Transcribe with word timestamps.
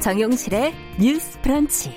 정용실의 0.00 0.74
뉴스 1.00 1.40
브런치. 1.40 1.92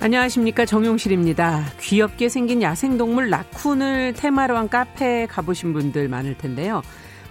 안녕하십니까 0.00 0.64
정용실입니다. 0.66 1.64
귀엽게 1.80 2.28
생긴 2.28 2.62
야생동물 2.62 3.30
라쿤을 3.30 4.14
테마로 4.16 4.56
한 4.56 4.68
카페에 4.68 5.26
가보신 5.26 5.72
분들 5.72 6.08
많을 6.08 6.36
텐데요. 6.36 6.82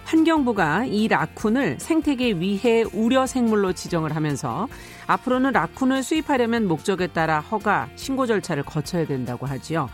환경부가 0.04 0.86
이 0.86 1.08
라쿤을 1.08 1.78
생태계 1.78 2.34
위해 2.34 2.84
우려 2.92 3.26
생물로 3.26 3.72
지정을 3.72 4.16
하면서 4.16 4.68
앞으로는 5.06 5.52
라쿤을 5.52 6.02
수입하려면 6.02 6.66
목적에 6.68 7.08
따라 7.08 7.40
허가, 7.40 7.88
신고 7.96 8.26
절차를 8.26 8.62
거쳐야 8.62 9.06
된다고 9.06 9.46
하지요. 9.46 9.88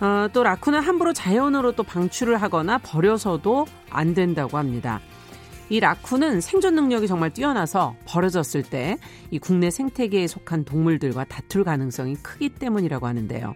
어, 0.00 0.28
또 0.32 0.42
라쿤은 0.42 0.80
함부로 0.80 1.12
자연으로 1.12 1.72
또 1.72 1.82
방출을 1.82 2.40
하거나 2.40 2.78
버려서도 2.78 3.66
안 3.90 4.14
된다고 4.14 4.56
합니다. 4.56 5.00
이 5.70 5.78
라쿤은 5.80 6.40
생존 6.40 6.74
능력이 6.74 7.06
정말 7.06 7.30
뛰어나서 7.32 7.94
버려졌을 8.04 8.62
때 8.62 8.98
이 9.30 9.38
국내 9.38 9.70
생태계에 9.70 10.26
속한 10.26 10.64
동물들과 10.64 11.24
다툴 11.24 11.62
가능성이 11.64 12.16
크기 12.16 12.48
때문이라고 12.48 13.06
하는데요. 13.06 13.54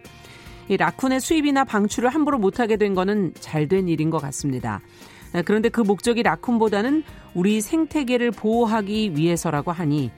이 0.69 0.77
라쿤의 0.77 1.19
수입이나 1.19 1.65
방출을 1.65 2.09
함부로 2.09 2.39
못하게 2.39 2.77
된 2.77 2.95
거는 2.95 3.33
잘 3.39 3.67
된 3.67 3.87
일인 3.87 4.09
것 4.09 4.19
같습니다. 4.19 4.81
네, 5.33 5.41
그런데 5.41 5.69
그 5.69 5.81
목적이 5.81 6.23
라쿤보다는 6.23 7.03
우리 7.33 7.59
생태계를 7.59 8.31
보호하기 8.31 9.17
위해서라고 9.17 9.71
하니 9.71 10.11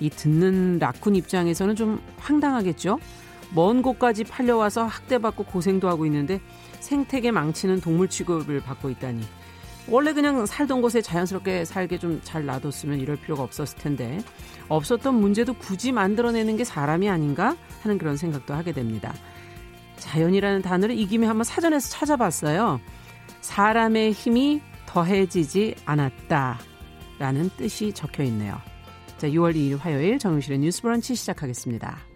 이 0.00 0.10
듣는 0.10 0.78
라쿤 0.80 1.14
입장에서는 1.16 1.76
좀 1.76 2.00
황당하겠죠? 2.18 2.98
먼 3.54 3.80
곳까지 3.80 4.24
팔려와서 4.24 4.84
학대받고 4.86 5.44
고생도 5.44 5.88
하고 5.88 6.04
있는데 6.06 6.40
생태계 6.80 7.30
망치는 7.30 7.80
동물 7.80 8.08
취급을 8.08 8.60
받고 8.60 8.90
있다니. 8.90 9.22
원래 9.88 10.12
그냥 10.12 10.46
살던 10.46 10.82
곳에 10.82 11.00
자연스럽게 11.00 11.64
살게 11.64 11.98
좀 11.98 12.20
잘 12.24 12.44
놔뒀으면 12.44 13.00
이럴 13.00 13.16
필요가 13.16 13.42
없었을 13.42 13.78
텐데 13.78 14.18
없었던 14.68 15.14
문제도 15.14 15.54
굳이 15.54 15.92
만들어내는 15.92 16.56
게 16.56 16.64
사람이 16.64 17.08
아닌가 17.08 17.56
하는 17.82 17.98
그런 17.98 18.16
생각도 18.16 18.54
하게 18.54 18.72
됩니다. 18.72 19.14
자연이라는 19.98 20.62
단어를 20.62 20.98
이 20.98 21.06
김에 21.06 21.26
한번 21.26 21.44
사전에서 21.44 21.88
찾아봤어요. 21.90 22.80
사람의 23.40 24.12
힘이 24.12 24.60
더해지지 24.86 25.76
않았다 25.84 26.58
라는 27.18 27.50
뜻이 27.56 27.92
적혀 27.92 28.24
있네요. 28.24 28.60
자, 29.18 29.28
6월 29.28 29.54
2일 29.54 29.78
화요일 29.78 30.18
정용실의 30.18 30.58
뉴스 30.58 30.82
브런치 30.82 31.14
시작하겠습니다. 31.14 32.15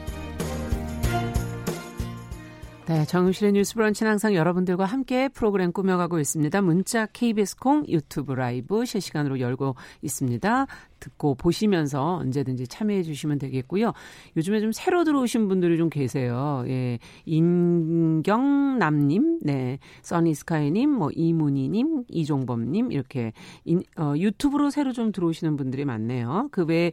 네, 2.91 3.05
정용실의 3.05 3.53
뉴스 3.53 3.75
브런치는 3.75 4.11
항상 4.11 4.35
여러분들과 4.35 4.83
함께 4.83 5.29
프로그램 5.29 5.71
꾸며가고 5.71 6.19
있습니다. 6.19 6.61
문자 6.61 7.05
KBS 7.05 7.55
콩 7.55 7.87
유튜브 7.87 8.33
라이브 8.33 8.83
실시간으로 8.83 9.39
열고 9.39 9.75
있습니다. 10.01 10.67
듣고 10.99 11.35
보시면서 11.35 12.17
언제든지 12.17 12.67
참여해 12.67 13.03
주시면 13.03 13.39
되겠고요. 13.39 13.93
요즘에 14.35 14.59
좀 14.59 14.73
새로 14.73 15.05
들어오신 15.05 15.47
분들이 15.47 15.77
좀 15.77 15.89
계세요. 15.89 16.65
예. 16.67 16.99
임경남 17.23 19.07
님, 19.07 19.39
네. 19.41 19.79
써니스카이 20.01 20.71
님, 20.71 20.89
뭐 20.89 21.11
이문희 21.13 21.69
님, 21.69 22.03
이종범 22.09 22.73
님, 22.73 22.91
이렇게 22.91 23.31
인, 23.63 23.83
어, 23.95 24.15
유튜브로 24.17 24.69
새로 24.69 24.91
좀 24.91 25.13
들어오시는 25.13 25.55
분들이 25.55 25.85
많네요. 25.85 26.49
그 26.51 26.65
외에 26.65 26.91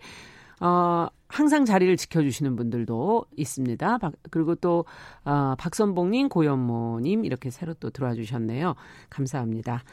어, 0.61 1.09
항상 1.28 1.65
자리를 1.65 1.97
지켜주시는 1.97 2.56
분들도 2.56 3.27
있습니다. 3.37 3.99
그리고 4.31 4.55
또, 4.55 4.87
어, 5.25 5.55
박선봉님, 5.59 6.31
고현모님, 6.31 7.25
이렇게 7.25 7.50
새로 7.50 7.75
또 7.75 7.91
들어와 7.91 8.15
주셨네요. 8.15 8.75
감사합니다. 9.11 9.84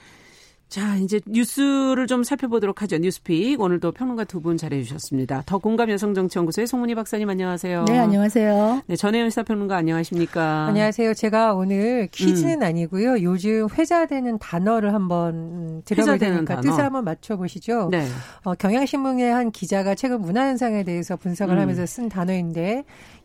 자, 0.76 0.98
이제 0.98 1.22
뉴스를 1.26 2.06
좀 2.06 2.26
살펴보도록 2.26 2.82
하죠. 2.82 2.98
뉴스픽. 2.98 3.62
오늘도 3.62 3.94
평론가 3.94 4.26
두 4.26 4.42
분 4.42 4.58
잘해 4.58 4.84
주셨습니다. 4.84 5.42
더 5.46 5.58
공감 5.58 5.90
여성정치연구소의 5.90 6.68
송문희 6.68 6.96
박사님 6.96 7.30
안녕하세요. 7.30 7.86
네, 7.86 7.98
안녕하세요. 7.98 8.82
네, 8.86 8.98
전혜연 8.98 9.30
시사평론가 9.30 9.78
안녕하십니까? 9.78 10.66
안녕하세요. 10.68 11.14
제가 11.14 11.54
오늘 11.54 12.10
퀴즈는 12.12 12.56
음. 12.56 12.64
아니고요. 12.64 13.22
요즘 13.24 13.70
회자되는 13.72 14.38
단어를 14.40 14.94
한번 14.94 15.82
들어볼 15.86 16.20
테니까 16.20 16.60
뜻을 16.60 16.84
한번 16.84 17.06
맞춰 17.06 17.38
보시죠. 17.38 17.88
네. 17.90 18.06
어, 18.44 18.54
경향신문의 18.56 19.32
한 19.32 19.52
기자가 19.52 19.96
최근 19.96 20.20
문화 20.20 20.42
현상에 20.48 20.84
대해서 20.84 21.16
분석을 21.16 21.56
음. 21.56 21.62
하면서 21.62 21.86
쓴 21.86 22.10
단어인데 22.10 22.84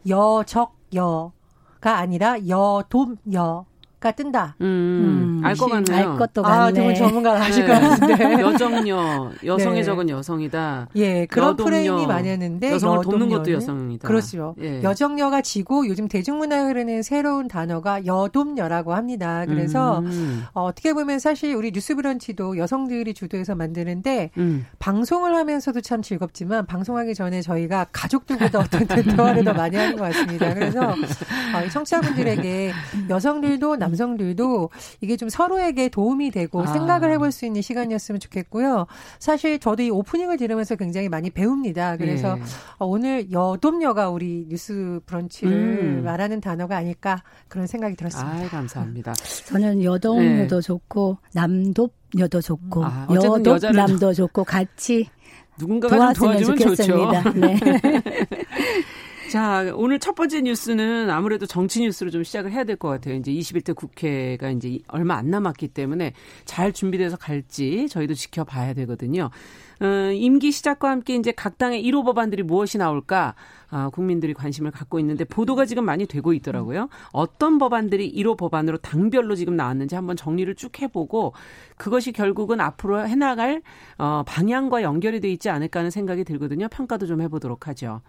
여적여가 0.09 1.33
아니라 1.83 2.37
여돔여 2.47 3.67
가 4.01 4.13
뜬다. 4.13 4.57
음, 4.63 4.65
음. 5.41 5.45
알 5.45 5.55
것 5.55 5.69
같네요. 5.69 6.11
알 6.13 6.17
것도 6.17 6.43
같네. 6.43 6.57
아, 6.57 6.73
두분 6.73 6.95
전문가를 6.95 7.51
네. 7.51 7.67
것 7.67 7.73
같은데. 7.81 8.41
여정녀, 8.41 9.31
여성의 9.45 9.77
네. 9.81 9.83
적은 9.85 10.09
여성이다. 10.09 10.89
예, 10.97 11.27
그런 11.27 11.55
프레임이 11.57 12.07
많았는데 12.07 12.73
여성을 12.73 13.05
돕는 13.05 13.29
것도 13.29 13.53
여성이다. 13.53 14.09
그렇죠. 14.09 14.55
예. 14.63 14.83
여정녀가 14.83 15.43
지고 15.43 15.87
요즘 15.87 16.09
대중문화에 16.09 16.63
흐르는 16.63 17.03
새로운 17.03 17.47
단어가 17.47 18.07
여돔녀라고 18.07 18.95
합니다. 18.95 19.45
그래서 19.47 19.99
음. 19.99 20.45
어, 20.55 20.65
어떻게 20.65 20.95
보면 20.95 21.19
사실 21.19 21.55
우리 21.55 21.71
뉴스브런치도 21.73 22.57
여성들이 22.57 23.13
주도해서 23.13 23.55
만드는데 23.55 24.31
음. 24.39 24.65
방송을 24.79 25.35
하면서도 25.37 25.83
참 25.83 26.01
즐겁지만 26.01 26.65
방송하기 26.65 27.15
전에 27.15 27.43
저희가 27.43 27.87
가족들보다 27.93 28.61
어떤 28.61 28.87
대화를 28.89 29.45
더 29.45 29.53
많이 29.53 29.77
하는 29.77 29.97
것 29.97 30.05
같습니다. 30.05 30.55
그래서 30.55 30.81
어, 30.91 31.69
청취자분들에게 31.71 32.73
여성들도 33.11 33.77
남 33.77 33.90
남성들도 33.91 34.71
이게 35.01 35.17
좀 35.17 35.29
서로에게 35.29 35.89
도움이 35.89 36.31
되고 36.31 36.63
아. 36.63 36.67
생각을 36.67 37.13
해볼 37.13 37.33
수 37.33 37.45
있는 37.47 37.63
시간이었으면 37.63 38.21
좋겠고요. 38.21 38.87
사실 39.19 39.59
저도 39.59 39.83
이 39.83 39.91
오프닝을 39.91 40.37
들으면서 40.37 40.77
굉장히 40.77 41.09
많이 41.09 41.31
배웁니다. 41.31 41.97
그래서 41.97 42.37
네. 42.37 42.43
오늘 42.79 43.31
여돔녀가 43.31 44.11
우리 44.11 44.47
뉴스 44.49 45.01
브런치를 45.07 45.53
음. 45.53 46.05
말하는 46.05 46.41
단어가 46.41 46.77
아닐까 46.77 47.23
그런 47.49 47.67
생각이 47.67 47.97
들었습니다. 47.97 48.31
아, 48.31 48.49
감사합니다. 48.49 49.13
저는 49.47 49.83
여돔녀도 49.83 50.61
네. 50.61 50.67
좋고 50.67 51.19
남돔녀도 51.35 52.41
좋고 52.41 52.85
아, 52.85 53.07
여돔 53.11 53.59
남도 53.75 54.15
좋고 54.15 54.45
같이 54.45 55.09
누군가가 55.59 56.13
도와주면 56.13 56.57
좋겠습니다. 56.59 57.23
좋죠. 57.23 57.39
네. 57.39 57.59
자, 59.31 59.71
오늘 59.77 60.01
첫 60.01 60.17
번째 60.17 60.41
뉴스는 60.41 61.09
아무래도 61.09 61.47
정치 61.47 61.81
뉴스로 61.83 62.11
좀 62.11 62.25
시작을 62.25 62.51
해야 62.51 62.65
될 62.65 62.75
것 62.77 62.89
같아요. 62.89 63.15
이제 63.15 63.31
21대 63.31 63.77
국회가 63.77 64.51
이제 64.51 64.81
얼마 64.89 65.15
안 65.15 65.31
남았기 65.31 65.69
때문에 65.69 66.15
잘 66.45 66.73
준비돼서 66.73 67.17
갈지 67.17 67.89
저희도 67.89 68.15
지켜봐야 68.15 68.75
되거든요. 68.75 69.31
어, 69.81 69.87
임기 70.13 70.51
시작과 70.51 70.91
함께 70.91 71.15
이제 71.15 71.31
각 71.31 71.59
당의 71.59 71.81
1호 71.85 72.05
법안들이 72.05 72.43
무엇이 72.43 72.77
나올까 72.77 73.37
아, 73.71 73.89
국민들이 73.91 74.35
관심을 74.35 74.73
갖고 74.73 74.99
있는데 74.99 75.23
보도가 75.23 75.65
지금 75.65 75.85
많이 75.85 76.07
되고 76.07 76.33
있더라고요. 76.33 76.89
어떤 77.13 77.59
법안들이 77.59 78.13
1호 78.13 78.37
법안으로 78.37 78.79
당별로 78.79 79.37
지금 79.37 79.55
나왔는지 79.55 79.95
한번 79.95 80.17
정리를 80.17 80.53
쭉 80.57 80.83
해보고 80.83 81.35
그것이 81.77 82.11
결국은 82.11 82.61
앞으로 82.61 83.07
해나갈 83.07 83.63
어, 83.97 84.25
방향과 84.27 84.83
연결이 84.83 85.21
돼 85.21 85.31
있지 85.31 85.51
않을까 85.51 85.79
하는 85.81 85.93
생각이 85.93 86.25
들거든요. 86.25 86.67
평가도 86.67 87.07
좀 87.07 87.21
해보도록 87.21 87.69
하죠. 87.69 88.01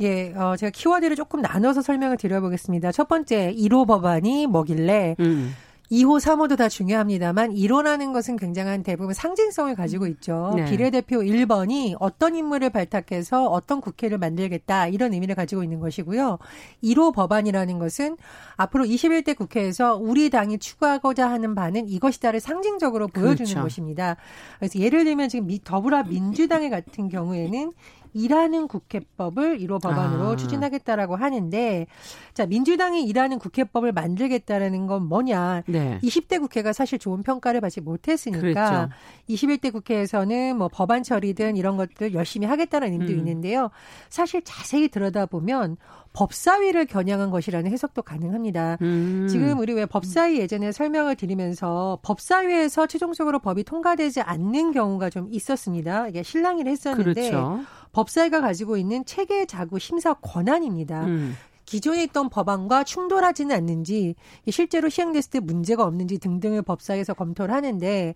예, 0.00 0.32
어, 0.34 0.56
제가 0.56 0.70
키워드를 0.70 1.16
조금 1.16 1.40
나눠서 1.40 1.82
설명을 1.82 2.16
드려보겠습니다. 2.16 2.92
첫 2.92 3.08
번째, 3.08 3.54
1호 3.54 3.86
법안이 3.86 4.46
뭐길래, 4.46 5.16
음. 5.20 5.54
2호, 5.90 6.20
3호도 6.20 6.56
다 6.56 6.68
중요합니다만 6.68 7.54
1호라는 7.54 8.12
것은 8.12 8.36
굉장한 8.36 8.82
대부분 8.82 9.14
상징성을 9.14 9.74
가지고 9.74 10.06
있죠. 10.08 10.52
네. 10.54 10.66
비례대표 10.66 11.20
1번이 11.20 11.96
어떤 11.98 12.34
인물을 12.34 12.68
발탁해서 12.70 13.46
어떤 13.46 13.80
국회를 13.80 14.18
만들겠다 14.18 14.88
이런 14.88 15.14
의미를 15.14 15.34
가지고 15.34 15.62
있는 15.62 15.80
것이고요. 15.80 16.38
1호 16.84 17.14
법안이라는 17.14 17.78
것은 17.78 18.18
앞으로 18.56 18.84
21대 18.84 19.34
국회에서 19.34 19.96
우리 19.96 20.28
당이 20.28 20.58
추구하고자 20.58 21.30
하는 21.30 21.54
바는 21.54 21.88
이것이다를 21.88 22.40
상징적으로 22.40 23.08
보여주는 23.08 23.36
그렇죠. 23.36 23.62
것입니다. 23.62 24.16
그래서 24.58 24.78
예를 24.78 25.04
들면 25.04 25.30
지금 25.30 25.48
더불어민주당의 25.64 26.68
같은 26.68 27.08
경우에는 27.08 27.72
일하는 28.18 28.68
국회법을 28.68 29.58
1호 29.58 29.80
법안으로 29.80 30.30
아. 30.30 30.36
추진하겠다라고 30.36 31.16
하는데 31.16 31.86
자 32.34 32.46
민주당이 32.46 33.04
일하는 33.04 33.38
국회법을 33.38 33.92
만들겠다라는 33.92 34.86
건 34.86 35.06
뭐냐? 35.06 35.62
네. 35.66 35.98
20대 36.02 36.40
국회가 36.40 36.72
사실 36.72 36.98
좋은 36.98 37.22
평가를 37.22 37.60
받지 37.60 37.80
못했으니까 37.80 38.40
그렇죠. 38.40 38.88
21대 39.28 39.72
국회에서는 39.72 40.56
뭐 40.56 40.68
법안 40.68 41.02
처리든 41.02 41.56
이런 41.56 41.76
것들 41.76 42.14
열심히 42.14 42.46
하겠다는 42.46 42.92
의미도 42.92 43.12
음. 43.12 43.18
있는데요. 43.18 43.70
사실 44.08 44.42
자세히 44.42 44.88
들여다보면 44.88 45.76
법사위를 46.12 46.86
겨냥한 46.86 47.30
것이라는 47.30 47.70
해석도 47.70 48.02
가능합니다. 48.02 48.78
음. 48.82 49.26
지금 49.30 49.58
우리 49.58 49.72
왜 49.72 49.86
법사위 49.86 50.38
예전에 50.38 50.72
설명을 50.72 51.16
드리면서 51.16 51.98
법사위에서 52.02 52.86
최종적으로 52.86 53.38
법이 53.38 53.64
통과되지 53.64 54.22
않는 54.22 54.72
경우가 54.72 55.10
좀 55.10 55.28
있었습니다. 55.30 56.08
이게 56.08 56.22
실랑이를 56.22 56.70
했었는데 56.72 57.30
그렇죠. 57.30 57.60
법사위가 57.92 58.40
가지고 58.40 58.76
있는 58.76 59.04
체계 59.04 59.46
자구 59.46 59.78
심사 59.78 60.14
권한입니다. 60.14 61.04
음. 61.04 61.36
기존에 61.68 62.02
있던 62.04 62.30
법안과 62.30 62.84
충돌하지는 62.84 63.54
않는지 63.54 64.14
실제로 64.48 64.88
시행됐을 64.88 65.30
때 65.30 65.40
문제가 65.40 65.84
없는지 65.84 66.18
등등을 66.18 66.62
법사위에서 66.62 67.12
검토를 67.12 67.54
하는데 67.54 68.14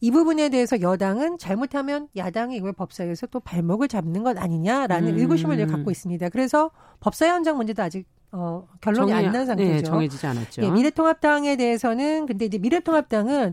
이 0.00 0.10
부분에 0.10 0.48
대해서 0.48 0.80
여당은 0.80 1.36
잘못하면 1.36 2.08
야당이 2.16 2.56
이걸 2.56 2.72
법사위에서 2.72 3.26
또 3.26 3.40
발목을 3.40 3.88
잡는 3.88 4.22
것 4.22 4.38
아니냐라는 4.38 5.12
음. 5.14 5.18
의구심을 5.18 5.66
갖고 5.66 5.90
있습니다. 5.90 6.30
그래서 6.30 6.70
법사위 7.00 7.30
원장 7.30 7.58
문제도 7.58 7.82
아직 7.82 8.06
어, 8.32 8.66
결론이 8.80 9.12
안 9.12 9.30
난 9.30 9.44
상태죠. 9.46 9.70
네, 9.70 9.82
정해지지 9.82 10.26
않았죠. 10.26 10.62
예, 10.62 10.70
미래통합당에 10.70 11.56
대해서는 11.56 12.24
근데 12.26 12.46
이제 12.46 12.56
미래통합당은 12.58 13.52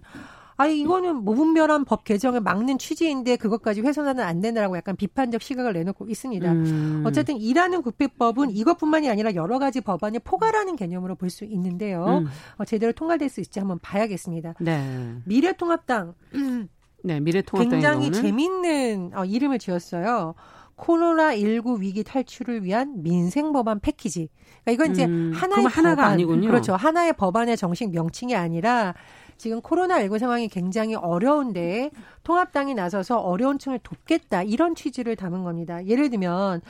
아 0.57 0.67
이거는 0.67 1.23
무분별한 1.23 1.85
법 1.85 2.03
개정을 2.03 2.41
막는 2.41 2.77
취지인데 2.77 3.35
그것까지 3.37 3.81
훼손하는 3.81 4.23
안 4.23 4.41
된다라고 4.41 4.77
약간 4.77 4.95
비판적 4.95 5.41
시각을 5.41 5.73
내놓고 5.73 6.07
있습니다. 6.07 6.51
음. 6.51 7.03
어쨌든 7.05 7.37
일하는 7.37 7.81
국회법은 7.81 8.51
이것뿐만이 8.51 9.09
아니라 9.09 9.33
여러 9.35 9.57
가지 9.59 9.81
법안을 9.81 10.19
포괄하는 10.23 10.75
개념으로 10.75 11.15
볼 11.15 11.31
수 11.31 11.45
있는데요. 11.45 12.23
음. 12.23 12.27
어, 12.57 12.65
제대로 12.65 12.91
통과될 12.91 13.29
수 13.29 13.39
있지 13.39 13.59
한번 13.59 13.79
봐야겠습니다. 13.79 14.55
네. 14.59 15.15
미래통합당 15.25 16.13
네, 17.03 17.19
미래통합당 17.19 17.71
굉장히 17.71 18.11
재밌는 18.11 19.11
어, 19.15 19.25
이름을 19.25 19.57
지었어요. 19.59 20.35
코로나19 20.77 21.79
위기 21.79 22.03
탈출을 22.03 22.63
위한 22.63 23.03
민생 23.03 23.51
법안 23.51 23.79
패키지. 23.79 24.29
그러니까 24.63 24.71
이건 24.71 24.91
이제 24.93 25.05
음, 25.05 25.31
하나의 25.33 25.65
하나가 25.67 25.95
법안, 25.95 26.11
아니군요. 26.13 26.47
그렇죠. 26.47 26.75
하나의 26.75 27.13
법안의 27.13 27.57
정식 27.57 27.91
명칭이 27.91 28.35
아니라 28.35 28.93
지금 29.41 29.59
코로나19 29.59 30.19
상황이 30.19 30.47
굉장히 30.47 30.93
어려운데 30.93 31.89
통합당이 32.23 32.75
나서서 32.75 33.17
어려운 33.17 33.57
층을 33.57 33.79
돕겠다 33.81 34.43
이런 34.43 34.75
취지를 34.75 35.15
담은 35.15 35.43
겁니다. 35.43 35.83
예를 35.87 36.11
들면 36.11 36.61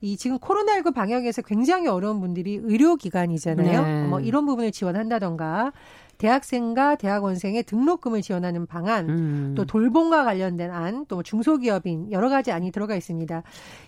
이 0.00 0.16
지금 0.16 0.38
코로나19 0.38 0.94
방역에서 0.94 1.42
굉장히 1.42 1.86
어려운 1.86 2.20
분들이 2.20 2.58
의료기관이잖아요. 2.62 3.82
네. 3.82 4.06
뭐 4.06 4.20
이런 4.20 4.46
부분을 4.46 4.72
지원한다던가 4.72 5.72
대학생과 6.18 6.96
대학원생의 6.96 7.64
등록금을 7.64 8.22
지원하는 8.22 8.66
방안, 8.66 9.08
음. 9.08 9.54
또 9.56 9.64
돌봄과 9.64 10.24
관련된 10.24 10.70
안, 10.70 11.06
또 11.06 11.22
중소기업인 11.22 12.12
여러 12.12 12.28
가지 12.28 12.52
안이 12.52 12.72
들어가 12.72 12.94
있습니다. 12.96 13.42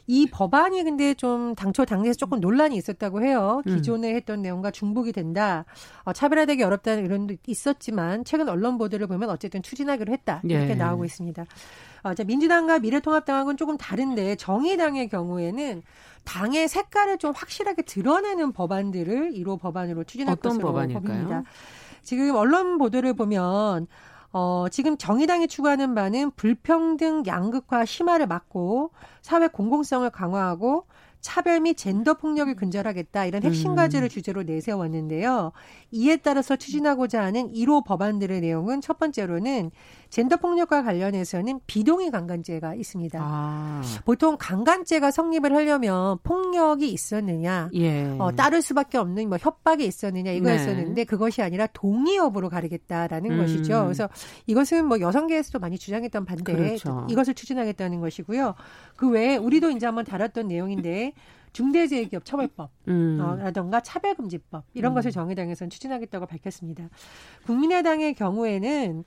이 0.07 0.27
법안이 0.31 0.83
근데 0.85 1.15
좀 1.15 1.55
당초 1.55 1.85
당내에서 1.85 2.17
조금 2.17 2.41
논란이 2.41 2.77
있었다고 2.77 3.25
해요. 3.25 3.63
음. 3.67 3.77
기존에 3.77 4.15
했던 4.15 4.43
내용과 4.43 4.71
중복이 4.71 5.13
된다. 5.13 5.65
어, 6.05 6.13
차별화되기 6.13 6.63
어렵다는 6.63 7.05
의견도 7.05 7.37
있었지만 7.47 8.25
최근 8.25 8.49
언론 8.49 8.79
보도를 8.79 9.07
보면 9.07 9.31
어쨌든 9.31 9.63
추진하기로 9.63 10.13
했다 10.13 10.41
이렇게 10.45 10.71
예. 10.71 10.75
나오고 10.75 11.05
있습니다. 11.05 11.45
어, 12.03 12.15
자, 12.15 12.23
민주당과 12.23 12.79
미래통합당하고는 12.79 13.57
조금 13.57 13.77
다른데 13.77 14.37
정의당의 14.37 15.09
경우에는 15.09 15.83
당의 16.25 16.69
색깔을 16.69 17.19
좀 17.19 17.33
확실하게 17.35 17.83
드러내는 17.83 18.53
법안들을 18.53 19.33
1호 19.33 19.59
법안으로 19.61 20.05
추진할 20.05 20.37
것으로 20.37 20.69
법안일까요? 20.69 21.03
보입니다. 21.03 21.43
지금 22.07 22.35
언론 22.37 22.79
보도를 22.79 23.15
보면 23.15 23.87
어, 24.33 24.67
지금 24.71 24.97
정의당이 24.97 25.49
추구하는 25.49 25.95
바는 25.95 26.31
불평등 26.37 27.25
양극화 27.27 27.85
심화를 27.85 28.27
막고 28.27 28.93
사회 29.23 29.49
공공성을 29.49 30.09
강화하고 30.11 30.87
차별 31.21 31.59
및 31.61 31.77
젠더 31.77 32.15
폭력을 32.15 32.55
근절하겠다 32.55 33.25
이런 33.25 33.43
핵심 33.43 33.75
과제를 33.75 34.07
음. 34.07 34.09
주제로 34.09 34.45
내세웠는데요. 34.45 35.51
이에 35.91 36.19
따라서 36.19 36.55
추진하고자 36.55 37.21
하는 37.21 37.51
1호 37.53 37.85
법안들의 37.85 38.41
내용은 38.41 38.81
첫 38.81 38.99
번째로는 39.01 39.73
젠더 40.11 40.37
폭력과 40.37 40.83
관련해서는 40.83 41.61
비동의 41.67 42.11
강간죄가 42.11 42.75
있습니다. 42.75 43.19
아. 43.23 43.83
보통 44.05 44.37
강간죄가 44.39 45.11
성립을 45.11 45.55
하려면 45.55 46.19
폭력이 46.23 46.89
있었느냐, 46.89 47.71
예. 47.75 48.17
어, 48.19 48.33
따를 48.33 48.63
수밖에 48.63 48.99
없는 48.99 49.29
뭐 49.29 49.39
협박이 49.41 49.85
있었느냐 49.85 50.31
이거였었는데 50.33 50.95
네. 50.95 51.05
그것이 51.05 51.43
아니라 51.43 51.67
동의 51.69 52.17
여부로 52.17 52.49
가리겠다라는 52.49 53.33
음. 53.33 53.39
것이죠. 53.39 53.85
그래서 53.85 54.09
이것은 54.47 54.87
뭐 54.87 55.01
여성계에서도 55.01 55.59
많이 55.59 55.79
주장했던 55.79 56.25
반대 56.25 56.55
그렇죠. 56.55 57.07
이것을 57.11 57.35
추진하겠다는 57.35 58.01
것이고요. 58.01 58.55
그 58.97 59.11
외에 59.11 59.37
우리도 59.37 59.71
이제 59.71 59.87
한번 59.87 60.05
다뤘던 60.05 60.49
내용인데 60.49 61.13
중대재해기업 61.57 62.27
처벌법 62.27 62.71
음. 62.89 63.19
어, 63.19 63.35
라던가 63.37 63.81
차별금지법 63.81 64.65
이런 64.75 64.93
음. 64.93 64.95
것을 64.95 65.11
정의당에서는 65.11 65.71
추진하겠다고 65.71 66.27
밝혔습니다. 66.27 66.91
국민의당의 67.47 68.13
경우에는 68.15 69.05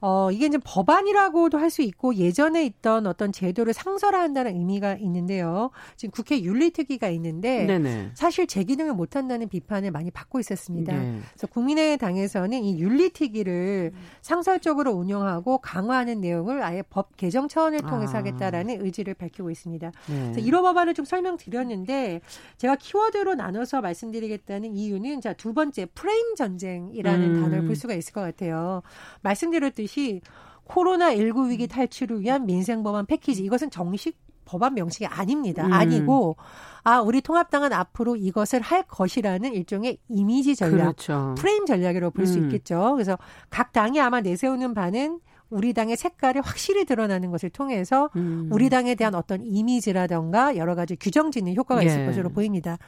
어, 0.00 0.30
이게 0.30 0.46
이제 0.46 0.58
법안이라고도 0.62 1.56
할 1.58 1.68
수 1.68 1.82
있고 1.82 2.14
예전에 2.14 2.64
있던 2.64 3.06
어떤 3.06 3.30
제도를 3.30 3.74
상설화한다는 3.74 4.56
의미가 4.56 4.94
있는데요. 5.00 5.70
지금 5.96 6.12
국회 6.12 6.40
윤리특위가 6.40 7.08
있는데 7.10 7.66
네네. 7.66 8.12
사실 8.14 8.46
제 8.46 8.64
기능을 8.64 8.94
못한다는 8.94 9.48
비판을 9.48 9.90
많이 9.90 10.10
받고 10.10 10.40
있었습니다. 10.40 10.94
네. 10.96 11.20
그래서 11.34 11.46
국민의당에서는 11.48 12.64
이 12.64 12.80
윤리특위를 12.80 13.92
상설적으로 14.22 14.92
운영하고 14.92 15.58
강화하는 15.58 16.20
내용을 16.20 16.62
아예 16.62 16.82
법 16.88 17.16
개정 17.16 17.48
차원을 17.48 17.80
통해서 17.80 18.14
아. 18.14 18.18
하겠다라는 18.18 18.84
의지를 18.84 19.14
밝히고 19.14 19.50
있습니다. 19.50 19.92
네. 20.08 20.20
그래서 20.22 20.40
이런 20.40 20.62
법안을 20.62 20.94
좀 20.94 21.04
설명드렸는데 21.04 22.20
제가 22.56 22.76
키워드로 22.76 23.34
나눠서 23.34 23.80
말씀드리겠다는 23.82 24.74
이유는 24.76 25.20
자 25.20 25.34
두 25.38 25.54
번째 25.54 25.86
프레임 25.94 26.34
전쟁이라는 26.34 27.36
음. 27.36 27.42
단어를 27.42 27.66
볼 27.66 27.76
수가 27.76 27.94
있을 27.94 28.12
것 28.12 28.22
같아요. 28.22 28.82
말씀드렸듯이 29.22 29.87
듯이 29.88 30.20
코로나19 30.68 31.48
위기 31.48 31.66
탈출을 31.66 32.20
위한 32.20 32.44
민생 32.44 32.82
법안 32.82 33.06
패키지 33.06 33.42
이것은 33.42 33.70
정식 33.70 34.18
법안 34.44 34.74
명칭이 34.74 35.06
아닙니다. 35.06 35.66
음. 35.66 35.72
아니고 35.72 36.36
아 36.84 37.00
우리 37.00 37.20
통합당은 37.20 37.72
앞으로 37.72 38.16
이것을 38.16 38.60
할 38.60 38.82
것이라는 38.84 39.52
일종의 39.52 39.98
이미지 40.08 40.56
전략, 40.56 40.96
그렇죠. 40.96 41.34
프레임 41.36 41.66
전략이라고 41.66 42.12
볼수 42.12 42.38
음. 42.38 42.44
있겠죠. 42.44 42.92
그래서 42.94 43.18
각 43.50 43.72
당이 43.72 44.00
아마 44.00 44.20
내세우는 44.20 44.74
바는 44.74 45.20
우리 45.50 45.72
당의 45.72 45.96
색깔이 45.96 46.40
확실히 46.40 46.84
드러나는 46.84 47.30
것을 47.30 47.48
통해서 47.50 48.10
음. 48.16 48.48
우리 48.52 48.68
당에 48.68 48.94
대한 48.94 49.14
어떤 49.14 49.42
이미지라던가 49.42 50.56
여러 50.56 50.74
가지 50.74 50.94
규정 50.96 51.30
짓는 51.30 51.56
효과가 51.56 51.82
있을 51.82 52.02
예. 52.02 52.06
것으로 52.06 52.28
보입니다. 52.28 52.78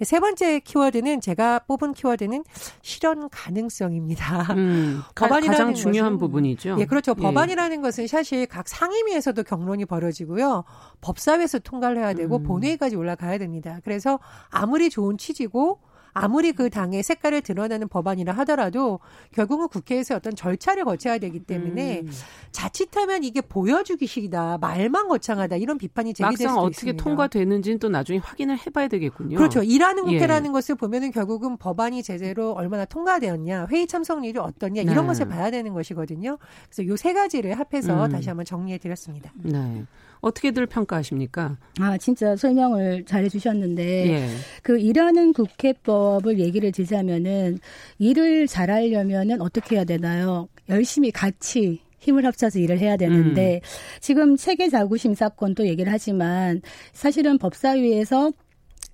세 0.00 0.18
번째 0.18 0.60
키워드는 0.60 1.20
제가 1.20 1.60
뽑은 1.60 1.92
키워드는 1.92 2.44
실현 2.82 3.28
가능성입니다. 3.28 4.54
음. 4.54 5.02
법안이라는 5.14 5.58
가장 5.58 5.74
중요한 5.74 6.12
것은, 6.12 6.18
부분이죠. 6.18 6.76
예, 6.78 6.86
그렇죠. 6.86 7.14
예. 7.18 7.22
법안이라는 7.22 7.82
것은 7.82 8.06
사실 8.06 8.46
각 8.46 8.68
상임위에서도 8.68 9.42
경론이 9.42 9.84
벌어지고요. 9.84 10.64
법사위에서 11.02 11.58
통과를 11.58 11.98
해야 11.98 12.14
되고 12.14 12.36
음. 12.38 12.42
본회의까지 12.44 12.96
올라가야 12.96 13.38
됩니다. 13.38 13.80
그래서 13.84 14.18
아무리 14.48 14.88
좋은 14.88 15.18
취지고 15.18 15.80
아무리 16.16 16.52
그 16.52 16.68
당의 16.68 17.02
색깔을 17.02 17.40
드러내는 17.40 17.88
법안이라 17.88 18.32
하더라도 18.32 19.00
결국은 19.32 19.68
국회에서 19.68 20.16
어떤 20.16 20.34
절차를 20.34 20.84
거쳐야 20.84 21.18
되기 21.18 21.40
때문에 21.40 22.00
음. 22.00 22.10
자칫하면 22.50 23.24
이게 23.24 23.40
보여주기식이다, 23.40 24.58
말만 24.58 25.08
거창하다 25.08 25.56
이런 25.56 25.78
비판이 25.78 26.12
제기될 26.14 26.48
어떻게 26.48 26.70
있습니다. 26.70 27.02
통과되는지는 27.02 27.78
또 27.78 27.88
나중에 27.88 28.18
확인을 28.18 28.58
해봐야 28.66 28.88
되겠군요. 28.88 29.36
그렇죠. 29.36 29.62
일하는 29.62 30.08
예. 30.10 30.14
국회라는 30.14 30.48
예. 30.48 30.52
것을 30.52 30.74
보면은 30.74 31.12
결국은 31.12 31.56
법안이 31.56 32.02
제대로 32.02 32.52
얼마나 32.52 32.84
통과되었냐, 32.84 33.68
회의 33.70 33.86
참석률이 33.86 34.38
어떠냐 34.38 34.82
이런 34.82 34.96
네. 34.96 35.06
것을 35.06 35.28
봐야 35.28 35.50
되는 35.50 35.72
것이거든요. 35.72 36.38
그래서 36.68 36.86
요 36.86 36.96
세 36.96 37.12
가지를 37.12 37.58
합해서 37.58 38.06
음. 38.06 38.10
다시 38.10 38.28
한번 38.28 38.44
정리해 38.44 38.78
드렸습니다. 38.78 39.30
네. 39.36 39.84
어떻게들 40.20 40.66
평가하십니까? 40.66 41.56
아, 41.80 41.98
진짜 41.98 42.36
설명을 42.36 43.04
잘 43.04 43.24
해주셨는데, 43.24 44.10
예. 44.10 44.28
그 44.62 44.78
일하는 44.78 45.32
국회법을 45.32 46.38
얘기를 46.38 46.72
드자면은, 46.72 47.58
일을 47.98 48.46
잘하려면은 48.46 49.40
어떻게 49.40 49.76
해야 49.76 49.84
되나요? 49.84 50.48
열심히 50.68 51.10
같이 51.10 51.80
힘을 51.98 52.24
합쳐서 52.24 52.58
일을 52.58 52.78
해야 52.78 52.96
되는데, 52.96 53.60
음. 53.62 54.00
지금 54.00 54.36
체계 54.36 54.68
자구 54.68 54.96
심사권도 54.96 55.66
얘기를 55.66 55.92
하지만, 55.92 56.62
사실은 56.92 57.38
법사위에서 57.38 58.32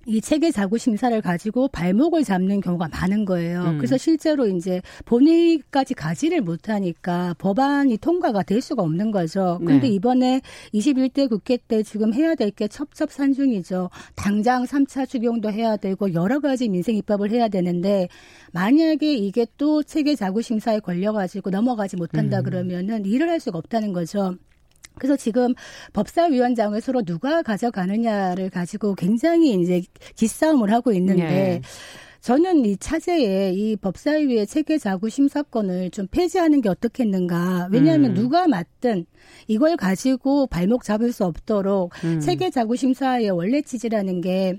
이 0.05 0.21
체계 0.21 0.51
자구 0.51 0.77
심사를 0.77 1.19
가지고 1.21 1.67
발목을 1.69 2.23
잡는 2.23 2.61
경우가 2.61 2.89
많은 2.89 3.25
거예요. 3.25 3.63
음. 3.63 3.77
그래서 3.77 3.97
실제로 3.97 4.47
이제 4.47 4.81
본회의까지 5.05 5.93
가지를 5.93 6.41
못하니까 6.41 7.35
법안이 7.39 7.97
통과가 7.97 8.43
될 8.43 8.61
수가 8.61 8.83
없는 8.83 9.11
거죠. 9.11 9.59
근데 9.65 9.87
네. 9.87 9.93
이번에 9.93 10.41
21대 10.73 11.29
국회 11.29 11.57
때 11.57 11.83
지금 11.83 12.13
해야 12.13 12.35
될 12.35 12.53
게 12.55 12.67
첩첩산중이죠. 12.67 13.89
당장 14.15 14.63
3차 14.65 15.07
추경도 15.07 15.51
해야 15.51 15.75
되고 15.75 16.13
여러 16.13 16.39
가지 16.39 16.69
민생 16.69 16.95
입법을 16.95 17.31
해야 17.31 17.47
되는데 17.47 18.07
만약에 18.51 19.15
이게 19.15 19.47
또 19.57 19.81
체계 19.81 20.15
자구 20.15 20.41
심사에 20.41 20.79
걸려 20.79 21.13
가지고 21.13 21.49
넘어가지 21.49 21.95
못한다 21.95 22.39
음. 22.39 22.43
그러면은 22.43 23.05
일을 23.05 23.29
할 23.29 23.39
수가 23.39 23.57
없다는 23.57 23.91
거죠. 23.93 24.35
그래서 24.97 25.15
지금 25.15 25.53
법사위원장을 25.93 26.79
서로 26.81 27.03
누가 27.03 27.41
가져가느냐를 27.41 28.49
가지고 28.49 28.95
굉장히 28.95 29.53
이제 29.61 29.81
기싸움을 30.15 30.71
하고 30.71 30.91
있는데 30.93 31.23
네. 31.23 31.61
저는 32.23 32.65
이 32.65 32.77
차제에 32.77 33.51
이 33.51 33.75
법사위의 33.75 34.47
체계 34.47 34.77
자구 34.77 35.09
심사권을 35.09 35.91
좀 35.91 36.07
폐지하는 36.07 36.61
게 36.61 36.69
어떻겠는가. 36.69 37.67
왜냐하면 37.69 38.11
음. 38.11 38.15
누가 38.15 38.47
맡든 38.47 39.05
이걸 39.47 39.75
가지고 39.75 40.47
발목 40.47 40.85
잡을 40.85 41.11
수 41.11 41.25
없도록 41.25 41.91
음. 42.05 42.21
체계 42.21 42.49
자구 42.49 42.77
심사의 42.77 43.29
원래 43.29 43.61
취지라는 43.61 44.21
게 44.21 44.57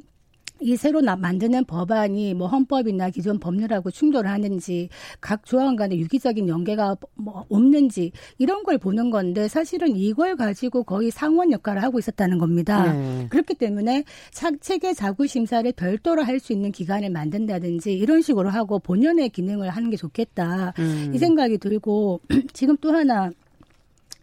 이 0.65 0.77
새로 0.77 1.03
나, 1.03 1.15
만드는 1.15 1.67
법안이 1.67 2.33
뭐 2.35 2.47
헌법이나 2.47 3.11
기존 3.11 3.39
법률하고 3.39 3.91
충돌하는지 3.91 4.89
각 5.21 5.45
조항 5.45 5.77
간의 5.77 6.01
유기적인 6.01 6.49
연계가 6.49 6.97
뭐 7.17 7.45
없는지 7.51 8.13
이런 8.39 8.63
걸 8.63 8.79
보는 8.79 9.11
건데 9.11 9.47
사실은 9.47 9.95
이걸 9.95 10.37
가지고 10.37 10.85
거의 10.85 11.11
상원 11.11 11.53
역할을 11.53 11.83
하고 11.83 11.99
있었다는 11.99 12.39
겁니다. 12.39 12.93
네. 12.93 13.27
그렇기 13.29 13.55
때문에 13.55 14.05
차, 14.33 14.51
체계 14.61 14.95
자구 14.95 15.27
심사를 15.27 15.71
별도로 15.73 16.23
할 16.23 16.35
수 16.45 16.53
있는 16.53 16.73
기관을 16.73 17.11
만든다든지 17.11 17.95
이런 17.95 18.21
식으로 18.21 18.51
하고 18.51 18.79
본연의 18.81 19.31
기능을 19.31 19.71
하는 19.71 19.91
게 19.91 19.97
좋겠다. 19.97 20.75
음. 20.79 21.13
이 21.15 21.19
생각이 21.19 21.59
들고 21.59 22.21
지금 22.53 22.77
또 22.81 22.93
하나 22.93 23.31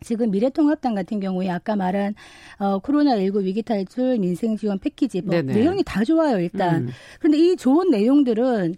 지금 0.03 0.31
미래통합당 0.31 0.95
같은 0.95 1.19
경우에 1.19 1.49
아까 1.49 1.75
말한 1.75 2.15
어, 2.57 2.79
코로나19 2.79 3.43
위기 3.43 3.61
탈출 3.61 4.17
민생 4.17 4.57
지원 4.57 4.79
패키지 4.79 5.21
뭐 5.21 5.41
내용이 5.41 5.83
다 5.85 6.03
좋아요 6.03 6.39
일단. 6.39 6.83
음. 6.83 6.89
그런데 7.19 7.37
이 7.37 7.55
좋은 7.55 7.89
내용들은 7.91 8.75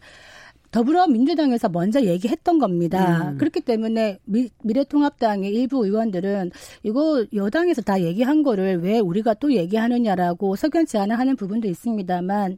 더불어민주당에서 0.72 1.70
먼저 1.70 2.02
얘기했던 2.02 2.58
겁니다. 2.58 3.30
음. 3.30 3.38
그렇기 3.38 3.62
때문에 3.62 4.20
미, 4.26 4.50
미래통합당의 4.64 5.54
일부 5.54 5.86
의원들은 5.86 6.52
이거 6.82 7.26
여당에서 7.34 7.82
다 7.84 8.02
얘기한 8.02 8.42
거를 8.42 8.82
왜 8.82 9.00
우리가 9.00 9.36
또 9.36 9.54
얘기하느냐라고 9.54 10.56
석연치 10.56 10.98
않아 10.98 11.16
하는 11.16 11.36
부분도 11.36 11.68
있습니다만 11.68 12.58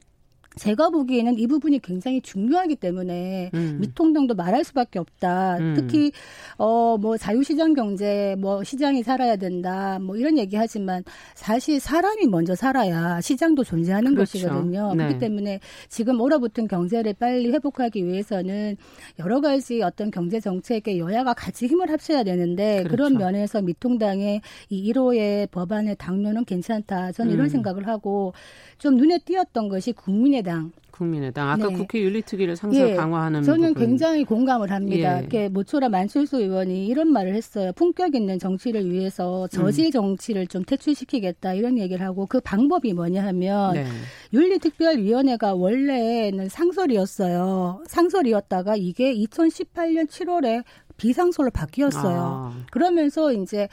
제가 0.56 0.90
보기에는 0.90 1.38
이 1.38 1.48
부분이 1.48 1.80
굉장히 1.80 2.22
중요하기 2.22 2.78
때문에 2.78 3.52
음. 3.54 3.78
미통당도 3.82 4.36
말할 4.36 4.64
수밖에 4.64 5.00
없다. 5.00 5.58
음. 5.60 5.74
특히 5.76 6.12
어 6.58 6.96
뭐 6.98 7.18
자유시장 7.18 7.74
경제 7.74 8.36
뭐 8.40 8.64
시장이 8.64 9.04
살아야 9.04 9.36
된다. 9.36 10.00
뭐 10.00 10.16
이런 10.16 10.38
얘기하지만 10.38 11.04
사실 11.34 11.80
사람이 11.80 12.28
먼저 12.28 12.56
살아야 12.56 13.22
시장도 13.22 13.64
존재하는 13.64 14.16
그렇죠. 14.16 14.40
것이거든요. 14.40 14.94
네. 14.96 15.04
그렇기 15.04 15.20
때문에 15.20 15.60
지금 15.90 16.20
얼어붙은 16.20 16.68
경제를 16.68 17.14
빨리 17.14 17.52
회복하기 17.52 18.06
위해서는 18.06 18.78
여러 19.20 19.42
가지 19.42 19.82
어떤 19.82 20.12
경제 20.12 20.40
정책에 20.40 20.98
여야가 20.98 21.34
같이 21.34 21.68
힘을 21.68 21.90
합쳐야 21.92 22.24
되는데 22.24 22.78
그렇죠. 22.84 22.90
그런 22.90 23.18
면에서 23.18 23.62
미통당의 23.62 24.42
이 24.70 24.92
1호의 24.94 25.52
법안의 25.52 25.98
당론은 25.98 26.46
괜찮다. 26.46 27.12
저는 27.12 27.34
이런 27.34 27.46
음. 27.46 27.50
생각을 27.50 27.88
하고 27.88 28.34
좀 28.78 28.98
눈에 28.98 29.20
띄었던 29.20 29.70
것이 29.70 29.92
국민의 29.92 30.44
국민의당. 30.46 30.72
국민의당. 30.92 31.50
아까 31.50 31.68
네. 31.68 31.76
국회 31.76 32.02
윤리특위를 32.02 32.56
상설 32.56 32.92
예. 32.92 32.96
강화하는 32.96 33.44
저는 33.44 33.74
부분. 33.74 33.88
굉장히 33.88 34.24
공감을 34.24 34.72
합니다. 34.72 35.22
예. 35.34 35.50
모초라 35.50 35.90
만철수 35.90 36.38
의원이 36.38 36.88
이런 36.88 37.12
말을 37.12 37.36
했어요. 37.36 37.74
품격 37.76 38.16
있는 38.16 38.40
정치를 38.40 38.90
위해서 38.90 39.48
저질 39.48 39.88
음. 39.88 39.92
정치를 39.92 40.48
좀 40.48 40.64
퇴출시키겠다 40.64 41.54
이런 41.54 41.78
얘기를 41.78 42.06
하고 42.06 42.26
그 42.28 42.40
방법이 42.40 42.94
뭐냐 42.94 43.26
하면 43.26 43.74
네. 43.74 43.86
윤리특별위원회가 44.32 45.56
원래는 45.56 46.48
상설이었어요. 46.48 47.84
상설이었다가 47.88 48.76
이게 48.78 49.14
2018년 49.16 50.08
7월에 50.08 50.64
비상설로 50.98 51.50
바뀌었어요. 51.52 52.54
아. 52.54 52.66
그러면서 52.72 53.34
이제 53.34 53.68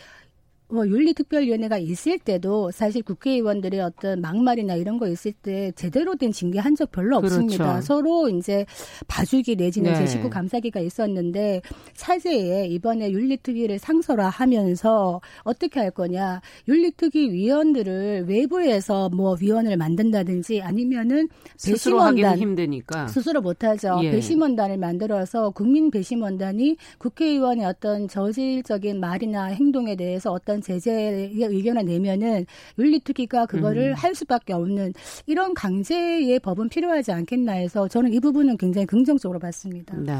뭐 0.72 0.86
윤리특별위원회가 0.88 1.76
있을 1.78 2.18
때도 2.18 2.70
사실 2.70 3.02
국회의원들의 3.02 3.80
어떤 3.80 4.20
막말이나 4.22 4.74
이런 4.76 4.98
거 4.98 5.06
있을 5.08 5.32
때 5.32 5.70
제대로 5.76 6.16
된 6.16 6.32
징계 6.32 6.58
한 6.58 6.72
적 6.74 6.90
별로 6.90 7.18
그렇죠. 7.20 7.34
없습니다. 7.34 7.82
서로 7.82 8.30
이제 8.30 8.64
봐주기 9.06 9.56
내지는 9.56 9.92
네. 9.92 9.98
제 9.98 10.06
식구 10.06 10.30
감사기가 10.30 10.80
있었는데 10.80 11.60
차제에 11.92 12.66
이번에 12.68 13.10
윤리특위를 13.10 13.78
상설화하면서 13.78 15.20
어떻게 15.42 15.80
할 15.80 15.90
거냐 15.90 16.40
윤리특위 16.66 17.30
위원들을 17.30 18.24
외부에서 18.26 19.10
뭐 19.10 19.36
위원을 19.38 19.76
만든다든지 19.76 20.62
아니면은 20.62 21.28
배심원단 21.62 22.38
힘드니까 22.38 23.06
스스로 23.08 23.42
못하죠. 23.42 24.00
예. 24.02 24.10
배심원단을 24.12 24.78
만들어서 24.78 25.50
국민 25.50 25.90
배심원단이 25.90 26.78
국회의원의 26.96 27.66
어떤 27.66 28.08
저질적인 28.08 28.98
말이나 28.98 29.44
행동에 29.44 29.94
대해서 29.96 30.32
어떤 30.32 30.61
제재 30.62 31.30
의견을 31.34 31.84
내면은 31.84 32.46
윤리특위가 32.78 33.46
그거를 33.46 33.90
음. 33.90 33.94
할 33.94 34.14
수밖에 34.14 34.52
없는 34.52 34.94
이런 35.26 35.54
강제의 35.54 36.38
법은 36.40 36.68
필요하지 36.68 37.12
않겠나 37.12 37.52
해서 37.52 37.88
저는 37.88 38.12
이 38.12 38.20
부분은 38.20 38.56
굉장히 38.56 38.86
긍정적으로 38.86 39.38
봤습니다. 39.38 39.96
네. 39.96 40.12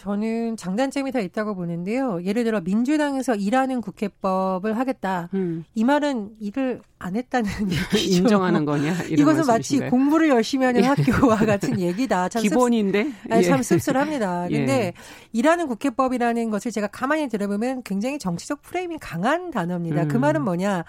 저는 0.00 0.56
장단점이 0.56 1.12
다 1.12 1.20
있다고 1.20 1.54
보는데요. 1.54 2.22
예를 2.24 2.44
들어 2.44 2.60
민주당에서 2.60 3.34
일하는 3.34 3.82
국회법을 3.82 4.78
하겠다. 4.78 5.28
음. 5.34 5.64
이 5.74 5.84
말은 5.84 6.30
일을 6.40 6.80
안 6.98 7.16
했다는 7.16 7.50
얘기죠. 7.70 8.22
인정하는 8.22 8.64
거냐? 8.64 8.94
이것은 9.10 9.44
마치 9.46 9.78
공부를 9.78 10.28
열심히 10.30 10.64
하는 10.64 10.82
예. 10.82 10.86
학교와 10.86 11.36
같은 11.36 11.78
얘기다. 11.78 12.28
참 12.30 12.42
기본인데 12.42 13.04
씁, 13.04 13.32
아니, 13.32 13.44
참 13.44 13.58
예. 13.58 13.62
씁쓸합니다. 13.62 14.46
예. 14.52 14.56
근데 14.56 14.92
일하는 15.32 15.66
국회법이라는 15.68 16.50
것을 16.50 16.70
제가 16.70 16.86
가만히 16.86 17.28
들어보면 17.28 17.82
굉장히 17.84 18.18
정치적 18.18 18.62
프레임이 18.62 18.98
강한 18.98 19.50
단어입니다. 19.50 20.02
그 20.02 20.02
음. 20.02 20.08
그 20.08 20.16
말은 20.16 20.42
뭐냐? 20.44 20.84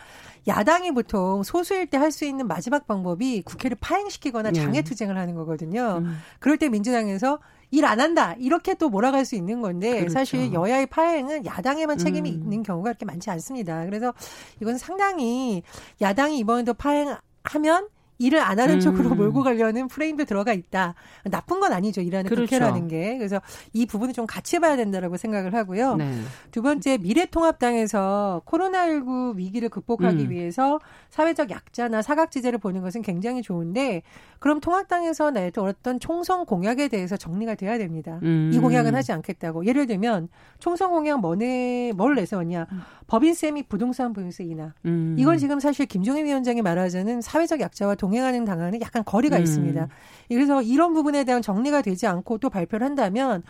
야당이 0.48 0.92
보통 0.92 1.44
소수일 1.44 1.88
때 1.88 1.98
할 1.98 2.12
수 2.12 2.26
있는 2.26 2.48
마지막 2.48 2.88
방법이 2.88 3.44
국회를 3.44 3.78
파행시키거나 3.80 4.52
장애투쟁을 4.52 5.18
하는 5.18 5.36
거거든요. 5.36 6.00
음. 6.04 6.18
그럴 6.40 6.58
때 6.58 6.68
민주당에서 6.68 7.40
일 7.72 7.86
안 7.86 8.00
한다 8.00 8.36
이렇게 8.38 8.74
또 8.76 8.90
몰아갈 8.90 9.26
수 9.26 9.36
있는 9.36 9.62
건데 9.62 9.92
그렇죠. 10.00 10.14
사실 10.14 10.54
여야의 10.54 10.88
파행은 10.88 11.46
야당에만 11.46 11.98
책임이 11.98 12.30
음. 12.30 12.36
있는 12.36 12.64
경우가 12.64 12.92
그렇게 12.92 13.06
많지 13.06 13.30
않습니다. 13.32 13.86
그래서 13.86 14.14
이건 14.62 14.78
상당히 14.78 15.64
야당이 16.02 16.38
이번에도 16.40 16.74
파행하면 16.74 17.88
일을 18.22 18.40
안 18.40 18.60
하는 18.60 18.76
음. 18.76 18.80
쪽으로 18.80 19.16
몰고 19.16 19.44
가려는 19.44 19.88
프레임도 19.88 20.26
들어가 20.26 20.54
있다. 20.54 20.94
나쁜 21.26 21.60
건 21.60 21.74
아니죠. 21.74 22.02
일하는 22.02 22.30
그렇죠. 22.30 22.44
국회라는 22.44 22.88
게. 22.88 23.18
그래서 23.18 23.42
이 23.74 23.86
부분을 23.86 24.14
좀 24.14 24.28
같이 24.28 24.60
봐야 24.60 24.76
된다라고 24.76 25.18
생각을 25.18 25.54
하고요. 25.54 25.96
네. 25.96 26.22
두 26.52 26.62
번째 26.62 26.98
미래통합당에서 27.00 28.44
코로나19 28.46 29.36
위기를 29.36 29.70
극복하기 29.70 30.26
음. 30.26 30.30
위해서 30.30 30.80
사회적 31.10 31.50
약자나 31.50 32.02
사각지대를 32.02 32.60
보는 32.60 32.82
것은 32.82 33.02
굉장히 33.02 33.42
좋은데 33.42 34.04
그럼 34.40 34.60
통합당에서 34.60 35.32
내었던 35.32 36.00
총선 36.00 36.46
공약에 36.46 36.88
대해서 36.88 37.18
정리가 37.18 37.56
돼야 37.56 37.78
됩니다. 37.78 38.20
음. 38.24 38.52
이 38.54 38.60
공약은 38.60 38.96
하지 38.96 39.12
않겠다고. 39.12 39.66
예를 39.66 39.88
들면 39.88 40.30
총선 40.60 40.92
공약 40.92 41.20
뭐네 41.20 41.94
뭘 41.96 42.16
내세웠냐. 42.16 42.68
음. 43.12 43.18
법인세 43.18 43.52
및 43.52 43.68
부동산 43.68 44.14
보유세 44.14 44.44
인하. 44.44 44.74
음. 44.86 45.16
이건 45.18 45.38
지금 45.38 45.60
사실 45.60 45.86
김종인 45.86 46.26
위원장이 46.26 46.62
말하자는 46.62 47.22
사회적 47.22 47.60
약자와 47.60 47.96
동 47.96 48.12
동행하는 48.12 48.44
당하는 48.44 48.82
약간 48.82 49.04
거리가 49.06 49.38
음. 49.38 49.44
있습니다. 49.44 49.88
그래서 50.28 50.62
이런 50.62 50.94
부분에 50.94 51.24
대한 51.24 51.42
정리가 51.42 51.82
되지 51.82 52.08
않고 52.08 52.40
또 52.40 52.50
발표를 52.50 52.86
한다면 52.86 53.44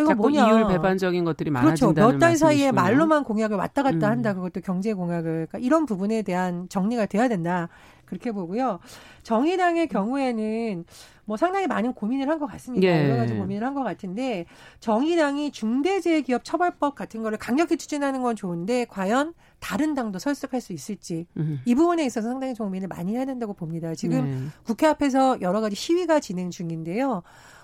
이거 0.00 0.14
뭐냐. 0.14 0.46
이율 0.46 0.66
배반적인 0.68 1.24
것들이 1.24 1.50
많아진다는 1.50 1.94
그렇죠. 1.94 2.12
몇 2.12 2.18
달 2.18 2.36
사이에 2.36 2.72
말로만 2.72 3.24
공약을 3.24 3.56
왔다 3.56 3.82
갔다 3.82 4.08
음. 4.08 4.10
한다. 4.10 4.34
그것도 4.34 4.60
경제 4.62 4.92
공약을. 4.92 5.46
그러니까 5.48 5.58
이런 5.58 5.86
부분에 5.86 6.22
대한 6.22 6.68
정리가 6.68 7.06
돼야 7.06 7.28
된다. 7.28 7.68
그렇게 8.10 8.32
보고요. 8.32 8.80
정의당의 9.22 9.86
경우에는 9.88 10.84
뭐 11.24 11.36
상당히 11.36 11.68
많은 11.68 11.94
고민을 11.94 12.28
한 12.28 12.40
것 12.40 12.46
같습니다. 12.48 12.86
예. 12.88 13.04
여러 13.08 13.16
가지 13.18 13.34
고민을 13.34 13.64
한 13.64 13.72
것 13.72 13.84
같은데 13.84 14.46
정의당이 14.80 15.52
중대재해기업 15.52 16.44
처벌법 16.44 16.96
같은 16.96 17.22
거를 17.22 17.38
강력히 17.38 17.76
추진하는 17.76 18.20
건 18.22 18.34
좋은데 18.34 18.84
과연 18.86 19.34
다른 19.60 19.94
당도 19.94 20.18
설득할 20.18 20.60
수 20.60 20.72
있을지 20.72 21.26
음. 21.36 21.60
이 21.64 21.74
부분에 21.76 22.04
있어서 22.04 22.28
상당히 22.28 22.54
고민을 22.54 22.88
많이 22.88 23.14
해야 23.14 23.24
된다고 23.24 23.52
봅니다. 23.54 23.94
지금 23.94 24.24
네. 24.24 24.38
국회 24.64 24.86
앞에서 24.88 25.40
여러 25.40 25.60
가지 25.60 25.76
시위가 25.76 26.18
진행 26.18 26.50
중인데요. 26.50 27.22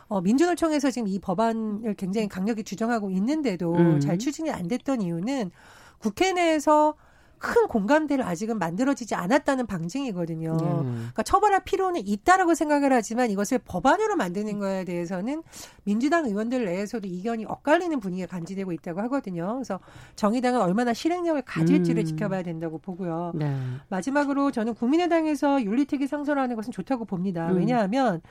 어, 0.09 0.21
민주노총에서 0.21 0.93
지금 0.93 1.09
이 1.09 1.19
법안을 1.19 1.95
굉장히 1.95 2.29
강력히 2.29 2.63
주장하고 2.63 3.11
있는데도 3.11 3.75
음. 3.75 3.99
잘 3.99 4.17
추진이 4.19 4.51
안 4.51 4.69
됐던 4.69 5.01
이유는 5.03 5.51
국회 5.99 6.33
내에서 6.33 6.95
큰 7.39 7.67
공감대를 7.69 8.25
아직은 8.25 8.59
만들어지지 8.59 9.15
않았다는 9.15 9.67
방증이거든요. 9.67 10.57
네. 10.57 10.67
그러니까 10.67 11.23
처벌할 11.23 11.65
필요는 11.65 12.07
있다라고 12.07 12.55
생각을 12.55 12.93
하지만 12.93 13.31
이것을 13.31 13.59
법안으로 13.59 14.17
만드는 14.17 14.59
거에 14.59 14.85
대해서는 14.85 15.43
민주당 15.85 16.27
의원들 16.27 16.65
내에서도 16.65 17.07
이견이 17.07 17.45
엇갈리는 17.47 18.01
분위기가 18.01 18.27
간지되고 18.29 18.73
있다고 18.73 19.01
하거든요. 19.03 19.55
그래서 19.55 19.81
정의당은 20.17 20.61
얼마나 20.61 20.93
실행력을 20.95 21.41
가질지를 21.43 22.03
음. 22.03 22.05
지켜봐야 22.05 22.43
된다고 22.43 22.79
보고요. 22.79 23.33
네. 23.35 23.55
마지막으로 23.89 24.51
저는 24.51 24.75
국민의당에서 24.75 25.63
윤리특위 25.63 26.07
상설하는 26.07 26.57
것은 26.57 26.73
좋다고 26.73 27.05
봅니다. 27.05 27.51
음. 27.51 27.59
왜냐하면 27.59 28.23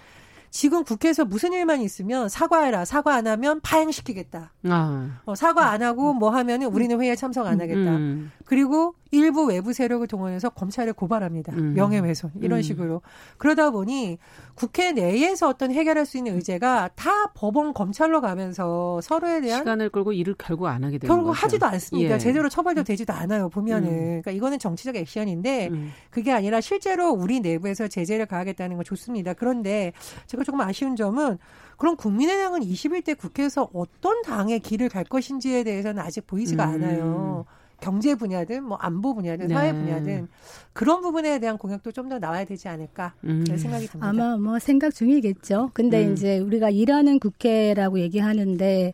지금 0.55 0.85
국회에서 0.85 1.25
무슨 1.25 1.51
일만 1.51 1.81
있으면 1.81 2.29
사과해라. 2.29 2.85
사과 2.85 3.13
안 3.15 3.27
하면 3.27 3.59
파행시키겠다. 3.59 4.53
아. 4.69 5.19
어, 5.25 5.35
사과 5.35 5.69
안 5.71 5.83
하고 5.83 6.13
뭐 6.13 6.29
하면은 6.29 6.67
우리는 6.67 6.97
회의에 7.01 7.17
참석 7.17 7.45
안 7.45 7.59
하겠다. 7.59 7.91
음. 7.91 8.31
그리고 8.45 8.95
일부 9.11 9.45
외부 9.45 9.71
세력을 9.73 10.05
동원해서 10.07 10.49
검찰에 10.49 10.91
고발합니다. 10.91 11.53
음. 11.53 11.73
명예훼손 11.73 12.31
이런 12.41 12.59
음. 12.59 12.61
식으로 12.61 13.01
그러다 13.37 13.69
보니 13.69 14.17
국회 14.55 14.91
내에서 14.91 15.47
어떤 15.47 15.71
해결할 15.71 16.05
수 16.05 16.17
있는 16.17 16.35
의제가 16.35 16.89
다 16.95 17.31
법원 17.33 17.73
검찰로 17.73 18.21
가면서 18.21 18.99
서로에 19.01 19.41
대한 19.41 19.59
시간을 19.59 19.89
끌고 19.89 20.13
일을 20.13 20.35
결국 20.37 20.67
안 20.67 20.83
하게 20.83 20.97
되는 20.97 21.13
결국 21.13 21.31
거죠. 21.31 21.39
하지도 21.39 21.65
않습니다. 21.67 22.15
예. 22.15 22.17
제대로 22.17 22.49
처벌도 22.49 22.83
되지도 22.83 23.13
않아요. 23.13 23.49
보면은 23.49 23.89
음. 23.89 24.05
그러니까 24.21 24.31
이거는 24.31 24.59
정치적 24.59 24.95
액션인데 24.95 25.69
음. 25.71 25.91
그게 26.09 26.31
아니라 26.31 26.59
실제로 26.61 27.09
우리 27.11 27.39
내부에서 27.39 27.87
제재를 27.87 28.25
가하겠다는 28.25 28.75
건 28.77 28.83
좋습니다. 28.85 29.33
그런데 29.33 29.93
제가 30.25 30.43
조금 30.43 30.61
아쉬운 30.61 30.95
점은 30.95 31.37
그럼 31.77 31.95
국민의당은 31.95 32.61
21대 32.61 33.17
국회에서 33.17 33.69
어떤 33.73 34.21
당의 34.23 34.59
길을 34.59 34.89
갈 34.89 35.03
것인지에 35.03 35.63
대해서는 35.63 36.01
아직 36.01 36.25
보이지가 36.25 36.65
음. 36.65 36.73
않아요. 36.73 37.45
경제 37.81 38.15
분야든 38.15 38.63
뭐 38.63 38.77
안보 38.77 39.13
분야든 39.15 39.49
사회 39.49 39.71
네. 39.71 39.79
분야든 39.79 40.27
그런 40.73 41.01
부분에 41.01 41.39
대한 41.39 41.57
공약도 41.57 41.91
좀 41.91 42.05
더 42.05 42.19
나와야 42.19 42.45
되지 42.45 42.67
않을까 42.67 43.15
음. 43.23 43.43
그런 43.45 43.57
생각이 43.57 43.87
듭니다. 43.87 44.07
아마 44.07 44.37
뭐 44.37 44.59
생각 44.59 44.93
중이겠죠. 44.93 45.71
근데 45.73 46.05
음. 46.05 46.13
이제 46.13 46.37
우리가 46.37 46.69
일하는 46.69 47.17
국회라고 47.19 47.99
얘기하는데 47.99 48.93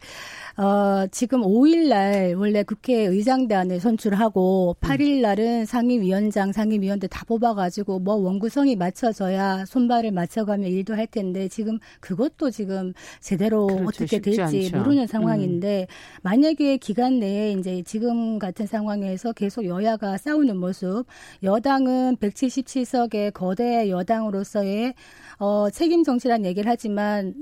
어, 0.58 1.08
지금 1.12 1.42
5일 1.42 1.88
날 1.88 2.36
원래 2.36 2.64
국회 2.64 3.06
의장단을 3.06 3.80
선출하고 3.80 4.76
8일 4.82 5.22
날은 5.22 5.66
상임위원장, 5.66 6.52
상임위원들 6.52 7.10
다 7.10 7.24
뽑아가지고 7.26 8.00
뭐 8.00 8.16
원구성이 8.16 8.76
맞춰져야 8.76 9.66
손발을 9.66 10.12
맞춰가며 10.12 10.68
일도 10.68 10.96
할 10.96 11.08
텐데 11.08 11.48
지금 11.48 11.80
그것도 12.00 12.52
지금 12.52 12.94
제대로 13.22 13.68
그렇죠, 13.68 14.04
어떻게 14.04 14.20
될지 14.20 14.42
않죠. 14.42 14.78
모르는 14.78 15.08
상황인데 15.08 15.88
음. 15.90 16.22
만약에 16.24 16.78
기간 16.78 17.20
내에 17.20 17.54
이제 17.54 17.82
지금 17.84 18.38
같은 18.38 18.68
상황에서 18.68 19.32
계속 19.32 19.66
여야가 19.66 20.18
싸우는 20.18 20.58
모습, 20.58 21.06
여당은 21.44 22.18
177석의 22.18 23.34
거대 23.34 23.90
여당으로서의 23.90 24.94
어, 25.40 25.70
책임 25.70 26.04
정치란 26.04 26.46
얘기를 26.46 26.70
하지만 26.70 27.34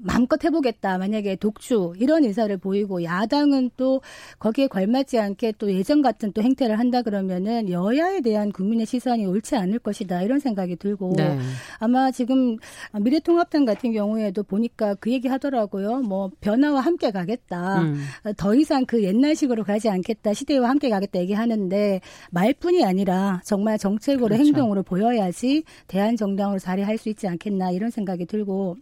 마음껏 0.00 0.42
해보겠다. 0.42 0.98
만약에 0.98 1.36
독주 1.36 1.94
이런 1.98 2.24
의사를 2.24 2.56
보이고 2.58 3.02
야당은 3.02 3.70
또 3.76 4.00
거기에 4.38 4.66
걸맞지 4.66 5.18
않게 5.18 5.54
또 5.58 5.72
예전 5.72 6.02
같은 6.02 6.32
또 6.32 6.42
행태를 6.42 6.78
한다 6.78 7.02
그러면은 7.02 7.70
여야에 7.70 8.20
대한 8.20 8.52
국민의 8.52 8.86
시선이 8.86 9.26
옳지 9.26 9.56
않을 9.56 9.78
것이다 9.78 10.22
이런 10.22 10.38
생각이 10.38 10.76
들고 10.76 11.14
네. 11.16 11.38
아마 11.78 12.10
지금 12.10 12.56
미래통합당 12.98 13.64
같은 13.64 13.92
경우에도 13.92 14.42
보니까 14.42 14.94
그 14.94 15.10
얘기 15.10 15.28
하더라고요. 15.28 16.00
뭐 16.00 16.30
변화와 16.40 16.80
함께 16.80 17.10
가겠다. 17.10 17.82
음. 17.82 18.04
더 18.36 18.54
이상 18.54 18.86
그 18.86 19.02
옛날식으로 19.02 19.64
가지 19.64 19.88
않겠다. 19.88 20.34
시대와 20.34 20.68
함께 20.68 20.88
가겠다 20.88 21.18
얘기하는데 21.20 22.00
말뿐이 22.30 22.84
아니라 22.84 23.40
정말 23.44 23.78
정책으로 23.78 24.28
그렇죠. 24.28 24.44
행동으로 24.44 24.82
보여야지 24.82 25.64
대한 25.86 26.16
정당으로 26.16 26.58
자리할 26.58 26.98
수 26.98 27.08
있지 27.08 27.28
않겠나 27.28 27.70
이런 27.70 27.90
생각이 27.90 28.26
들고 28.26 28.76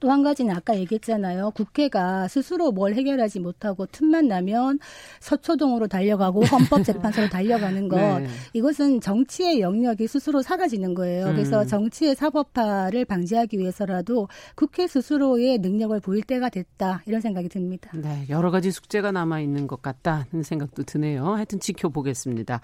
또 0.00 0.08
한 0.10 0.22
가지는 0.22 0.54
아까 0.54 0.76
얘기했잖아요. 0.76 1.50
국회가 1.52 2.28
스스로 2.28 2.72
뭘 2.72 2.94
해결하지 2.94 3.40
못하고 3.40 3.86
틈만 3.86 4.28
나면 4.28 4.78
서초동으로 5.20 5.86
달려가고 5.88 6.40
헌법재판소로 6.44 7.28
달려가는 7.28 7.88
것. 7.88 7.96
네. 7.96 8.26
이것은 8.52 9.00
정치의 9.00 9.60
영역이 9.60 10.06
스스로 10.06 10.42
사라지는 10.42 10.94
거예요. 10.94 11.26
음. 11.26 11.32
그래서 11.32 11.64
정치의 11.64 12.14
사법화를 12.14 13.04
방지하기 13.04 13.58
위해서라도 13.58 14.28
국회 14.54 14.86
스스로의 14.86 15.58
능력을 15.58 15.98
보일 16.00 16.22
때가 16.22 16.48
됐다. 16.48 17.02
이런 17.06 17.20
생각이 17.20 17.48
듭니다. 17.48 17.90
네. 17.94 18.26
여러 18.28 18.50
가지 18.50 18.70
숙제가 18.70 19.12
남아 19.12 19.40
있는 19.40 19.66
것 19.66 19.82
같다는 19.82 20.42
생각도 20.42 20.84
드네요. 20.84 21.34
하여튼 21.34 21.60
지켜보겠습니다. 21.60 22.60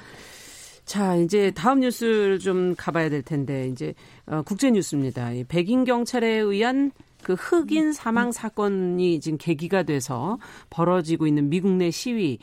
자, 0.84 1.16
이제 1.16 1.50
다음 1.54 1.80
뉴스를 1.80 2.38
좀 2.38 2.74
가봐야 2.76 3.08
될 3.08 3.22
텐데, 3.22 3.68
이제, 3.68 3.94
어, 4.26 4.42
국제 4.42 4.70
뉴스입니다. 4.70 5.30
백인 5.48 5.84
경찰에 5.84 6.28
의한 6.28 6.92
그 7.24 7.32
흑인 7.32 7.92
사망 7.92 8.30
사건이 8.30 9.18
지금 9.20 9.38
계기가 9.38 9.82
돼서 9.82 10.38
벌어지고 10.70 11.26
있는 11.26 11.48
미국 11.48 11.72
내 11.72 11.90
시위. 11.90 12.38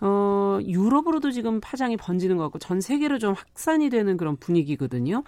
어, 0.00 0.60
유럽으로도 0.62 1.32
지금 1.32 1.60
파장이 1.60 1.96
번지는 1.96 2.36
것 2.36 2.44
같고 2.44 2.60
전 2.60 2.80
세계로 2.80 3.18
좀 3.18 3.34
확산이 3.34 3.90
되는 3.90 4.16
그런 4.16 4.36
분위기거든요. 4.36 5.24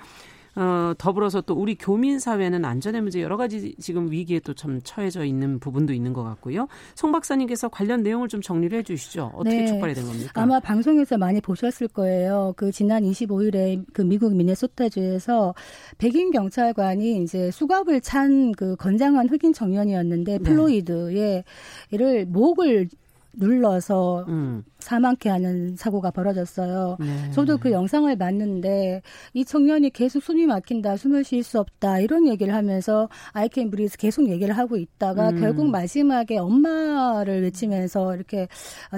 어, 0.57 0.93
더불어서 0.99 1.41
또 1.41 1.55
우리 1.55 1.75
교민 1.75 2.19
사회는 2.19 2.65
안전의 2.65 3.03
문제 3.03 3.23
여러 3.23 3.37
가지 3.37 3.75
지금 3.81 4.11
위기에 4.11 4.41
또좀 4.41 4.81
처해져 4.83 5.25
있는 5.25 5.59
부분도 5.59 5.93
있는 5.93 6.13
것 6.13 6.23
같고요. 6.25 6.69
송 6.95 7.13
박사님께서 7.13 7.69
관련 7.69 8.03
내용을 8.03 8.29
좀 8.29 8.41
정리를 8.41 8.77
해 8.79 8.83
주시죠. 8.83 9.33
어떻게 9.35 9.61
네. 9.61 9.67
촉발이 9.67 9.95
된 9.95 10.05
겁니까? 10.05 10.33
아마 10.35 10.61
방송에서 10.61 11.19
많이 11.19 11.41
보셨을 11.41 11.89
거예요. 11.89 12.55
그 12.57 12.73
지난 12.73 13.03
25일에 13.05 13.85
그 13.93 14.03
미국 14.03 14.35
미네소타주에서 14.35 15.55
백인 15.99 16.31
경찰관이 16.31 17.23
이제 17.23 17.51
수갑을 17.51 18.01
찬 18.01 18.51
그 18.57 18.77
건장한 18.77 19.29
흑인 19.29 19.53
청년이었는데 19.53 20.39
네. 20.39 20.39
플로이드의 20.39 21.45
이를 21.91 22.27
목을 22.27 22.89
눌러서 23.35 24.25
음. 24.29 24.63
사망케 24.79 25.29
하는 25.29 25.77
사고가 25.77 26.11
벌어졌어요. 26.11 26.97
네. 27.01 27.31
저도 27.33 27.59
그 27.59 27.71
영상을 27.71 28.15
봤는데 28.17 29.03
이 29.35 29.45
청년이 29.45 29.91
계속 29.91 30.23
숨이 30.23 30.47
막힌다, 30.47 30.97
숨을 30.97 31.25
쉴 31.25 31.43
수 31.43 31.59
없다 31.61 32.01
이런 32.01 32.27
얘기를 32.27 32.55
하면서 32.55 33.09
아이캔 33.33 33.71
브리즈 33.71 33.99
계속 33.99 34.29
얘기를 34.29 34.57
하고 34.57 34.77
있다가 34.77 35.31
음. 35.31 35.41
결국 35.41 35.71
마지막에 35.71 36.39
엄마를 36.39 37.43
외치면서 37.43 38.15
이렇게 38.15 38.49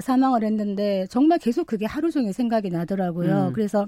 사망을 0.01 0.43
했는데 0.43 1.05
정말 1.09 1.39
계속 1.39 1.67
그게 1.67 1.85
하루 1.85 2.11
종일 2.11 2.33
생각이 2.33 2.69
나더라고요. 2.69 3.47
음. 3.47 3.53
그래서 3.53 3.85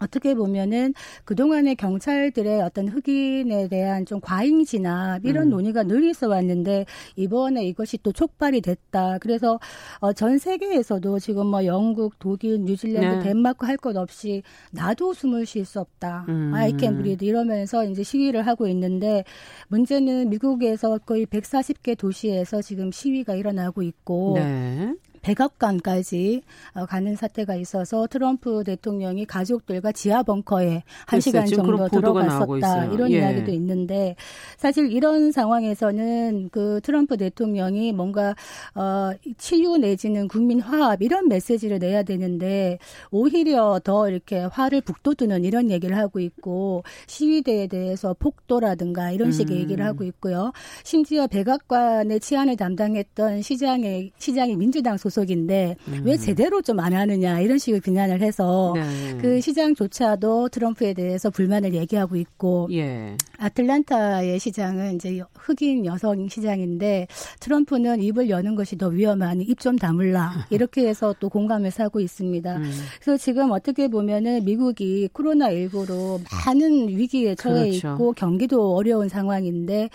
어떻게 0.00 0.34
보면은 0.34 0.94
그동안의 1.24 1.76
경찰들의 1.76 2.62
어떤 2.62 2.88
흑인에 2.88 3.68
대한 3.68 4.06
좀 4.06 4.20
과잉 4.20 4.64
진압 4.64 5.24
이런 5.24 5.48
음. 5.48 5.50
논의가 5.50 5.82
늘 5.84 6.04
있어 6.04 6.28
왔는데 6.28 6.86
이번에 7.16 7.64
이것이 7.64 7.98
또 8.02 8.12
촉발이 8.12 8.60
됐다. 8.62 9.18
그래서 9.18 9.58
어, 10.00 10.12
전 10.12 10.38
세계에서도 10.38 11.18
지금 11.18 11.46
뭐 11.48 11.64
영국, 11.64 12.18
독일, 12.18 12.60
뉴질랜드, 12.64 13.16
네. 13.18 13.30
덴마크 13.30 13.66
할 13.66 13.76
것 13.80 13.96
없이 13.96 14.42
나도 14.72 15.14
숨을 15.14 15.46
쉴 15.46 15.64
수 15.64 15.80
없다. 15.80 16.26
음. 16.28 16.52
I 16.54 16.74
can 16.78 16.98
breathe 16.98 17.26
이러면서 17.26 17.84
이제 17.84 18.02
시위를 18.02 18.46
하고 18.46 18.66
있는데 18.68 19.24
문제는 19.68 20.28
미국에서 20.28 20.98
거의 20.98 21.24
140개 21.26 21.96
도시에서 21.96 22.60
지금 22.60 22.90
시위가 22.92 23.34
일어나고 23.34 23.82
있고 23.82 24.34
네. 24.36 24.94
백악관까지 25.22 26.42
어, 26.74 26.86
가는 26.86 27.14
사태가 27.14 27.54
있어서 27.56 28.06
트럼프 28.06 28.64
대통령이 28.64 29.26
가족들과 29.26 29.92
지하 29.92 30.22
벙커에 30.22 30.82
한 31.06 31.20
시간 31.20 31.46
정도 31.46 31.88
들어갔었다 31.88 32.86
이런 32.86 33.12
예. 33.12 33.18
이야기도 33.18 33.50
있는데 33.52 34.16
사실 34.56 34.90
이런 34.92 35.32
상황에서는 35.32 36.48
그 36.50 36.80
트럼프 36.82 37.16
대통령이 37.16 37.92
뭔가 37.92 38.34
어 38.74 39.10
치유 39.36 39.76
내지는 39.76 40.28
국민 40.28 40.60
화합 40.60 41.02
이런 41.02 41.28
메시지를 41.28 41.78
내야 41.78 42.02
되는데 42.02 42.78
오히려 43.10 43.80
더 43.82 44.08
이렇게 44.08 44.40
화를 44.40 44.80
북돋우는 44.80 45.44
이런 45.44 45.70
얘기를 45.70 45.96
하고 45.96 46.20
있고 46.20 46.82
시위대에 47.06 47.66
대해서 47.66 48.14
폭도라든가 48.18 49.10
이런 49.10 49.32
식의 49.32 49.56
음. 49.56 49.62
얘기를 49.62 49.84
하고 49.84 50.04
있고요. 50.04 50.52
심지어 50.84 51.26
백악관의 51.26 52.20
치안을 52.20 52.56
담당했던 52.56 53.42
시장의 53.42 54.12
시장이 54.18 54.56
민주당 54.56 54.96
소 54.96 55.09
소속인데 55.10 55.76
음. 55.88 56.02
왜 56.04 56.16
제대로 56.16 56.60
좀 56.62 56.80
안 56.80 56.94
하느냐 56.94 57.40
이런 57.40 57.58
식의 57.58 57.80
비난을 57.80 58.22
해서 58.22 58.72
네. 58.74 59.16
그 59.20 59.40
시장조차도 59.40 60.48
트럼프에 60.48 60.94
대해서 60.94 61.28
불만을 61.30 61.74
얘기하고 61.74 62.16
있고 62.16 62.68
예. 62.72 63.16
아틀란타의 63.38 64.38
시장은 64.38 64.96
이제 64.96 65.22
흑인 65.34 65.84
여성 65.86 66.28
시장인데 66.28 67.06
트럼프는 67.40 68.02
입을 68.02 68.28
여는 68.30 68.54
것이 68.54 68.76
더 68.76 68.88
위험하니 68.88 69.44
입 69.44 69.60
좀 69.60 69.76
다물라 69.76 70.32
이렇게 70.50 70.88
해서 70.88 71.14
또 71.20 71.28
공감을 71.28 71.70
사고 71.70 72.00
있습니다. 72.00 72.56
음. 72.56 72.72
그래서 73.02 73.22
지금 73.22 73.50
어떻게 73.50 73.88
보면은 73.88 74.42
미국이 74.44 75.08
코로나 75.12 75.50
19로 75.50 76.20
많은 76.46 76.88
위기에 76.88 77.34
처해 77.34 77.68
그렇죠. 77.68 77.92
있고 77.92 78.12
경기도 78.14 78.74
어려운 78.74 79.08
상황인데 79.10 79.90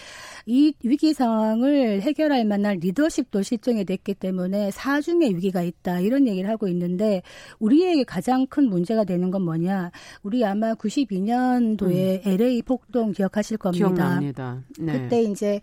이 0.45 0.73
위기 0.84 1.13
상황을 1.13 2.01
해결할 2.01 2.45
만한 2.45 2.78
리더십도 2.78 3.41
실종이 3.41 3.86
됐기 3.86 4.13
때문에 4.13 4.69
4주 4.69 5.05
표준의 5.06 5.36
위기가 5.36 5.62
있다 5.62 6.00
이런 6.00 6.28
얘기를 6.28 6.50
하고 6.50 6.68
있는데 6.68 7.22
우리에게 7.60 8.04
가장 8.04 8.48
큰 8.48 8.68
문제가 8.68 9.04
되는 9.04 9.30
건 9.32 9.44
뭐냐? 9.44 9.91
우리 10.24 10.44
아마 10.44 10.74
92년도에 10.74 12.26
음. 12.26 12.32
LA 12.32 12.62
폭동 12.63 13.12
기억하실 13.12 13.58
겁니다. 13.58 13.86
기억납니다. 13.88 14.63
네. 14.80 14.94
그때 14.94 15.22
이제 15.22 15.62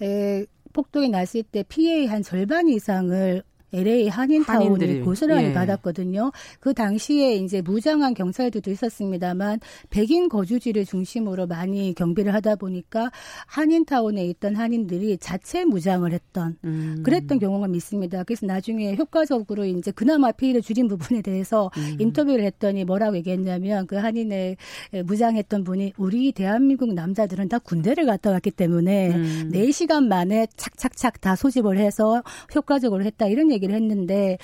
에, 0.00 0.46
폭동이 0.72 1.08
났을 1.08 1.42
때 1.42 1.64
피해의 1.68 2.06
한 2.06 2.22
절반 2.22 2.68
이상을 2.68 3.42
LA 3.74 4.08
한인타운이 4.08 5.00
고스란히 5.00 5.48
예. 5.48 5.52
받았거든요. 5.52 6.30
그 6.60 6.72
당시에 6.72 7.34
이제 7.34 7.60
무장한 7.60 8.14
경찰들도 8.14 8.70
있었습니다만 8.70 9.60
백인 9.90 10.28
거주지를 10.28 10.84
중심으로 10.84 11.46
많이 11.46 11.92
경비를 11.94 12.32
하다 12.34 12.56
보니까 12.56 13.10
한인타운에 13.46 14.24
있던 14.26 14.54
한인들이 14.54 15.18
자체 15.18 15.64
무장을 15.64 16.10
했던 16.12 16.56
음. 16.64 17.02
그랬던 17.04 17.40
경우가 17.40 17.66
있습니다. 17.72 18.22
그래서 18.24 18.46
나중에 18.46 18.94
효과적으로 18.94 19.64
이제 19.64 19.90
그나마 19.90 20.30
피해를 20.30 20.62
줄인 20.62 20.86
부분에 20.86 21.20
대해서 21.22 21.70
음. 21.76 21.96
인터뷰를 21.98 22.44
했더니 22.44 22.84
뭐라고 22.84 23.16
얘기했냐면 23.16 23.86
그 23.86 23.96
한인의 23.96 24.56
무장했던 25.04 25.64
분이 25.64 25.94
우리 25.96 26.32
대한민국 26.32 26.94
남자들은 26.94 27.48
다 27.48 27.58
군대를 27.58 28.06
갔다 28.06 28.30
왔기 28.30 28.52
때문에 28.52 29.10
음. 29.10 29.50
4시간 29.52 30.06
만에 30.06 30.46
착착착 30.56 31.20
다 31.20 31.34
소집을 31.34 31.78
해서 31.78 32.22
효과적으로 32.54 33.04
했다 33.04 33.26
이런 33.26 33.50
얘기 33.50 33.63
얘기를 33.64 33.74
했는데 33.74 34.38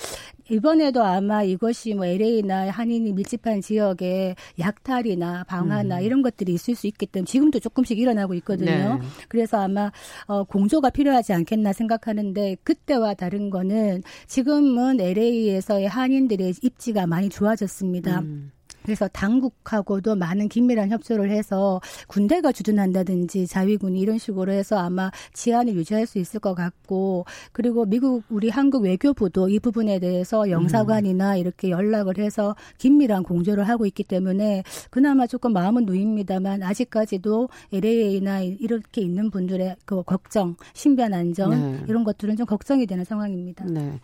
이번에도 0.48 1.04
아마 1.04 1.42
이것이 1.44 1.94
뭐 1.94 2.04
LA나 2.04 2.70
한인이 2.70 3.12
밀집한 3.12 3.61
지역에 3.61 4.35
약탈이나 4.59 5.44
방화나 5.44 5.98
음. 5.98 6.02
이런 6.02 6.22
것들이 6.22 6.52
있을 6.52 6.74
수 6.74 6.87
있기 6.88 7.06
때문에 7.06 7.26
지금도 7.26 7.61
조금씩 7.61 7.98
일어나고 7.98 8.35
있거든요. 8.35 8.98
네. 8.98 9.00
그래서 9.28 9.59
아마 9.61 9.92
어, 10.26 10.42
공조가 10.44 10.90
필요하지 10.90 11.33
않겠나 11.33 11.72
생각하는데 11.72 12.56
그때와 12.64 13.14
다른 13.14 13.50
거는 13.50 14.02
지금은 14.26 15.00
LA에서의 15.00 15.87
한인들의 15.87 16.54
입지가 16.62 17.06
많이 17.06 17.28
좋아졌습니다. 17.28 18.20
음. 18.20 18.50
그래서 18.83 19.09
당국하고도 19.09 20.16
많은 20.16 20.49
긴밀한 20.49 20.90
협조를 20.90 21.31
해서 21.31 21.81
군대가 22.09 22.53
주둔한다든지 22.53 23.47
자위군이 23.47 24.01
이런 24.01 24.19
식으로 24.19 24.53
해서 24.53 24.79
아마 24.79 25.11
치안을 25.33 25.75
유지할 25.75 26.07
수 26.07 26.19
있을 26.19 26.40
것 26.40 26.55
같고 26.55 27.25
그리고 27.53 27.85
미국 27.85 28.25
우리 28.29 28.49
한국 28.49 28.85
외교부도 28.85 29.49
이 29.49 29.59
부분에 29.59 29.99
대해서 29.99 30.51
영사관이나 30.51 31.37
이렇게 31.37 31.71
연락을 31.71 32.19
해서 32.19 32.57
긴밀한 32.79 33.23
공조를 33.23 33.69
하고 33.69 33.87
있기 33.87 34.05
때문에 34.05 34.62
그나마 34.90 35.27
조금 35.27 35.53
마음은 35.53 35.85
놓입니다만 35.85 36.62
아직까지도 36.62 37.49
LA나 37.73 38.43
이렇게 38.43 39.01
있는 39.01 39.31
분들의 39.31 39.77
그 39.85 40.03
걱정, 40.03 40.57
신변 40.73 41.14
안전 41.14 41.51
네. 41.51 41.85
이런 41.88 42.05
것들은 42.05 42.37
좀 42.37 42.47
걱정이 42.47 42.87
되는 42.87 43.05
상황입니다. 43.05 43.64
네. 43.66 44.01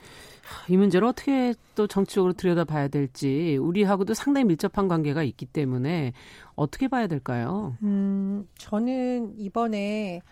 이 0.69 0.77
문제를 0.77 1.09
어떻게 1.09 1.55
또 1.75 1.87
정치적으로 1.87 2.33
들여다봐야 2.33 2.89
될지 2.89 3.57
우리하고도 3.61 4.15
상당히 4.15 4.45
밀접한 4.47 4.89
관계가 4.89 5.23
있기 5.23 5.47
때문에 5.47 6.13
어떻게 6.55 6.89
봐야 6.89 7.07
될까요? 7.07 7.77
음, 7.83 8.47
저는 8.59 9.35
이번에 9.39 10.23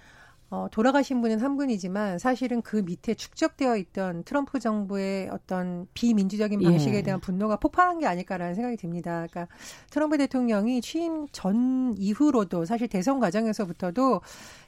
어, 0.54 0.68
돌아가신 0.70 1.20
분은 1.20 1.40
한 1.40 1.56
분이지만 1.56 2.18
사실은 2.18 2.62
그 2.62 2.76
밑에 2.76 3.14
축적되어 3.14 3.76
있던 3.76 4.24
트럼프 4.24 4.58
정부의 4.58 5.28
어떤 5.30 5.86
비민주적인 5.94 6.60
방식에 6.60 6.98
예. 6.98 7.02
대한 7.02 7.20
분노가 7.20 7.56
폭발한 7.56 7.98
게 7.98 8.06
아닐까라는 8.06 8.54
생각이 8.54 8.76
듭니다. 8.76 9.26
그러니까 9.30 9.48
트럼프 9.90 10.16
대통령이 10.18 10.80
취임 10.80 11.26
전 11.32 11.94
이후로도 11.98 12.64
사실 12.64 12.88
대선 12.88 13.20
과정에서부터도 13.20 14.20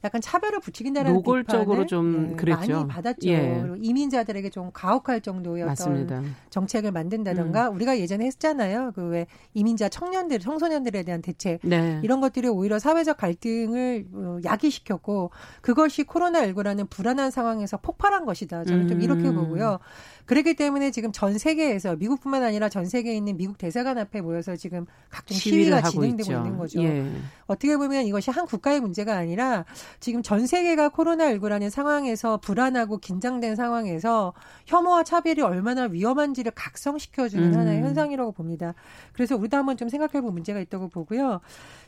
약간 0.05 0.21
차별을 0.21 0.61
부추긴다는 0.61 1.15
노골적으로 1.15 1.87
좀 1.87 2.31
네, 2.31 2.37
그랬죠. 2.37 2.73
많이 2.73 2.89
받았죠. 2.89 3.29
예. 3.29 3.61
그리고 3.63 3.77
이민자들에게 3.81 4.51
좀 4.51 4.71
가혹할 4.73 5.21
정도의 5.21 5.65
맞습니다. 5.65 6.17
어떤 6.19 6.35
정책을 6.51 6.93
만든다던가 6.93 7.71
음. 7.71 7.75
우리가 7.77 7.99
예전에 7.99 8.27
했잖아요. 8.27 8.93
그 8.95 9.07
왜 9.07 9.27
이민자 9.55 9.89
청년들, 9.89 10.41
청소년들에 10.41 11.03
대한 11.05 11.23
대책 11.23 11.61
네. 11.63 12.01
이런 12.03 12.21
것들이 12.21 12.49
오히려 12.49 12.79
사회적 12.79 13.17
갈등을 13.17 14.07
어, 14.13 14.39
야기시켰고 14.45 15.31
그 15.61 15.75
것이 15.77 16.05
코로나19라는 16.05 16.89
불안한 16.89 17.31
상황에서 17.31 17.77
폭발한 17.77 18.25
것이다. 18.25 18.65
저는 18.65 18.89
좀 18.89 19.03
이렇게 19.03 19.29
음. 19.29 19.35
보고요. 19.37 19.79
그렇기 20.25 20.55
때문에 20.55 20.91
지금 20.91 21.13
전 21.13 21.37
세계에서 21.37 21.97
미국뿐만 21.97 22.43
아니라 22.43 22.69
전 22.69 22.87
세계에 22.87 23.15
있는 23.15 23.37
미국 23.37 23.59
대사관 23.59 23.99
앞에 23.99 24.23
모여서 24.23 24.57
지금 24.57 24.87
각종 25.11 25.37
시위가 25.37 25.83
진행되고 25.83 26.33
있죠. 26.33 26.33
있는 26.33 26.57
거죠. 26.57 26.83
예. 26.83 27.07
어떻게 27.47 27.77
보면 27.77 28.07
이것이 28.07 28.31
한 28.31 28.47
국가의 28.47 28.81
문제가 28.81 29.17
아니라 29.17 29.67
지금 30.01 30.23
전 30.23 30.47
세계가 30.47 30.89
코로나19라는 30.89 31.69
상황에서 31.69 32.39
불안하고 32.39 32.99
긴장된 32.99 33.55
상황에서 33.55 34.33
혐오와 34.65 35.05
차별이 35.05 35.43
얼마나 35.43 35.85
위험한지를 35.85 36.53
각성시켜주는 36.55 37.53
음. 37.53 37.59
하나의 37.61 37.83
현상이라고 37.83 38.33
봅니다. 38.33 38.75
그래서 39.13 39.37
우리도 39.37 39.57
한번 39.57 39.77
좀 39.77 39.91
생각해볼 39.91 40.33
문제가 40.33 40.59
있다고 40.59 40.89
보고요. 40.89 41.41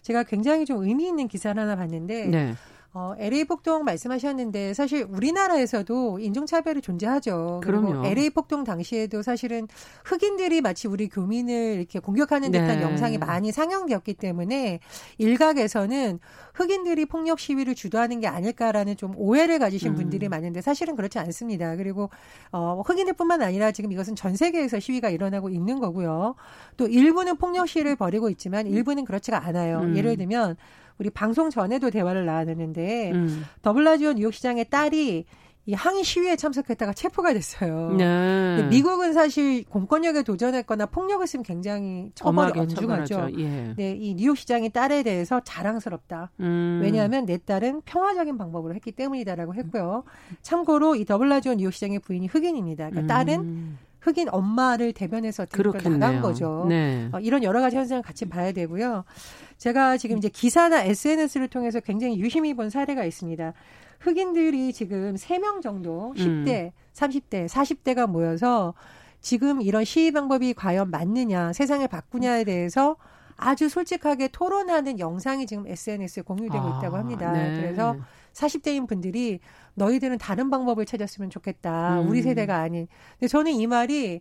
제가 0.03 0.25
굉장히 0.25 0.67
좀 0.67 0.85
의미 0.85 1.09
있는 1.09 1.27
기사를 1.27 1.61
하나 1.61 1.75
봤는데 1.75 2.27
네. 2.27 2.55
어, 2.95 3.15
LA 3.19 3.45
폭동 3.45 3.85
말씀하셨는데 3.85 4.73
사실 4.73 5.07
우리나라에서도 5.09 6.19
인종차별이 6.21 6.81
존재하죠. 6.81 7.61
그럼요. 7.63 8.07
LA 8.07 8.31
폭동 8.31 8.65
당시에도 8.65 9.21
사실은 9.23 9.69
흑인들이 10.05 10.63
마치 10.63 10.89
우리 10.89 11.09
교민을 11.09 11.77
이렇게 11.77 11.99
공격하는 11.99 12.51
듯한 12.51 12.79
네. 12.79 12.83
영상이 12.83 13.19
많이 13.19 13.53
상영되었기 13.53 14.15
때문에 14.15 14.81
일각에서는 15.19 16.19
흑인들이 16.55 17.05
폭력 17.05 17.39
시위를 17.39 17.75
주도하는 17.75 18.21
게 18.21 18.27
아닐까라는 18.27 18.97
좀 18.97 19.13
오해를 19.17 19.59
가지신 19.59 19.93
음. 19.93 19.95
분들이 19.95 20.29
많은데 20.29 20.63
사실은 20.63 20.97
그렇지 20.97 21.19
않습니다. 21.19 21.77
그리고 21.77 22.09
어, 22.53 22.83
흑인들뿐만 22.87 23.43
아니라 23.43 23.71
지금 23.71 23.93
이것은 23.93 24.17
전 24.17 24.35
세계에서 24.35 24.81
시위가 24.81 25.11
일어나고 25.11 25.51
있는 25.51 25.79
거고요. 25.79 26.37
또 26.79 26.87
일부는 26.87 27.37
폭력 27.37 27.69
시위를 27.69 27.97
벌이고 27.97 28.31
있지만 28.31 28.67
일부는 28.67 29.05
그렇지가 29.05 29.45
않아요. 29.45 29.81
음. 29.81 29.97
예를 29.97 30.17
들면 30.17 30.57
우리 30.99 31.11
방송 31.11 31.51
전에도 31.51 31.91
대화를 31.91 32.27
나눴는데 32.27 33.13
음. 33.13 33.45
더블라지오 33.63 34.15
뉴욕시장의 34.15 34.67
딸이 34.71 35.25
이 35.69 35.75
항의 35.75 36.03
시위에 36.03 36.37
참석했다가 36.37 36.95
체포가 36.95 37.35
됐어요. 37.35 37.93
네. 37.93 38.67
미국은 38.71 39.13
사실 39.13 39.65
공권력에 39.65 40.23
도전했거나 40.23 40.87
폭력을 40.87 41.27
쓰면 41.27 41.45
굉장히 41.45 42.11
처벌이 42.15 42.59
엄중하죠. 42.59 43.29
예. 43.39 43.75
네, 43.77 43.93
이 43.93 44.15
뉴욕시장의 44.15 44.71
딸에 44.71 45.03
대해서 45.03 45.41
자랑스럽다. 45.45 46.31
음. 46.41 46.81
왜냐하면 46.83 47.27
내 47.27 47.37
딸은 47.37 47.83
평화적인 47.85 48.39
방법으로 48.39 48.75
했기 48.75 48.93
때문이다라고 48.93 49.55
했고요. 49.57 50.05
참고로 50.41 50.95
이 50.95 51.05
드블라지오 51.05 51.57
뉴욕시장의 51.57 51.99
부인이 51.99 52.29
흑인입니다. 52.29 52.89
그러니까 52.89 53.15
딸은 53.15 53.41
음. 53.41 53.79
흑인 54.01 54.29
엄마를 54.31 54.93
대변해서 54.93 55.45
나간 55.99 56.23
거죠. 56.23 56.65
네. 56.69 57.11
어, 57.13 57.21
이런 57.21 57.43
여러 57.43 57.61
가지 57.61 57.77
현상을 57.77 58.03
같이 58.03 58.27
봐야 58.27 58.53
되고요. 58.53 59.05
제가 59.59 59.97
지금 59.97 60.19
이제 60.19 60.29
기사나 60.29 60.85
SNS를 60.85 61.49
통해서 61.49 61.81
굉장히 61.81 62.19
유심히 62.19 62.55
본 62.55 62.71
사례가 62.71 63.05
있습니다. 63.05 63.53
흑인들이 64.01 64.73
지금 64.73 65.17
3명 65.17 65.61
정도 65.61 66.15
10대, 66.17 66.67
음. 66.67 66.71
30대, 66.95 67.49
40대가 67.49 68.09
모여서 68.09 68.75
지금 69.21 69.61
이런 69.61 69.85
시위 69.85 70.13
방법이 70.13 70.55
과연 70.55 70.91
맞느냐, 70.91 71.53
세상을 71.53 71.87
바꾸냐에 71.89 72.45
대해서 72.45 72.97
아주 73.37 73.69
솔직하게 73.69 74.29
토론하는 74.29 74.99
영상이 75.01 75.47
지금 75.47 75.67
SNS에 75.67 76.23
공유되고 76.23 76.59
아, 76.65 76.79
있다고 76.79 76.97
합니다. 76.97 77.33
네. 77.33 77.61
그래서 77.61 77.97
40대인 78.33 78.89
분들이 78.89 79.41
너희들은 79.75 80.19
다른 80.19 80.51
방법을 80.51 80.87
찾았으면 80.87 81.31
좋겠다. 81.31 82.01
음. 82.01 82.09
우리 82.09 82.23
세대가 82.23 82.59
아닌. 82.59 82.87
근데 83.19 83.29
저는 83.29 83.53
이 83.53 83.67
말이 83.67 84.21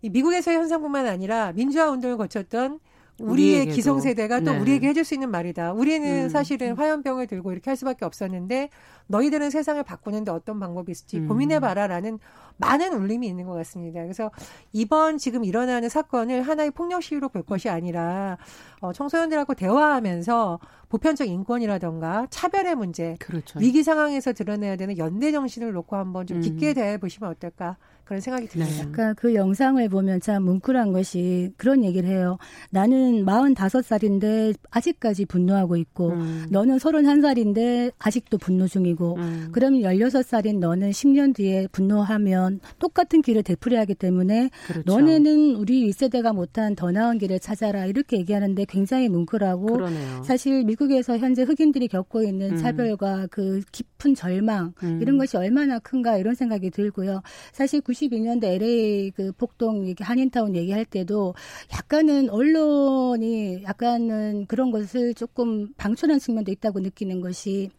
이 0.00 0.10
미국에서의 0.10 0.56
현상뿐만 0.56 1.06
아니라 1.06 1.52
민주화 1.52 1.88
운동을 1.90 2.16
거쳤던 2.16 2.80
우리의. 3.22 3.66
기성세대가 3.66 4.40
또 4.40 4.52
네. 4.52 4.58
우리에게 4.58 4.88
해줄 4.88 5.04
수 5.04 5.14
있는 5.14 5.30
말이다. 5.30 5.72
우리는 5.72 6.24
음. 6.24 6.28
사실은 6.28 6.76
화염병을 6.76 7.26
들고 7.26 7.52
이렇게 7.52 7.70
할 7.70 7.76
수밖에 7.76 8.04
없었는데 8.04 8.68
너희들은 9.06 9.50
세상을 9.50 9.82
바꾸는데 9.82 10.30
어떤 10.30 10.60
방법이 10.60 10.92
있을지 10.92 11.18
음. 11.18 11.28
고민해봐라라는 11.28 12.18
많은 12.58 12.92
울림이 12.94 13.26
있는 13.26 13.46
것 13.46 13.54
같습니다. 13.54 14.02
그래서 14.02 14.30
이번 14.72 15.18
지금 15.18 15.44
일어나는 15.44 15.88
사건을 15.88 16.42
하나의 16.42 16.70
폭력 16.70 17.02
시위로 17.02 17.28
볼 17.28 17.42
것이 17.42 17.68
아니라 17.68 18.38
어, 18.80 18.92
청소년들하고 18.92 19.54
대화하면서 19.54 20.60
보편적 20.88 21.26
인권이라던가 21.26 22.26
차별의 22.30 22.74
문제, 22.74 23.16
그렇죠. 23.18 23.58
위기 23.58 23.82
상황에서 23.82 24.32
드러내야 24.32 24.76
되는 24.76 24.98
연대 24.98 25.32
정신을 25.32 25.72
놓고 25.72 25.96
한번 25.96 26.26
좀 26.26 26.40
깊게 26.40 26.70
음. 26.70 26.74
대해 26.74 26.98
보시면 26.98 27.30
어떨까 27.30 27.76
그런 28.12 28.20
생각이 28.20 28.46
듭니다. 28.46 28.70
네. 28.70 28.90
그러니까 28.92 29.14
그 29.14 29.34
영상을 29.34 29.88
보면 29.88 30.20
참 30.20 30.42
뭉클한 30.42 30.92
것이 30.92 31.50
그런 31.56 31.82
얘기를 31.82 32.10
해요. 32.10 32.36
나는 32.70 33.24
45살인데 33.24 34.54
아직까지 34.70 35.24
분노하고 35.24 35.76
있고 35.78 36.10
음. 36.10 36.46
너는 36.50 36.76
31살인데 36.76 37.92
아직도 37.98 38.36
분노 38.36 38.66
중이고 38.66 39.16
음. 39.16 39.48
그러면 39.52 39.80
16살인 39.80 40.58
너는 40.58 40.90
10년 40.90 41.34
뒤에 41.34 41.68
분노하면 41.72 42.60
똑같은 42.78 43.22
길을 43.22 43.44
되풀이하기 43.44 43.94
때문에 43.94 44.50
그렇죠. 44.66 44.82
너네는 44.84 45.56
우리 45.56 45.88
1세대가 45.88 46.34
못한 46.34 46.76
더 46.76 46.90
나은 46.92 47.16
길을 47.16 47.40
찾아라 47.40 47.86
이렇게 47.86 48.18
얘기하는데 48.18 48.62
굉장히 48.66 49.08
뭉클하고 49.08 49.66
그러네요. 49.72 50.22
사실 50.22 50.64
미국에서 50.64 51.16
현재 51.16 51.44
흑인들이 51.44 51.88
겪고 51.88 52.24
있는 52.24 52.52
음. 52.52 52.56
차별과 52.58 53.28
그 53.30 53.62
깊은 53.72 54.14
절망 54.14 54.74
음. 54.82 54.98
이런 55.00 55.16
것이 55.16 55.38
얼마나 55.38 55.78
큰가 55.78 56.18
이런 56.18 56.34
생각이 56.34 56.70
들고요. 56.70 57.22
사실 57.52 57.80
90 57.80 58.01
92년도 58.08 58.44
LA 58.44 59.10
그 59.14 59.32
폭동 59.32 59.86
얘기 59.86 60.02
한인타운 60.02 60.56
얘기할 60.56 60.84
때도 60.84 61.34
약간은 61.72 62.30
언론이 62.30 63.62
약간은 63.64 64.46
그런 64.46 64.70
것을 64.70 65.14
조금 65.14 65.72
방출한 65.74 66.18
측면도 66.18 66.50
있다고 66.52 66.80
느끼는 66.80 67.20
것이 67.20 67.70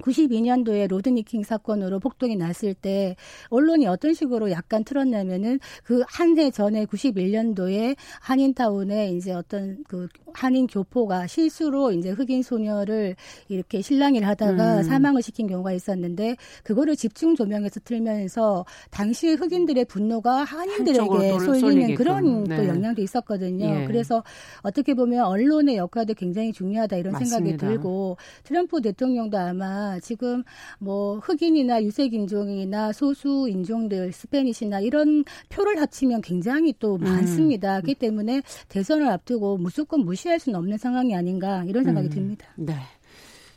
92년도에 0.00 0.88
로드니킹 0.88 1.44
사건으로 1.44 2.00
폭동이 2.00 2.34
났을 2.36 2.74
때 2.74 3.14
언론이 3.50 3.86
어떤 3.86 4.12
식으로 4.12 4.50
약간 4.50 4.82
틀었냐면은 4.84 5.60
그 5.84 6.02
한 6.08 6.36
해 6.38 6.50
전에 6.50 6.84
91년도에 6.86 7.94
한인타운에 8.20 9.12
이제 9.12 9.32
어떤 9.32 9.84
그 9.86 10.08
한인 10.34 10.66
교포가 10.66 11.26
실수로 11.26 11.92
이제 11.92 12.10
흑인 12.10 12.42
소녀를 12.42 13.16
이렇게 13.48 13.80
실랑이를 13.80 14.26
하다가 14.28 14.78
음. 14.78 14.82
사망을 14.82 15.22
시킨 15.22 15.46
경우가 15.46 15.72
있었는데 15.72 16.36
그거를 16.62 16.96
집중 16.96 17.34
조명해서 17.34 17.80
틀면서 17.84 18.64
당시 18.90 19.32
흑인들의 19.34 19.84
분노가 19.86 20.44
한인들에게 20.44 21.38
쏠리는 21.38 21.94
그런 21.94 22.44
네. 22.44 22.56
또 22.56 22.66
영향도 22.66 23.00
있었거든요. 23.02 23.82
예. 23.82 23.86
그래서 23.86 24.22
어떻게 24.62 24.94
보면 24.94 25.24
언론의 25.24 25.76
역할도 25.76 26.14
굉장히 26.14 26.52
중요하다 26.52 26.96
이런 26.96 27.12
맞습니다. 27.12 27.36
생각이 27.36 27.56
들고 27.56 28.16
트럼프 28.42 28.80
대통령도 28.80 29.38
아마 29.38 29.98
지금 30.00 30.42
뭐 30.78 31.18
흑인이나 31.18 31.82
유색 31.82 32.12
인종이나 32.12 32.92
소수 32.92 33.46
인종들 33.48 34.12
스페니시나 34.12 34.80
이런 34.80 35.24
표를 35.48 35.80
합치면 35.80 36.20
굉장히 36.22 36.74
또 36.78 36.96
음. 36.96 37.04
많습니다. 37.04 37.80
그렇기 37.80 37.94
때문에 37.94 38.42
대선을 38.68 39.08
앞두고 39.08 39.58
무조건 39.58 40.00
무시 40.00 40.23
할 40.28 40.38
수는 40.40 40.58
없는 40.58 40.78
상황이 40.78 41.14
아닌가 41.14 41.64
이런 41.64 41.84
생각이 41.84 42.08
음. 42.08 42.10
듭니다. 42.10 42.46
네. 42.56 42.74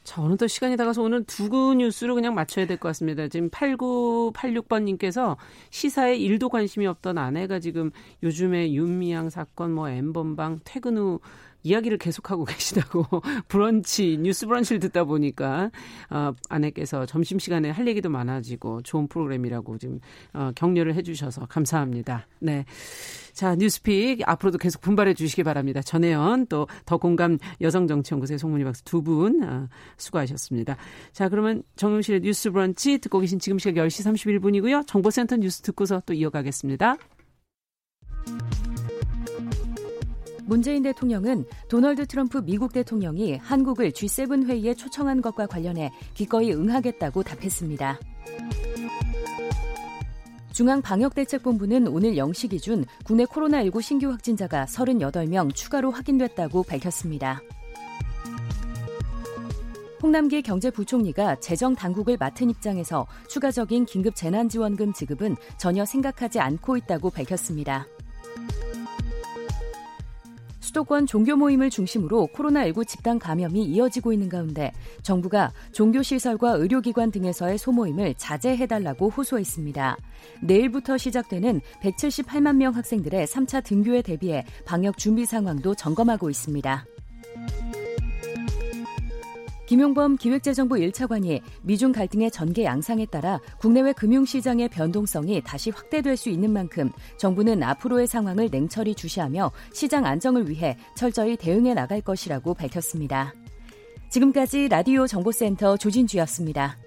자, 0.03 0.21
어느덧 0.21 0.47
시간이 0.47 0.77
다가서 0.77 1.01
오늘 1.03 1.23
두구 1.25 1.73
뉴스로 1.75 2.15
그냥 2.15 2.33
맞춰야 2.33 2.65
될 2.65 2.77
것 2.77 2.87
같습니다. 2.89 3.27
지금 3.27 3.49
8986번님께서 3.49 5.35
시사에 5.69 6.15
일도 6.15 6.47
관심이 6.49 6.87
없던 6.87 7.17
아내가 7.17 7.59
지금 7.59 7.91
요즘에 8.23 8.71
윤미향 8.71 9.29
사건, 9.29 9.73
뭐 9.73 9.89
엠번방, 9.89 10.61
퇴근 10.63 10.97
후 10.97 11.19
이야기를 11.63 11.97
계속하고 11.97 12.45
계시다고 12.45 13.05
브런치 13.47 14.17
뉴스 14.21 14.47
브런치를 14.47 14.79
듣다 14.79 15.03
보니까 15.03 15.71
어, 16.09 16.33
아내께서 16.49 17.05
점심 17.05 17.39
시간에 17.39 17.69
할 17.69 17.87
얘기도 17.87 18.09
많아지고 18.09 18.81
좋은 18.83 19.07
프로그램이라고 19.07 19.77
지금 19.77 19.99
어, 20.33 20.51
격려를 20.55 20.95
해주셔서 20.95 21.47
감사합니다. 21.47 22.27
네. 22.39 22.65
자, 23.33 23.55
뉴스픽 23.55 24.27
앞으로도 24.27 24.57
계속 24.57 24.81
분발해 24.81 25.13
주시기 25.13 25.43
바랍니다. 25.43 25.81
전혜연 25.81 26.47
또 26.47 26.67
더 26.85 26.97
공감 26.97 27.37
여성정치연구소의 27.61 28.39
송문희 28.39 28.63
박사 28.63 28.81
두분 28.85 29.43
어, 29.43 29.67
수고하셨습니다. 29.97 30.77
자, 31.11 31.29
그러면 31.29 31.63
정용실의 31.75 32.21
뉴스 32.21 32.51
브런치 32.51 32.99
듣고 32.99 33.19
계신 33.19 33.39
지금 33.39 33.59
시각 33.59 33.75
10시 33.75 34.39
31분이고요. 34.39 34.87
정보센터 34.87 35.37
뉴스 35.37 35.61
듣고서 35.61 36.01
또 36.05 36.13
이어가겠습니다. 36.13 36.97
문재인 40.47 40.81
대통령은 40.81 41.45
도널드 41.67 42.07
트럼프 42.07 42.41
미국 42.43 42.71
대통령이 42.71 43.35
한국을 43.35 43.91
G7 43.91 44.47
회의에 44.47 44.73
초청한 44.73 45.21
것과 45.21 45.45
관련해 45.45 45.91
기꺼이 46.13 46.53
응하겠다고 46.53 47.21
답했습니다. 47.23 47.99
중앙방역대책본부는 50.53 51.87
오늘 51.89 52.15
0시 52.15 52.49
기준 52.49 52.85
국내 53.03 53.25
코로나19 53.25 53.81
신규 53.81 54.09
확진자가 54.09 54.65
38명 54.65 55.53
추가로 55.53 55.91
확인됐다고 55.91 56.63
밝혔습니다. 56.63 57.41
홍남기 60.01 60.41
경제부총리가 60.41 61.39
재정 61.41 61.75
당국을 61.75 62.17
맡은 62.17 62.49
입장에서 62.49 63.05
추가적인 63.27 63.85
긴급 63.85 64.15
재난지원금 64.15 64.93
지급은 64.93 65.35
전혀 65.57 65.83
생각하지 65.85 66.39
않고 66.39 66.77
있다고 66.77 67.09
밝혔습니다. 67.09 67.85
수도권 70.77 71.07
종교 71.07 71.35
모임을 71.35 71.69
중심으로 71.69 72.29
코로나19 72.33 72.87
집단 72.87 73.17
감염이 73.17 73.63
이어지고 73.63 74.13
있는 74.13 74.29
가운데 74.29 74.71
정부가 75.01 75.51
종교시설과 75.71 76.51
의료기관 76.51 77.09
등에서의 77.11 77.57
소모임을 77.57 78.13
자제해달라고 78.15 79.09
호소했습니다. 79.09 79.97
내일부터 80.41 80.97
시작되는 80.97 81.61
178만 81.81 82.57
명 82.57 82.75
학생들의 82.75 83.25
3차 83.25 83.63
등교에 83.63 84.01
대비해 84.01 84.45
방역 84.65 84.97
준비 84.97 85.25
상황도 85.25 85.73
점검하고 85.75 86.29
있습니다. 86.29 86.85
김용범 89.67 90.15
기획재정부 90.15 90.75
1차관이 90.75 91.41
미중 91.61 91.91
갈등의 91.91 92.31
전개 92.31 92.63
양상에 92.63 93.05
따라 93.05 93.39
국내외 93.59 93.91
금융시장의 93.91 94.69
변동성이 94.69 95.41
다시 95.41 95.71
확대될 95.71 96.15
수 96.15 96.29
있는 96.29 96.51
만큼 96.51 96.89
정부는 97.17 97.61
앞으로의 97.61 98.07
상황을 98.07 98.47
냉철히 98.49 98.95
주시하며 98.95 99.51
시장 99.73 100.05
안정을 100.05 100.49
위해 100.49 100.77
철저히 100.95 101.35
대응해 101.35 101.73
나갈 101.73 101.99
것이라고 101.99 102.53
밝혔습니다. 102.53 103.33
지금까지 104.09 104.69
라디오 104.69 105.05
정보센터 105.05 105.75
조진주였습니다. 105.75 106.86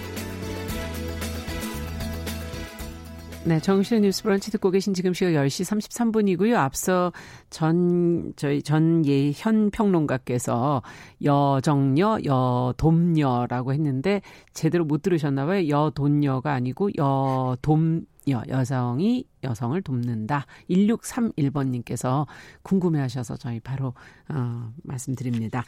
네, 3.43 3.59
정실의 3.59 4.01
뉴스 4.01 4.21
브런치 4.21 4.51
듣고 4.51 4.69
계신 4.69 4.93
지금 4.93 5.15
시각 5.15 5.31
10시 5.31 5.65
33분이고요. 5.65 6.53
앞서 6.53 7.11
전, 7.49 8.33
저희 8.35 8.61
전예현 8.61 9.71
평론가께서 9.71 10.83
여정녀, 11.23 12.19
여돔녀라고 12.23 13.73
했는데 13.73 14.21
제대로 14.53 14.85
못 14.85 15.01
들으셨나봐요. 15.01 15.69
여돈녀가 15.69 16.53
아니고 16.53 16.91
여돔 16.95 18.05
여, 18.29 18.43
여성이 18.47 19.25
여성을 19.43 19.81
돕는다. 19.81 20.45
1631번님께서 20.69 22.27
궁금해 22.61 22.99
하셔서 22.99 23.37
저희 23.37 23.59
바로, 23.59 23.95
어, 24.29 24.71
말씀드립니다. 24.83 25.63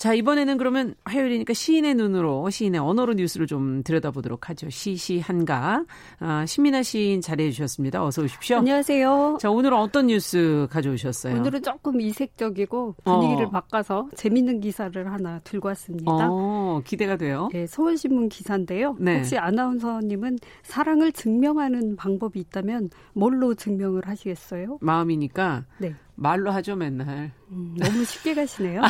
자, 0.00 0.14
이번에는 0.14 0.56
그러면 0.56 0.94
화요일이니까 1.04 1.52
시인의 1.52 1.94
눈으로, 1.94 2.48
시인의 2.48 2.80
언어로 2.80 3.12
뉴스를 3.12 3.46
좀 3.46 3.82
들여다보도록 3.82 4.48
하죠. 4.48 4.70
시시한가. 4.70 5.84
아, 6.20 6.46
신민아 6.46 6.82
시인 6.82 7.20
자리해 7.20 7.50
주셨습니다. 7.50 8.02
어서 8.02 8.22
오십시오. 8.22 8.56
안녕하세요. 8.56 9.36
자, 9.38 9.50
오늘은 9.50 9.76
어떤 9.76 10.06
뉴스 10.06 10.66
가져오셨어요? 10.70 11.36
오늘은 11.36 11.62
조금 11.62 12.00
이색적이고 12.00 12.94
분위기를 13.04 13.44
어. 13.44 13.50
바꿔서 13.50 14.08
재밌는 14.16 14.60
기사를 14.60 15.12
하나 15.12 15.38
들고 15.40 15.68
왔습니다. 15.68 16.10
어, 16.30 16.80
기대가 16.82 17.16
돼요. 17.18 17.50
네, 17.52 17.66
서울신문 17.66 18.30
기사인데요. 18.30 18.96
네. 18.98 19.18
혹시 19.18 19.36
아나운서님은 19.36 20.38
사랑을 20.62 21.12
증명하는 21.12 21.96
방법이 21.96 22.40
있다면 22.40 22.88
뭘로 23.12 23.52
증명을 23.52 24.08
하시겠어요? 24.08 24.78
마음이니까. 24.80 25.66
네. 25.76 25.94
말로 26.20 26.50
하죠 26.50 26.76
맨날. 26.76 27.32
음, 27.50 27.74
너무 27.78 28.04
쉽게 28.04 28.34
가시네요. 28.34 28.82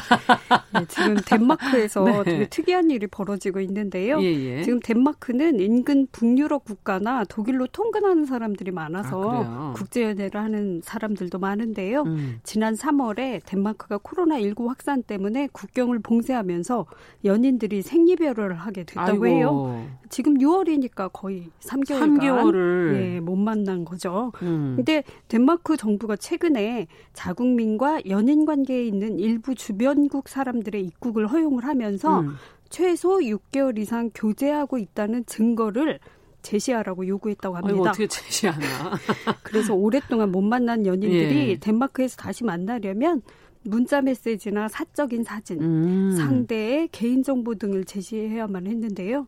네, 0.75 0.85
지금 0.88 1.14
덴마크에서 1.25 2.03
네. 2.25 2.25
되게 2.25 2.47
특이한 2.49 2.90
일이 2.90 3.07
벌어지고 3.07 3.61
있는데요. 3.61 4.21
예, 4.21 4.25
예. 4.25 4.62
지금 4.64 4.81
덴마크는 4.81 5.61
인근 5.61 6.09
북유럽 6.11 6.64
국가나 6.64 7.25
독일로 7.25 7.69
통근하는 7.69 8.27
사람들이 8.27 8.73
많아서 8.73 9.45
아, 9.47 9.73
국제 9.77 10.03
연애를 10.03 10.40
하는 10.40 10.81
사람들도 10.83 11.38
많은데요. 11.38 12.03
음. 12.03 12.40
지난 12.43 12.75
3월에 12.75 13.43
덴마크가 13.47 13.99
코로나 14.03 14.40
19 14.40 14.69
확산 14.69 15.03
때문에 15.05 15.49
국경을 15.53 16.01
봉쇄하면서 16.01 16.87
연인들이 17.25 17.83
생리별을 17.83 18.55
하게 18.55 18.83
됐다고 18.83 19.11
아이고. 19.11 19.27
해요. 19.27 19.88
지금 20.11 20.35
6월이니까 20.38 21.11
거의 21.12 21.49
3개월간 21.61 22.19
3개월을 22.19 22.95
예, 22.97 23.21
못 23.21 23.37
만난 23.37 23.85
거죠. 23.85 24.33
음. 24.43 24.75
근데 24.77 25.05
덴마크 25.29 25.77
정부가 25.77 26.16
최근에 26.16 26.88
자국민과 27.21 28.01
연인 28.09 28.47
관계에 28.47 28.83
있는 28.85 29.19
일부 29.19 29.55
주변국 29.55 30.29
사람들의 30.29 30.83
입국을 30.83 31.27
허용을 31.27 31.65
하면서 31.65 32.21
음. 32.21 32.37
최소 32.71 33.19
6개월 33.19 33.79
이상 33.79 34.11
교제하고 34.15 34.79
있다는 34.79 35.27
증거를 35.27 35.99
제시하라고 36.41 37.07
요구했다고 37.07 37.57
합니다. 37.57 37.75
아니, 37.75 37.89
어떻게 37.89 38.07
제시하나? 38.07 38.65
그래서 39.43 39.75
오랫동안 39.75 40.33
못 40.33 40.41
만난 40.41 40.87
연인들이 40.87 41.51
예. 41.51 41.57
덴마크에서 41.59 42.17
다시 42.17 42.45
만나려면 42.45 43.21
문자 43.65 44.01
메시지나 44.01 44.69
사적인 44.69 45.25
사진, 45.25 45.61
음. 45.61 46.17
상대의 46.17 46.89
개인정보 46.89 47.57
등을 47.57 47.85
제시해야만 47.85 48.67
했는데요. 48.67 49.27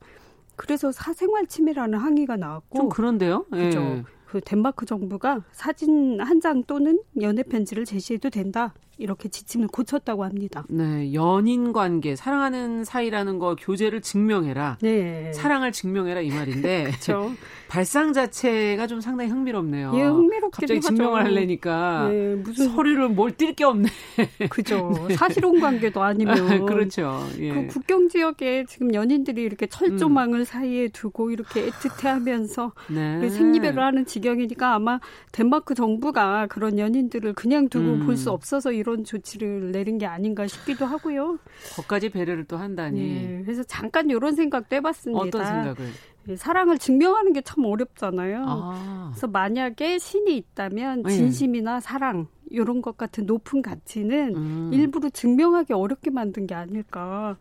그래서 0.56 0.90
사생활 0.92 1.46
침해라는 1.46 1.98
항의가 1.98 2.36
나왔고 2.36 2.78
좀 2.78 2.88
그런데요. 2.88 3.44
그죠. 3.50 4.04
예. 4.32 4.38
그 4.38 4.40
덴마크 4.40 4.86
정부가 4.86 5.44
사진 5.52 6.20
한 6.20 6.40
장 6.40 6.64
또는 6.64 6.98
연애 7.20 7.42
편지를 7.42 7.84
제시해도 7.84 8.30
된다. 8.30 8.74
이렇게 9.02 9.28
지침을 9.28 9.66
고쳤다고 9.68 10.24
합니다. 10.24 10.64
네, 10.68 11.12
연인 11.12 11.72
관계, 11.72 12.14
사랑하는 12.14 12.84
사이라는 12.84 13.38
거 13.38 13.56
교제를 13.58 14.00
증명해라. 14.00 14.78
네. 14.80 15.32
사랑을 15.32 15.72
증명해라 15.72 16.20
이 16.20 16.30
말인데. 16.30 16.84
그렇죠. 17.02 17.32
발상 17.68 18.12
자체가 18.12 18.86
좀 18.86 19.00
상당히 19.00 19.30
흥미롭네요. 19.30 19.92
예, 19.94 20.02
흥미롭긴 20.02 20.50
갑자기. 20.50 20.80
증명을 20.80 21.24
하려니까 21.24 22.08
네, 22.10 22.34
무슨 22.34 22.68
서류를 22.68 23.08
뭘띨게 23.08 23.64
없네. 23.64 23.88
그죠. 24.50 24.92
네. 25.08 25.14
사실혼 25.14 25.58
관계도 25.58 26.02
아니면. 26.02 26.34
그렇죠. 26.66 27.26
예. 27.38 27.52
그 27.52 27.66
국경 27.68 28.08
지역에 28.10 28.66
지금 28.68 28.92
연인들이 28.92 29.42
이렇게 29.42 29.66
철조망을 29.66 30.40
음. 30.40 30.44
사이에 30.44 30.88
두고 30.88 31.30
이렇게 31.30 31.70
애틋해하면서 31.70 32.72
네. 32.90 33.28
생리배를 33.30 33.82
하는 33.82 34.04
지경이니까 34.04 34.74
아마 34.74 35.00
덴마크 35.32 35.74
정부가 35.74 36.46
그런 36.48 36.78
연인들을 36.78 37.32
그냥 37.32 37.70
두고 37.70 37.94
음. 37.94 38.06
볼수 38.06 38.30
없어서 38.30 38.70
이런 38.70 38.91
조치를 38.96 39.72
내린 39.72 39.98
게 39.98 40.06
아닌가 40.06 40.46
싶기도 40.46 40.84
하고요. 40.86 41.38
거까지 41.76 42.08
배려를 42.10 42.44
또 42.44 42.56
한다니. 42.56 43.00
네, 43.00 43.42
그래서 43.44 43.62
잠깐 43.64 44.10
이런 44.10 44.34
생각도 44.34 44.76
해봤습니다. 44.76 45.20
어떤 45.20 45.44
생각을? 45.44 45.90
사랑을 46.36 46.78
증명하는 46.78 47.32
게 47.32 47.42
참 47.44 47.64
어렵잖아요. 47.64 48.44
아. 48.46 49.08
그래서 49.12 49.26
만약에 49.26 49.98
신이 49.98 50.36
있다면 50.36 51.02
네. 51.02 51.12
진심이나 51.12 51.74
네. 51.74 51.80
사랑 51.80 52.26
이런 52.50 52.82
것 52.82 52.96
같은 52.96 53.24
높은 53.26 53.62
가치는 53.62 54.36
음. 54.36 54.70
일부러 54.72 55.08
증명하기 55.08 55.72
어렵게 55.72 56.10
만든 56.10 56.46
게 56.46 56.54
아닐까. 56.54 57.36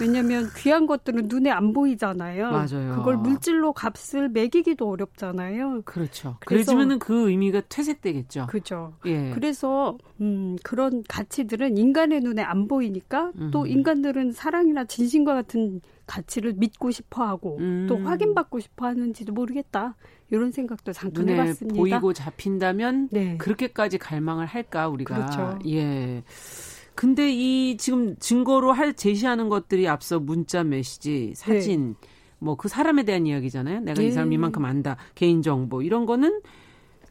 왜냐하면 0.00 0.48
귀한 0.56 0.86
것들은 0.86 1.28
눈에 1.28 1.50
안 1.50 1.72
보이잖아요. 1.72 2.50
맞아요. 2.50 2.96
그걸 2.96 3.18
물질로 3.18 3.72
값을 3.72 4.28
매기기도 4.30 4.88
어렵잖아요. 4.88 5.82
그렇죠. 5.84 6.36
그래지면은 6.40 6.98
그 6.98 7.28
의미가 7.28 7.62
퇴색되겠죠. 7.68 8.46
그죠. 8.48 8.94
예. 9.06 9.30
그래서 9.34 9.98
음, 10.20 10.56
그런 10.62 11.04
가치들은 11.08 11.76
인간의 11.76 12.20
눈에 12.20 12.42
안 12.42 12.68
보이니까 12.68 13.32
음. 13.38 13.50
또 13.52 13.66
인간들은 13.66 14.32
사랑이나 14.32 14.84
진심과 14.84 15.34
같은 15.34 15.80
가치를 16.08 16.54
믿고 16.54 16.90
싶어 16.90 17.24
하고 17.24 17.58
음. 17.60 17.86
또 17.88 17.98
확인받고 17.98 18.58
싶어 18.58 18.86
하는지도 18.86 19.32
모르겠다. 19.32 19.94
이런 20.30 20.50
생각도 20.50 20.92
잠깐 20.92 21.28
해봤습니다. 21.28 21.76
보이고 21.76 22.12
잡힌다면 22.12 23.08
네. 23.12 23.36
그렇게까지 23.36 23.98
갈망을 23.98 24.46
할까 24.46 24.88
우리가. 24.88 25.14
그렇죠. 25.14 25.58
예. 25.68 26.24
근데 26.94 27.30
이 27.30 27.76
지금 27.76 28.16
증거로 28.18 28.72
할 28.72 28.94
제시하는 28.94 29.48
것들이 29.48 29.86
앞서 29.86 30.18
문자 30.18 30.64
메시지, 30.64 31.32
사진, 31.36 31.94
네. 32.00 32.08
뭐그 32.40 32.68
사람에 32.68 33.04
대한 33.04 33.26
이야기잖아요. 33.26 33.80
내가 33.80 34.00
네. 34.00 34.08
이 34.08 34.10
사람 34.10 34.32
이만큼 34.32 34.64
안다. 34.64 34.96
개인 35.14 35.42
정보 35.42 35.82
이런 35.82 36.06
거는 36.06 36.40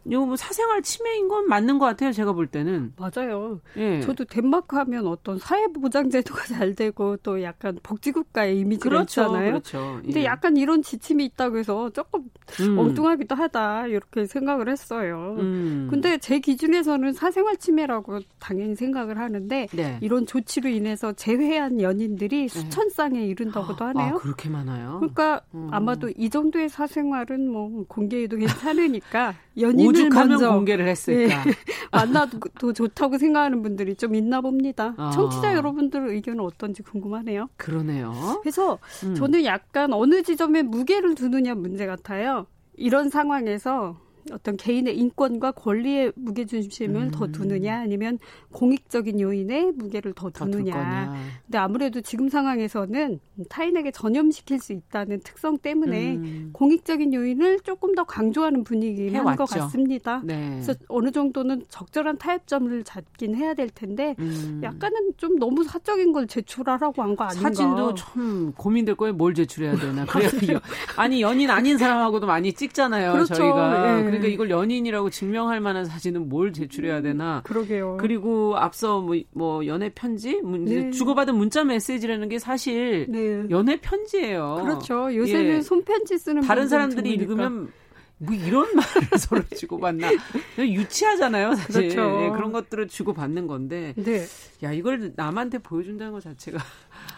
이거 0.09 0.25
뭐 0.25 0.35
사생활 0.35 0.81
침해인 0.81 1.27
건 1.27 1.47
맞는 1.47 1.79
것 1.79 1.85
같아요. 1.85 2.11
제가 2.11 2.33
볼 2.33 2.47
때는. 2.47 2.93
맞아요. 2.97 3.59
예. 3.77 3.99
저도 4.01 4.25
덴마크 4.25 4.75
하면 4.75 5.07
어떤 5.07 5.37
사회보장제도가 5.37 6.43
잘 6.47 6.75
되고 6.75 7.17
또 7.17 7.41
약간 7.43 7.77
복지국가의 7.83 8.59
이미지가 8.59 8.89
그렇죠, 8.89 9.21
있잖아요. 9.21 9.51
그렇죠. 9.51 9.99
근데 10.03 10.21
예. 10.21 10.25
약간 10.25 10.57
이런 10.57 10.81
지침이 10.81 11.25
있다고 11.25 11.57
해서 11.57 11.89
조금 11.91 12.29
음. 12.61 12.77
엉뚱하기도 12.77 13.35
하다 13.35 13.87
이렇게 13.87 14.25
생각을 14.25 14.69
했어요. 14.69 15.35
음. 15.39 15.87
근데 15.89 16.17
제 16.17 16.39
기준에서는 16.39 17.13
사생활 17.13 17.57
침해라고 17.57 18.19
당연히 18.39 18.75
생각을 18.75 19.17
하는데 19.19 19.67
네. 19.71 19.97
이런 20.01 20.25
조치로 20.25 20.69
인해서 20.69 21.13
재회한 21.13 21.81
연인들이 21.81 22.41
네. 22.41 22.47
수천 22.47 22.89
쌍에 22.89 23.25
이른다고도 23.25 23.83
아, 23.83 23.87
하네요. 23.89 24.15
아, 24.15 24.17
그렇게 24.17 24.49
많아요? 24.49 24.97
그러니까 24.99 25.41
음. 25.53 25.67
아마도 25.71 26.09
이 26.15 26.29
정도의 26.29 26.69
사생활은 26.69 27.51
뭐 27.51 27.85
공개해도 27.87 28.37
괜찮으니까 28.37 29.35
연인 29.59 29.87
오죽하면 30.05 30.39
공개를 30.39 30.87
했을까. 30.87 31.43
네. 31.43 31.51
만나도 31.91 32.73
좋다고 32.73 33.17
생각하는 33.17 33.61
분들이 33.61 33.95
좀 33.95 34.15
있나 34.15 34.41
봅니다. 34.41 34.93
아. 34.97 35.11
청취자 35.11 35.55
여러분들 35.55 36.07
의견은 36.09 36.43
어떤지 36.43 36.83
궁금하네요. 36.83 37.49
그러네요. 37.57 38.39
그래서 38.41 38.79
음. 39.03 39.15
저는 39.15 39.45
약간 39.45 39.93
어느 39.93 40.21
지점에 40.21 40.63
무게를 40.63 41.15
두느냐 41.15 41.55
문제 41.55 41.85
같아요. 41.85 42.47
이런 42.75 43.09
상황에서 43.09 43.97
어떤 44.31 44.57
개인의 44.57 44.97
인권과 44.97 45.51
권리의 45.51 46.13
무게 46.15 46.45
중심을 46.45 47.01
음. 47.03 47.11
더 47.11 47.27
두느냐 47.27 47.79
아니면 47.81 48.17
공익적인 48.53 49.19
요인에 49.19 49.71
무게를 49.75 50.13
더 50.13 50.29
두느냐. 50.29 50.73
더 50.73 51.15
근데 51.45 51.57
아무래도 51.57 52.01
지금 52.01 52.29
상황에서는 52.29 53.19
타인에게 53.49 53.91
전염시킬 53.91 54.59
수 54.59 54.73
있다는 54.73 55.19
특성 55.23 55.57
때문에 55.57 56.15
음. 56.15 56.49
공익적인 56.53 57.13
요인을 57.13 57.59
조금 57.61 57.93
더 57.95 58.03
강조하는 58.03 58.63
분위기인 58.63 59.13
것 59.35 59.45
같습니다. 59.45 60.21
네. 60.23 60.49
그래서 60.61 60.73
어느 60.87 61.11
정도는 61.11 61.63
적절한 61.69 62.17
타협점을 62.17 62.83
잡긴 62.83 63.35
해야 63.35 63.53
될 63.53 63.69
텐데 63.69 64.15
음. 64.19 64.61
약간은 64.63 65.11
좀 65.17 65.37
너무 65.39 65.63
사적인 65.63 66.11
걸 66.13 66.27
제출하라고 66.27 67.01
한 67.03 67.15
거 67.17 67.23
아닌가. 67.23 67.41
사진도 67.49 67.95
참 67.95 68.53
고민될 68.55 68.95
거예요. 68.95 69.13
뭘 69.13 69.33
제출해야 69.33 69.75
되나. 69.75 70.05
그래요. 70.05 70.59
아니 70.97 71.21
연인 71.21 71.49
아닌 71.49 71.77
사람하고도 71.77 72.27
많이 72.27 72.53
찍잖아요. 72.53 73.13
그렇죠. 73.13 73.33
저희가. 73.33 74.01
네. 74.01 74.16
그러니까 74.19 74.33
이걸 74.33 74.49
연인이라고 74.49 75.09
증명할 75.09 75.59
만한 75.59 75.85
사진은 75.85 76.29
뭘 76.29 76.53
제출해야 76.53 77.01
되나? 77.01 77.41
그러게요. 77.43 77.97
그리고 77.99 78.57
앞서 78.57 79.01
뭐, 79.01 79.15
뭐 79.31 79.65
연애 79.65 79.89
편지, 79.89 80.41
네. 80.41 80.91
주고받은 80.91 81.35
문자 81.35 81.63
메시지라는 81.63 82.29
게 82.29 82.39
사실 82.39 83.05
네. 83.09 83.45
연애 83.49 83.79
편지예요. 83.79 84.61
그렇죠. 84.63 85.15
요새는 85.15 85.57
예. 85.57 85.61
손편지 85.61 86.17
쓰는 86.17 86.41
다른 86.41 86.67
사람들이 86.67 87.17
드무니까. 87.17 87.23
읽으면 87.23 87.71
뭐 88.19 88.33
이런 88.33 88.67
말을 88.75 89.07
서로 89.19 89.43
주고받나 89.55 90.09
유치하잖아요 90.57 91.53
사실 91.53 91.89
그렇죠. 91.89 92.23
예, 92.23 92.29
그런 92.31 92.51
것들을 92.51 92.87
주고받는 92.87 93.45
건데 93.45 93.93
네. 93.95 94.25
야 94.63 94.71
이걸 94.71 95.13
남한테 95.15 95.59
보여준다는 95.59 96.13
것 96.13 96.23
자체가 96.23 96.57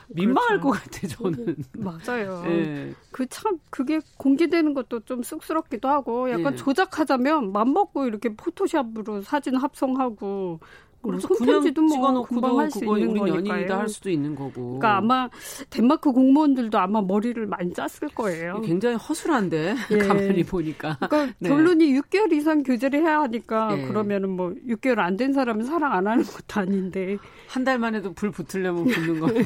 민망할 0.09 0.59
그렇죠. 0.59 0.63
것 0.63 0.71
같아 0.71 1.07
저는. 1.07 1.55
맞아요. 1.77 2.43
예. 2.49 2.93
그참 3.11 3.59
그게 3.69 3.99
공개되는 4.17 4.73
것도 4.73 5.01
좀 5.01 5.23
쑥스럽기도 5.23 5.87
하고 5.87 6.29
약간 6.31 6.53
예. 6.53 6.57
조작하자면 6.57 7.51
맘 7.51 7.73
먹고 7.73 8.05
이렇게 8.05 8.35
포토샵으로 8.35 9.21
사진 9.21 9.55
합성하고 9.55 10.59
그래서 11.01 11.27
손편지도 11.27 11.81
뭐수 11.81 12.79
있는 12.97 13.17
거니까요. 13.17 13.35
연인이다 13.35 13.79
할 13.79 13.87
수도 13.89 14.09
있는 14.09 14.35
거고. 14.35 14.79
그러니까 14.79 14.97
아마 14.97 15.29
덴마크 15.69 16.11
공무원들도 16.11 16.77
아마 16.77 17.01
머리를 17.01 17.45
많이 17.45 17.73
짰을 17.73 18.09
거예요. 18.15 18.61
굉장히 18.61 18.95
허술한데 18.95 19.75
예. 19.91 19.97
가만히 20.07 20.43
보니까. 20.43 20.97
그러니까 20.99 21.33
네. 21.39 21.49
결론이 21.49 21.93
6개월 21.99 22.33
이상 22.33 22.63
교제를 22.63 23.01
해야 23.01 23.21
하니까 23.21 23.77
예. 23.77 23.87
그러면은 23.87 24.29
뭐 24.29 24.53
6개월 24.67 24.99
안 24.99 25.19
된 25.19 25.33
사람은 25.33 25.65
사랑 25.65 25.91
안 25.91 26.07
하는 26.07 26.23
것도 26.23 26.61
아닌데 26.61 27.17
한 27.47 27.65
달만 27.65 27.93
해도 27.93 28.13
불 28.13 28.31
붙으려면 28.31 28.85
붙는 28.87 29.19
거예요. 29.19 29.43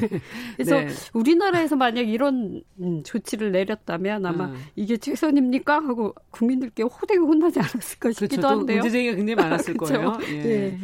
그래서 0.56 0.76
네. 0.80 0.88
우리나라에서 1.14 1.74
만약 1.74 2.02
이런 2.02 2.62
음, 2.80 3.02
조치를 3.02 3.50
내렸다면 3.50 4.24
아마 4.24 4.46
음. 4.46 4.54
이게 4.76 4.96
최선입니까 4.96 5.74
하고 5.76 6.14
국민들께 6.30 6.84
호되게 6.84 7.18
혼나지 7.18 7.58
않았을까 7.58 8.12
싶기도 8.12 8.42
그렇죠. 8.42 8.58
한데요. 8.58 8.76
문제제기가 8.82 9.16
굉장히 9.16 9.34
많았을 9.34 9.74
거예요. 9.78 10.18
예. 10.28 10.34
예. 10.44 10.78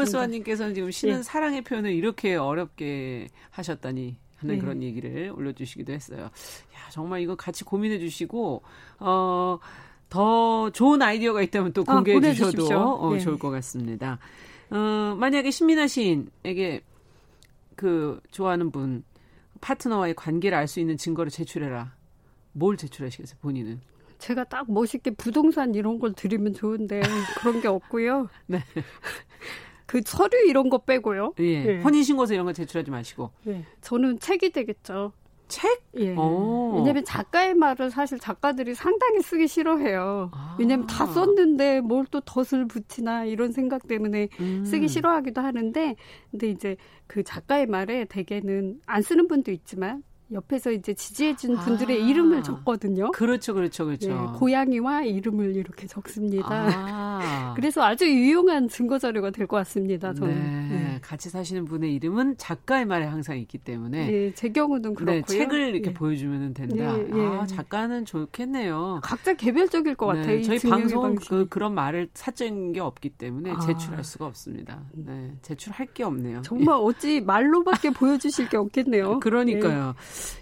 이문수아님께서는 0.00 0.74
지금 0.74 0.90
신은 0.90 1.18
예. 1.18 1.22
사랑의 1.22 1.62
표현을 1.62 1.92
이렇게 1.92 2.36
어렵게 2.36 3.28
하셨다니 3.50 4.16
하는 4.36 4.54
네. 4.54 4.60
그런 4.60 4.82
얘기를 4.82 5.32
올려주시기도 5.34 5.92
했어요. 5.92 6.22
야 6.24 6.90
정말 6.90 7.20
이거 7.20 7.34
같이 7.34 7.64
고민해 7.64 7.98
주시고 7.98 8.62
어. 9.00 9.58
더 10.10 10.70
좋은 10.70 11.00
아이디어가 11.00 11.40
있다면 11.40 11.72
또 11.72 11.84
아, 11.86 11.94
공개해 11.94 12.18
아, 12.18 12.32
주셔도 12.32 12.66
어, 12.76 13.14
네. 13.14 13.20
좋을 13.20 13.38
것 13.38 13.48
같습니다. 13.50 14.18
어, 14.70 15.14
만약에 15.16 15.52
신민아 15.52 15.86
시인에게 15.86 16.82
그 17.76 18.20
좋아하는 18.32 18.72
분 18.72 19.04
파트너와의 19.60 20.14
관계를 20.14 20.58
알 20.58 20.66
수 20.66 20.80
있는 20.80 20.96
증거를 20.96 21.30
제출해라. 21.30 21.94
뭘 22.52 22.76
제출하시겠어요, 22.76 23.38
본인은? 23.40 23.80
제가 24.18 24.44
딱 24.44 24.70
멋있게 24.70 25.12
부동산 25.12 25.74
이런 25.74 25.98
걸 25.98 26.12
드리면 26.12 26.54
좋은데 26.54 27.00
그런 27.38 27.60
게 27.60 27.68
없고요. 27.68 28.28
네. 28.46 28.62
그 29.90 30.00
서류 30.04 30.38
이런 30.46 30.70
거 30.70 30.78
빼고요. 30.78 31.34
예. 31.40 31.44
예. 31.44 31.80
혼인신고서 31.80 32.32
이런 32.34 32.46
거 32.46 32.52
제출하지 32.52 32.92
마시고. 32.92 33.32
예. 33.48 33.64
저는 33.80 34.20
책이 34.20 34.50
되겠죠. 34.50 35.10
책? 35.48 35.82
예. 35.98 36.14
오. 36.14 36.76
왜냐면 36.76 37.04
작가의 37.04 37.54
말을 37.54 37.90
사실 37.90 38.20
작가들이 38.20 38.76
상당히 38.76 39.20
쓰기 39.20 39.48
싫어해요. 39.48 40.30
아. 40.32 40.54
왜냐면 40.60 40.86
다 40.86 41.06
썼는데 41.06 41.80
뭘 41.80 42.06
또 42.12 42.20
덧을 42.20 42.68
붙이나 42.68 43.24
이런 43.24 43.50
생각 43.50 43.88
때문에 43.88 44.28
음. 44.38 44.64
쓰기 44.64 44.86
싫어하기도 44.86 45.40
하는데 45.40 45.96
근데 46.30 46.48
이제 46.50 46.76
그 47.08 47.24
작가의 47.24 47.66
말에 47.66 48.04
대개는 48.04 48.78
안 48.86 49.02
쓰는 49.02 49.26
분도 49.26 49.50
있지만 49.50 50.04
옆에서 50.32 50.70
이제 50.70 50.94
지지해준 50.94 51.56
분들의 51.56 52.02
아. 52.02 52.06
이름을 52.06 52.42
적거든요. 52.42 53.10
그렇죠, 53.12 53.52
그렇죠, 53.54 53.84
그렇죠. 53.86 54.08
네, 54.08 54.38
고양이와 54.38 55.02
이름을 55.02 55.56
이렇게 55.56 55.86
적습니다. 55.86 56.46
아. 56.50 57.52
그래서 57.56 57.82
아주 57.82 58.06
유용한 58.08 58.68
증거 58.68 58.98
자료가 58.98 59.30
될 59.30 59.46
것 59.46 59.56
같습니다. 59.58 60.14
저는. 60.14 60.34
네. 60.34 60.68
네. 60.70 60.98
같이 61.02 61.30
사시는 61.30 61.64
분의 61.64 61.94
이름은 61.94 62.36
작가의 62.36 62.84
말에 62.84 63.06
항상 63.06 63.38
있기 63.38 63.58
때문에. 63.58 64.06
네, 64.10 64.32
제 64.34 64.50
경우는 64.50 64.90
네, 64.90 64.94
그렇고요. 64.94 65.22
책을 65.22 65.60
이렇게 65.74 65.88
네. 65.90 65.94
보여주면 65.94 66.54
된다. 66.54 66.96
네, 66.96 67.10
아, 67.12 67.46
작가는 67.46 68.04
좋겠네요. 68.04 69.00
각자 69.02 69.34
개별적일 69.34 69.94
것 69.96 70.06
같아요. 70.06 70.42
저희 70.42 70.58
방송 70.60 71.14
그, 71.16 71.48
그런 71.48 71.74
말을 71.74 72.10
사적인 72.14 72.72
게 72.72 72.80
없기 72.80 73.10
때문에 73.10 73.50
아. 73.50 73.58
제출할 73.60 74.04
수가 74.04 74.26
없습니다. 74.26 74.82
네, 74.92 75.32
제출할 75.42 75.86
게 75.94 76.04
없네요. 76.04 76.42
정말 76.42 76.76
어찌 76.80 77.20
말로밖에 77.20 77.90
보여주실 77.90 78.48
게 78.48 78.56
없겠네요. 78.56 79.18
그러니까요. 79.20 79.94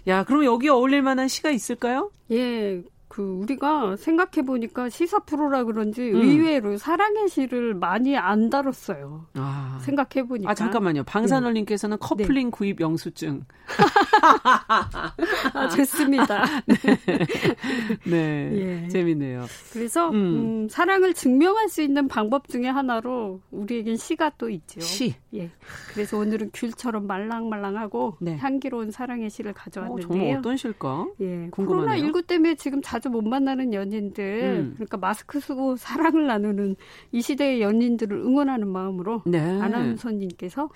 야, 0.07 0.23
그럼 0.23 0.45
여기 0.45 0.69
어울릴 0.69 1.01
만한 1.01 1.27
시가 1.27 1.49
있을까요? 1.51 2.11
예. 2.31 2.81
그 3.09 3.23
우리가 3.23 3.95
생각해 3.95 4.45
보니까 4.45 4.87
시사 4.87 5.19
프로라 5.19 5.63
그런지 5.63 6.11
음. 6.11 6.21
의외로 6.21 6.77
사랑의 6.77 7.27
시를 7.27 7.73
많이 7.73 8.15
안 8.15 8.51
다뤘어요. 8.51 9.25
아. 9.33 9.79
생각해 9.81 10.27
보니까. 10.27 10.51
아 10.51 10.53
잠깐만요. 10.53 11.03
방산월님께서는 11.05 11.97
네. 11.97 12.07
커플링 12.07 12.47
네. 12.47 12.51
구입 12.51 12.79
영수증. 12.79 13.45
아, 15.53 15.67
좋습니다. 15.69 16.45
네, 18.05 18.49
네. 18.49 18.83
예. 18.83 18.87
재밌네요. 18.89 19.45
그래서 19.73 20.09
음. 20.09 20.13
음, 20.13 20.69
사랑을 20.69 21.15
증명할 21.15 21.67
수 21.67 21.81
있는 21.81 22.07
방법 22.07 22.47
중에 22.47 22.67
하나로 22.67 23.41
우리에겐 23.49 23.97
시가 23.97 24.33
또 24.37 24.51
있죠. 24.51 24.81
시. 24.81 25.15
예. 25.33 25.49
그래서 25.93 26.19
오늘은 26.19 26.51
귤처럼 26.53 27.07
말랑말랑하고 27.07 28.17
네. 28.21 28.37
향기로운 28.37 28.91
사랑의 28.91 29.31
시를 29.31 29.53
가져왔는데요. 29.53 30.05
어, 30.05 30.11
정말 30.11 30.37
어떤 30.37 30.57
시일까? 30.57 31.07
예. 31.21 31.47
코로나 31.49 31.97
19 31.97 32.21
때문에 32.21 32.53
지금 32.53 32.83
자 32.83 32.98
자주 32.99 33.09
못 33.09 33.23
만나는 33.23 33.73
연인들, 33.73 34.23
음. 34.59 34.73
그러니까 34.75 34.97
마스크 34.97 35.39
쓰고 35.39 35.77
사랑을 35.77 36.27
나누는 36.27 36.75
이 37.13 37.21
시대의 37.21 37.61
연인들을 37.61 38.17
응원하는 38.17 38.67
마음으로 38.67 39.23
네. 39.25 39.39
아나운서님께서 39.39 40.69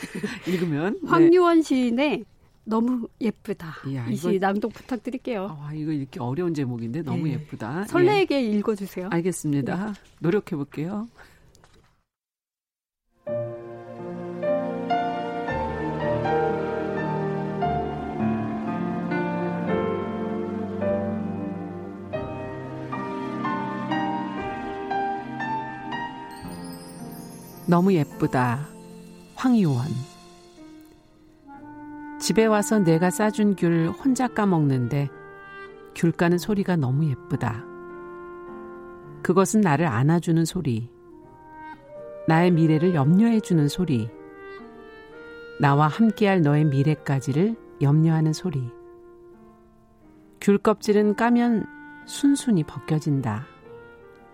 읽으면 0.48 0.98
황유원 1.04 1.58
네. 1.58 1.62
시인의 1.62 2.24
너무 2.64 3.06
예쁘다. 3.20 3.74
이시 4.10 4.38
낭독 4.38 4.72
부탁드릴게요. 4.72 5.58
아, 5.60 5.74
이거 5.74 5.92
이렇게 5.92 6.20
어려운 6.20 6.54
제목인데 6.54 7.02
너무 7.02 7.24
네. 7.24 7.34
예쁘다. 7.34 7.84
설레게 7.84 8.36
예. 8.36 8.40
읽어주세요. 8.40 9.08
알겠습니다. 9.10 9.86
네. 9.88 9.92
노력해 10.20 10.56
볼게요. 10.56 11.06
너무 27.66 27.92
예쁘다. 27.92 28.66
황희원. 29.36 29.86
집에 32.20 32.44
와서 32.44 32.78
내가 32.78 33.10
싸준 33.10 33.56
귤 33.56 33.88
혼자 33.88 34.28
까먹는데 34.28 35.08
귤 35.94 36.12
까는 36.12 36.38
소리가 36.38 36.76
너무 36.76 37.08
예쁘다. 37.08 37.64
그것은 39.22 39.60
나를 39.60 39.86
안아주는 39.86 40.44
소리. 40.44 40.90
나의 42.26 42.50
미래를 42.50 42.94
염려해주는 42.94 43.68
소리. 43.68 44.08
나와 45.60 45.86
함께할 45.86 46.42
너의 46.42 46.64
미래까지를 46.64 47.56
염려하는 47.80 48.32
소리. 48.32 48.70
귤 50.40 50.58
껍질은 50.58 51.14
까면 51.14 51.66
순순히 52.06 52.64
벗겨진다. 52.64 53.46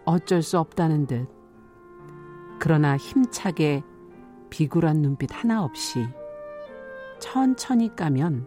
어쩔 0.07 0.43
수 0.43 0.59
없다는 0.59 1.07
듯. 1.07 1.38
그러나 2.59 2.97
힘차게 2.97 3.83
비굴한 4.51 5.03
눈빛 5.03 5.31
하나 5.33 5.63
없이 5.63 6.07
천천히 7.19 7.95
까면 7.95 8.47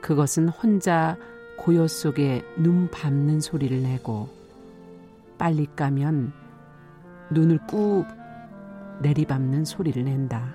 그것은 0.00 0.48
혼자 0.48 1.16
고요 1.58 1.86
속에 1.86 2.44
눈 2.58 2.90
밟는 2.90 3.40
소리를 3.40 3.82
내고 3.82 4.28
빨리 5.38 5.66
까면 5.66 6.32
눈을 7.30 7.58
꾹 7.66 8.06
내리밟는 9.00 9.64
소리를 9.64 10.02
낸다. 10.04 10.54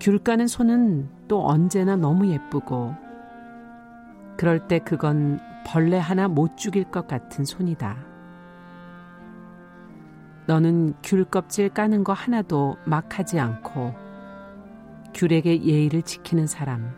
귤 0.00 0.18
까는 0.18 0.46
손은 0.46 1.08
또 1.26 1.46
언제나 1.46 1.96
너무 1.96 2.28
예쁘고 2.28 2.94
그럴 4.36 4.68
때 4.68 4.78
그건 4.78 5.40
벌레 5.66 5.98
하나 5.98 6.28
못 6.28 6.56
죽일 6.56 6.84
것 6.84 7.08
같은 7.08 7.44
손이다. 7.44 8.07
너는 10.48 10.94
귤 11.02 11.26
껍질 11.26 11.68
까는 11.68 12.04
거 12.04 12.14
하나도 12.14 12.78
막 12.86 13.18
하지 13.18 13.38
않고 13.38 13.94
귤에게 15.12 15.62
예의를 15.62 16.00
지키는 16.00 16.46
사람. 16.46 16.90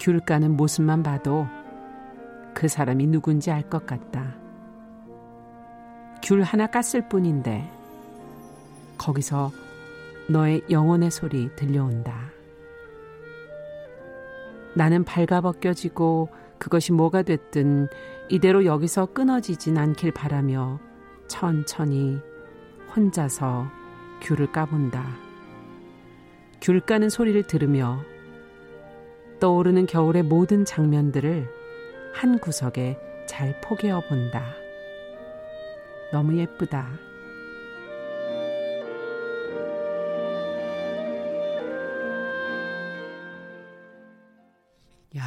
귤 0.00 0.20
까는 0.20 0.56
모습만 0.56 1.02
봐도 1.02 1.46
그 2.54 2.68
사람이 2.68 3.06
누군지 3.06 3.50
알 3.50 3.68
것 3.68 3.84
같다. 3.84 4.34
귤 6.22 6.42
하나 6.42 6.66
깠을 6.66 7.10
뿐인데 7.10 7.70
거기서 8.96 9.52
너의 10.26 10.62
영혼의 10.70 11.10
소리 11.10 11.54
들려온다. 11.54 12.14
나는 14.74 15.04
발가벗겨지고 15.04 16.30
그것이 16.56 16.92
뭐가 16.92 17.20
됐든 17.20 17.88
이대로 18.30 18.64
여기서 18.64 19.04
끊어지진 19.12 19.76
않길 19.76 20.12
바라며 20.12 20.80
천천히 21.30 22.20
혼자서 22.94 23.70
귤을 24.20 24.50
까본다. 24.50 25.16
귤 26.60 26.80
까는 26.80 27.08
소리를 27.08 27.40
들으며 27.44 28.04
떠오르는 29.38 29.86
겨울의 29.86 30.24
모든 30.24 30.64
장면들을 30.64 31.48
한 32.12 32.38
구석에 32.40 32.98
잘 33.26 33.58
포개어 33.60 34.02
본다. 34.08 34.52
너무 36.12 36.36
예쁘다. 36.36 36.90
야, 45.16 45.22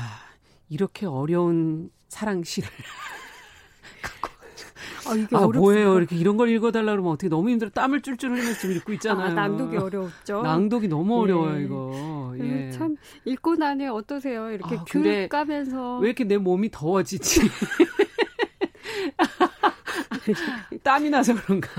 이렇게 0.68 1.06
어려운 1.06 1.89
사랑시를 2.10 2.70
아, 5.08 5.16
이게 5.16 5.36
아, 5.36 5.47
뭐예요? 5.47 5.97
이렇게 5.97 6.16
이런 6.16 6.38
걸 6.38 6.49
읽어달라 6.49 6.91
그러면 6.91 7.12
어떻게 7.12 7.30
너무 7.30 7.49
힘들어. 7.49 7.70
땀을 7.70 8.01
쫄쫄 8.01 8.32
흘리면서 8.32 8.60
지금 8.60 8.76
읽고 8.76 8.93
있잖아요. 8.93 9.32
아, 9.32 9.34
낭독이 9.34 9.78
어려웠죠. 9.78 10.41
낭독이 10.41 10.88
너무 10.88 11.22
어려워요, 11.22 11.60
예. 11.60 11.64
이거. 11.64 12.34
예. 12.39 12.72
참, 12.72 12.95
읽고 13.26 13.56
나니 13.56 13.88
어떠세요? 13.88 14.51
이렇게 14.51 14.76
아, 14.76 14.84
귤 14.88 15.28
까면서. 15.30 15.99
왜 15.99 16.08
이렇게 16.10 16.24
내 16.24 16.38
몸이 16.38 16.70
더워지지? 16.72 17.41
땀이 20.84 21.10
나서 21.10 21.34
그런가. 21.36 21.70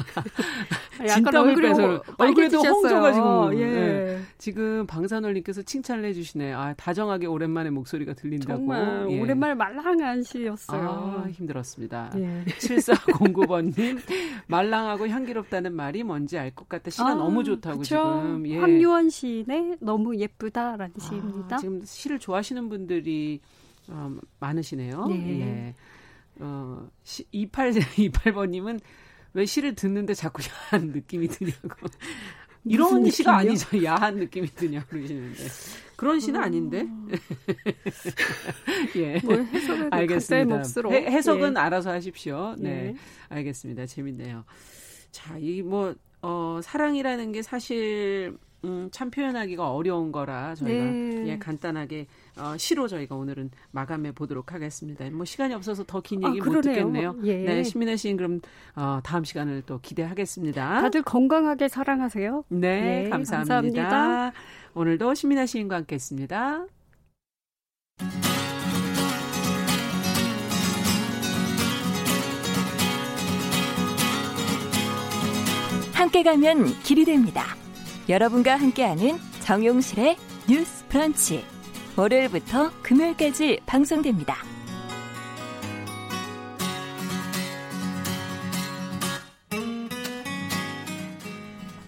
진땀을 1.08 1.54
빼서 1.56 2.02
얼굴에도 2.18 2.58
홍조가 2.58 3.12
지금 3.12 3.58
예. 3.58 3.66
네. 3.66 4.20
지금 4.38 4.86
방산월님께서 4.86 5.62
칭찬을 5.62 6.04
해주시네. 6.06 6.52
아 6.52 6.74
다정하게 6.74 7.26
오랜만에 7.26 7.70
목소리가 7.70 8.14
들린다고. 8.14 8.58
정말 8.58 9.06
예. 9.10 9.20
오랜만에 9.20 9.54
말랑한 9.54 10.22
시였어요. 10.22 11.22
아, 11.24 11.28
힘들었습니다. 11.30 12.12
예. 12.16 12.44
7409번님 12.46 14.00
말랑하고 14.46 15.08
향기롭다는 15.08 15.74
말이 15.74 16.02
뭔지 16.02 16.38
알 16.38 16.54
것 16.54 16.68
같다. 16.68 16.90
시가 16.90 17.08
아, 17.08 17.14
너무 17.14 17.42
좋다고 17.42 17.78
그쵸? 17.78 17.84
지금. 17.96 18.46
예. 18.46 18.58
황유원 18.58 19.10
시인의 19.10 19.78
너무 19.80 20.16
예쁘다라는 20.16 20.94
아, 20.96 21.04
시입니다. 21.04 21.56
지금 21.58 21.80
시를 21.84 22.18
좋아하시는 22.18 22.68
분들이 22.68 23.40
어, 23.88 24.14
많으시네요. 24.40 25.06
네. 25.08 25.40
예. 25.40 25.74
어, 26.40 26.86
28, 27.32 27.70
28번님은 27.72 28.80
왜 29.34 29.44
시를 29.44 29.74
듣는데 29.74 30.14
자꾸 30.14 30.42
야한 30.72 30.88
느낌이 30.88 31.28
드냐고. 31.28 31.86
이런 32.66 33.10
시가 33.10 33.36
아니죠. 33.36 33.68
야한 33.84 34.16
느낌이 34.16 34.46
드냐 34.54 34.86
그러시는데. 34.86 35.44
그런 35.96 36.18
시는 36.18 36.40
음. 36.40 36.44
아닌데. 36.44 36.86
예. 38.96 39.20
뭐 39.22 39.36
해석은 39.36 39.92
알겠습니다. 39.92 40.56
해, 40.90 41.20
석은 41.20 41.56
예. 41.56 41.60
알아서 41.60 41.90
하십시오. 41.90 42.54
네. 42.58 42.70
예. 42.70 42.94
알겠습니다. 43.28 43.84
재밌네요. 43.84 44.44
자, 45.10 45.36
이 45.38 45.60
뭐, 45.62 45.94
어, 46.22 46.60
사랑이라는 46.62 47.32
게 47.32 47.42
사실, 47.42 48.34
음, 48.64 48.88
참 48.90 49.10
표현하기가 49.10 49.70
어려운 49.72 50.10
거라 50.10 50.54
저희가 50.54 50.84
네. 50.84 51.24
예, 51.28 51.38
간단하게 51.38 52.06
어, 52.38 52.54
시로 52.56 52.88
저희가 52.88 53.14
오늘은 53.14 53.50
마감해 53.72 54.12
보도록 54.12 54.52
하겠습니다. 54.52 55.08
뭐 55.10 55.24
시간이 55.24 55.54
없어서 55.54 55.84
더 55.86 56.00
긴 56.00 56.22
얘기 56.26 56.40
아, 56.40 56.44
못 56.44 56.60
듣겠네요. 56.60 57.16
예. 57.24 57.36
네, 57.44 57.62
시민의 57.62 57.96
시인 57.96 58.16
그럼 58.16 58.40
어, 58.76 59.00
다음 59.02 59.24
시간을 59.24 59.62
또 59.66 59.78
기대하겠습니다. 59.80 60.80
다들 60.82 61.02
건강하게 61.02 61.68
사랑하세요. 61.68 62.44
네, 62.48 62.58
네 63.04 63.08
감사합니다. 63.10 63.54
감사합니다. 63.54 64.32
오늘도 64.74 65.14
시민의 65.14 65.46
시인과 65.46 65.76
함께했습니다. 65.76 66.66
함께 75.94 76.22
가면 76.22 76.66
길이 76.82 77.04
됩니다. 77.04 77.56
여러분과 78.08 78.56
함께하는 78.56 79.18
정용실의 79.40 80.16
뉴스 80.48 80.86
프런치. 80.88 81.42
월요일부터 81.96 82.70
금요일까지 82.82 83.60
방송됩니다. 83.64 84.36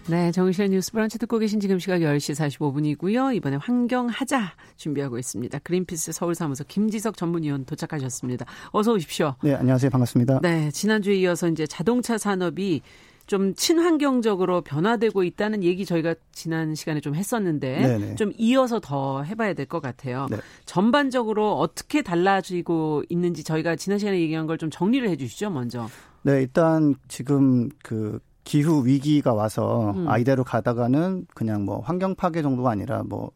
네, 0.09 0.31
정실의 0.31 0.69
뉴스 0.69 0.93
브런치 0.93 1.19
듣고 1.19 1.37
계신 1.37 1.59
지금 1.59 1.79
시각 1.79 1.99
10시 1.99 2.33
45분이고요. 2.33 3.35
이번에 3.35 3.57
환경하자 3.57 4.53
준비하고 4.77 5.19
있습니다. 5.19 5.59
그린피스 5.59 6.13
서울사무소 6.13 6.63
김지석 6.63 7.17
전문위원 7.17 7.65
도착하셨습니다. 7.65 8.45
어서 8.71 8.93
오십시오. 8.93 9.35
네, 9.43 9.53
안녕하세요. 9.53 9.89
반갑습니다. 9.89 10.39
네, 10.41 10.71
지난주에 10.71 11.15
이어서 11.15 11.49
이제 11.49 11.67
자동차 11.67 12.17
산업이 12.17 12.81
좀 13.27 13.53
친환경적으로 13.55 14.61
변화되고 14.61 15.23
있다는 15.23 15.61
얘기 15.63 15.85
저희가 15.85 16.15
지난 16.31 16.73
시간에 16.75 17.01
좀 17.01 17.13
했었는데 17.13 17.79
네네. 17.81 18.15
좀 18.15 18.31
이어서 18.37 18.79
더 18.79 19.21
해봐야 19.21 19.53
될 19.53 19.67
것 19.67 19.81
같아요. 19.81 20.27
네. 20.31 20.37
전반적으로 20.65 21.59
어떻게 21.59 22.01
달라지고 22.01 23.03
있는지 23.09 23.43
저희가 23.43 23.75
지난 23.75 23.99
시간에 23.99 24.19
얘기한 24.21 24.47
걸 24.47 24.57
좀 24.57 24.69
정리를 24.71 25.07
해주시죠, 25.09 25.49
먼저. 25.51 25.87
네, 26.23 26.41
일단 26.41 26.95
지금 27.09 27.69
그 27.83 28.19
기후 28.45 28.85
위기가 28.87 29.33
와서 29.33 29.91
음. 29.91 30.07
아 30.09 30.17
이대로 30.17 30.43
가다가는 30.45 31.27
그냥 31.35 31.65
뭐 31.65 31.79
환경 31.81 32.15
파괴 32.15 32.41
정도가 32.41 32.71
아니라 32.71 33.03
뭐 33.03 33.29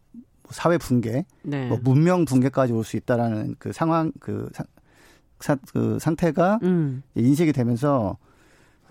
사회 0.50 0.78
붕괴, 0.78 1.26
네. 1.44 1.68
뭐 1.68 1.78
문명 1.84 2.24
붕괴까지 2.26 2.72
올 2.74 2.84
수 2.86 2.96
있다라는 2.98 3.56
그 3.60 3.72
상황 3.74 4.12
그, 4.22 4.50
사, 4.54 4.64
사, 5.42 5.58
그 5.74 5.98
상태가 6.00 6.60
음. 6.64 7.04
인식이 7.16 7.52
되면서 7.54 8.18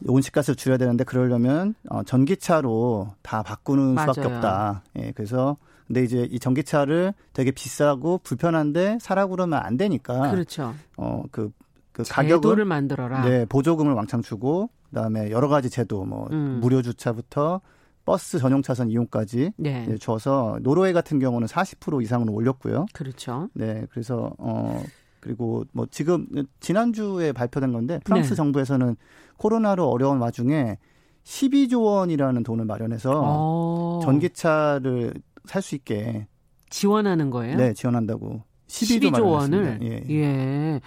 온실가스를 0.07 0.57
줄여야 0.57 0.79
되는데 0.79 1.05
그러려면 1.05 1.75
어, 1.89 2.03
전기차로 2.03 3.15
다 3.23 3.43
바꾸는 3.43 3.95
맞아요. 3.95 4.13
수밖에 4.13 4.35
없다. 4.35 4.83
예, 4.99 5.13
그래서 5.13 5.57
근데 5.87 6.05
이제 6.05 6.29
이 6.31 6.39
전기차를 6.39 7.15
되게 7.33 7.51
비싸고 7.51 8.21
불편한데 8.23 8.99
사라고 9.01 9.33
그러면 9.33 9.61
안 9.63 9.77
되니까. 9.77 10.31
그렇죠. 10.31 10.75
어 10.97 11.23
그 11.31 11.51
그 11.93 12.05
가격을 12.09 12.65
만들어라. 12.65 13.23
네, 13.23 13.45
보조금을 13.47 13.93
왕창 13.95 14.23
주고 14.23 14.71
그다음에 14.91 15.31
여러 15.31 15.49
가지 15.49 15.69
제도 15.71 16.05
뭐 16.05 16.29
음. 16.31 16.59
무료 16.61 16.83
주차부터 16.83 17.61
버스 18.05 18.39
전용 18.39 18.63
차선 18.63 18.91
이용까지 18.91 19.53
네. 19.57 19.87
네, 19.87 19.99
줘서 19.99 20.59
노르웨이 20.63 20.93
같은 20.93 21.19
경우는 21.19 21.47
40% 21.47 22.03
이상으로 22.03 22.33
올렸고요. 22.33 22.87
그렇죠. 22.93 23.49
네, 23.55 23.87
그래서 23.91 24.33
어 24.39 24.83
그리고 25.21 25.65
뭐 25.73 25.87
지금 25.91 26.27
지난주에 26.61 27.33
발표된 27.33 27.73
건데 27.73 28.01
프랑스 28.05 28.31
네. 28.31 28.35
정부에서는 28.35 28.97
코로나로 29.37 29.89
어려운 29.89 30.19
와중에 30.19 30.79
12조 31.25 31.85
원이라는 31.85 32.43
돈을 32.43 32.65
마련해서 32.65 33.11
오. 33.11 33.25
어. 33.25 34.01
전기차를 34.03 35.15
살 35.45 35.63
수 35.63 35.75
있게 35.75 36.27
지원하는 36.71 37.31
거예요? 37.31 37.57
네, 37.57 37.73
지원한다고 37.75 38.43
12조, 38.69 39.13
12조 39.13 39.25
원을 39.25 39.79
예. 39.83 40.05
예. 40.11 40.81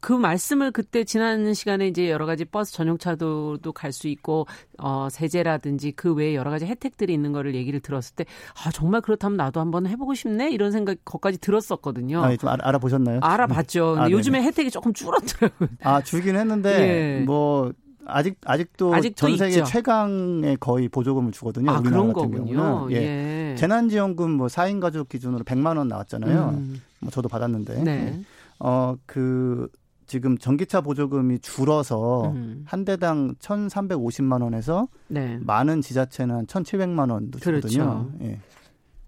그 0.00 0.12
말씀을 0.12 0.70
그때 0.72 1.04
지난 1.04 1.52
시간에 1.54 1.86
이제 1.88 2.10
여러 2.10 2.26
가지 2.26 2.44
버스 2.44 2.72
전용차도 2.72 3.58
갈 3.74 3.92
수 3.92 4.08
있고 4.08 4.46
어 4.78 5.08
세제라든지 5.10 5.92
그 5.92 6.12
외에 6.14 6.34
여러 6.34 6.50
가지 6.50 6.64
혜택들이 6.66 7.12
있는 7.12 7.32
거를 7.32 7.54
얘기를 7.54 7.80
들었을 7.80 8.14
때 8.16 8.24
아 8.64 8.70
정말 8.70 9.00
그렇다면 9.00 9.36
나도 9.36 9.60
한번 9.60 9.86
해보고 9.86 10.14
싶네 10.14 10.50
이런 10.50 10.72
생각 10.72 10.96
거까지 11.04 11.38
들었었거든요. 11.38 12.22
아, 12.24 12.36
좀 12.36 12.48
알아, 12.50 12.78
보셨나요 12.78 13.20
알아봤죠. 13.22 13.94
근데 13.94 14.00
아, 14.02 14.10
요즘에 14.10 14.42
혜택이 14.42 14.70
조금 14.70 14.92
줄었더라고요. 14.92 15.68
아 15.82 16.02
줄긴 16.02 16.36
했는데 16.36 17.18
예. 17.20 17.24
뭐 17.24 17.72
아직 18.06 18.36
아직도, 18.44 18.92
아직도 18.94 19.16
전 19.16 19.36
세계 19.36 19.58
있죠. 19.58 19.64
최강의 19.64 20.56
거의 20.58 20.88
보조금을 20.88 21.32
주거든요. 21.32 21.70
아, 21.70 21.78
우리나라 21.78 22.02
같은 22.02 22.12
거군요. 22.14 22.56
경우는 22.56 22.92
예. 22.92 23.50
예. 23.52 23.54
재난지원금 23.56 24.30
뭐 24.32 24.46
4인 24.48 24.80
가족 24.80 25.08
기준으로 25.08 25.44
100만 25.44 25.76
원 25.76 25.88
나왔잖아요. 25.88 26.54
음. 26.56 26.80
뭐 27.00 27.10
저도 27.10 27.28
받았는데. 27.28 27.82
네. 27.84 27.90
예. 28.18 28.20
어그 28.58 29.68
지금 30.10 30.36
전기차 30.36 30.80
보조금이 30.80 31.38
줄어서 31.38 32.32
음. 32.32 32.64
한 32.66 32.84
대당 32.84 33.32
1,350만 33.36 34.42
원에서 34.42 34.88
네. 35.06 35.38
많은 35.40 35.82
지자체는 35.82 36.34
한 36.34 36.46
1,700만 36.46 37.12
원도 37.12 37.38
그렇죠. 37.38 37.68
주거든요. 37.68 38.10
예. 38.22 38.40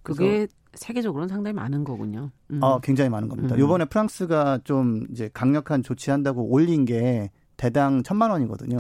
그게 0.04 0.46
세계적으로는 0.74 1.28
상당히 1.28 1.54
많은 1.54 1.82
거군요. 1.82 2.30
음. 2.52 2.62
어, 2.62 2.78
굉장히 2.78 3.10
많은 3.10 3.28
겁니다. 3.28 3.56
음. 3.56 3.58
요번에 3.58 3.86
프랑스가 3.86 4.60
좀 4.62 5.04
이제 5.10 5.28
강력한 5.34 5.82
조치한다고 5.82 6.44
올린 6.44 6.84
게 6.84 7.32
대당 7.56 8.04
천만 8.04 8.30
원이거든요. 8.30 8.78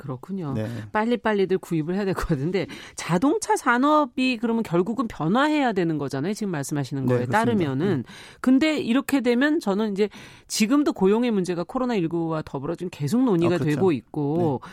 아, 0.00 0.02
그렇군요. 0.02 0.52
네. 0.54 0.66
빨리빨리들 0.92 1.58
구입을 1.58 1.94
해야 1.94 2.04
될 2.04 2.14
것 2.14 2.26
같은데 2.26 2.66
자동차 2.96 3.56
산업이 3.56 4.38
그러면 4.40 4.62
결국은 4.62 5.06
변화해야 5.08 5.72
되는 5.72 5.98
거잖아요. 5.98 6.32
지금 6.34 6.50
말씀하시는 6.52 7.06
거에 7.06 7.18
네, 7.20 7.26
따르면은. 7.26 7.86
음. 7.86 8.04
근데 8.40 8.78
이렇게 8.78 9.20
되면 9.20 9.60
저는 9.60 9.92
이제 9.92 10.08
지금도 10.48 10.92
고용의 10.92 11.30
문제가 11.30 11.64
코로나19와 11.64 12.42
더불어 12.44 12.74
좀 12.74 12.88
계속 12.90 13.22
논의가 13.24 13.54
아, 13.56 13.58
그렇죠. 13.58 13.76
되고 13.76 13.92
있고 13.92 14.60
네. 14.64 14.70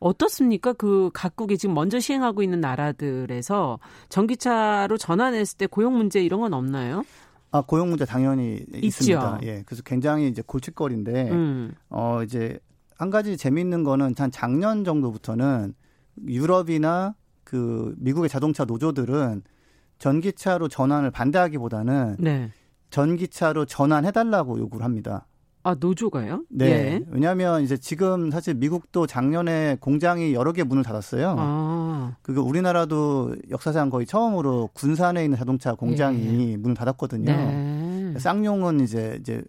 어떻습니까? 0.00 0.72
그 0.74 1.10
각국이 1.14 1.56
지금 1.56 1.74
먼저 1.74 1.98
시행하고 2.00 2.42
있는 2.42 2.60
나라들에서 2.60 3.78
전기차로 4.08 4.98
전환했을 4.98 5.56
때 5.56 5.66
고용 5.66 5.96
문제 5.96 6.22
이런 6.22 6.40
건 6.40 6.52
없나요? 6.52 7.04
아, 7.50 7.62
고용 7.62 7.88
문제 7.90 8.04
당연히 8.04 8.64
있죠. 8.74 8.86
있습니다. 8.86 9.38
예. 9.44 9.62
그래서 9.64 9.82
굉장히 9.84 10.26
이제 10.28 10.42
골칫거리인데, 10.44 11.30
음. 11.30 11.72
어, 11.88 12.20
이제 12.24 12.58
한 12.96 13.10
가지 13.10 13.36
재미있는 13.36 13.84
거는 13.84 14.14
한 14.16 14.30
작년 14.30 14.84
정도부터는 14.84 15.74
유럽이나 16.26 17.14
그 17.42 17.94
미국의 17.98 18.28
자동차 18.28 18.64
노조들은 18.64 19.42
전기차로 19.98 20.68
전환을 20.68 21.10
반대하기보다는 21.10 22.16
네. 22.18 22.50
전기차로 22.90 23.66
전환해달라고 23.66 24.58
요구를 24.58 24.84
합니다. 24.84 25.26
아 25.66 25.74
노조가요? 25.80 26.44
네. 26.50 26.66
예. 26.66 27.04
왜냐하면 27.08 27.62
이제 27.62 27.78
지금 27.78 28.30
사실 28.30 28.52
미국도 28.54 29.06
작년에 29.06 29.78
공장이 29.80 30.34
여러 30.34 30.52
개 30.52 30.62
문을 30.62 30.82
닫았어요. 30.82 31.36
아. 31.38 32.16
그게 32.20 32.38
우리나라도 32.38 33.34
역사상 33.50 33.88
거의 33.88 34.04
처음으로 34.06 34.68
군산에 34.74 35.24
있는 35.24 35.38
자동차 35.38 35.74
공장이 35.74 36.52
예. 36.52 36.56
문을 36.58 36.76
닫았거든요. 36.76 37.24
네. 37.24 37.83
쌍용은 38.18 38.80
이제 38.80 39.16
이제 39.20 39.42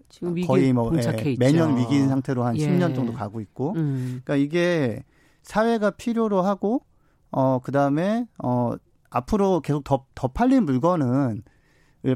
거의 0.47 0.73
뭐 0.73 0.91
예, 0.95 1.35
매년 1.37 1.77
위기인 1.77 2.07
상태로 2.07 2.43
한 2.43 2.57
예. 2.57 2.67
10년 2.67 2.95
정도 2.95 3.13
가고 3.13 3.41
있고. 3.41 3.73
음. 3.75 4.21
그러니까 4.23 4.35
이게 4.35 5.03
사회가 5.43 5.91
필요로 5.91 6.41
하고 6.41 6.83
어 7.31 7.59
그다음에 7.59 8.27
어 8.43 8.73
앞으로 9.09 9.61
계속 9.61 9.83
더 9.83 10.05
더 10.15 10.27
팔린 10.27 10.65
물건은 10.65 11.43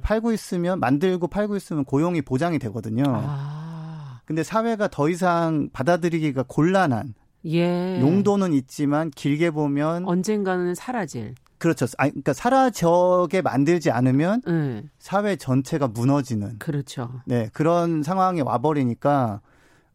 팔고 0.02 0.32
있으면 0.32 0.80
만들고 0.80 1.28
팔고 1.28 1.56
있으면 1.56 1.84
고용이 1.84 2.22
보장이 2.22 2.60
되거든요. 2.60 3.04
아. 3.08 4.22
근데 4.26 4.44
사회가 4.44 4.90
더 4.90 5.10
이상 5.10 5.70
받아들이기가 5.74 6.44
곤란한 6.48 7.16
예. 7.46 8.00
용도는 8.00 8.54
있지만 8.54 9.10
길게 9.10 9.52
보면 9.52 10.06
언젠가는 10.08 10.76
사라질. 10.76 11.34
그렇죠. 11.60 11.86
아, 11.98 12.08
그러니까 12.08 12.34
사라져게 12.34 13.42
만들지 13.42 13.92
않으면 13.92 14.42
네. 14.48 14.84
사회 14.98 15.36
전체가 15.36 15.88
무너지는. 15.90 16.58
그렇죠. 16.58 17.22
네 17.26 17.50
그런 17.54 18.02
상황에 18.02 18.42
와버리니까 18.42 19.42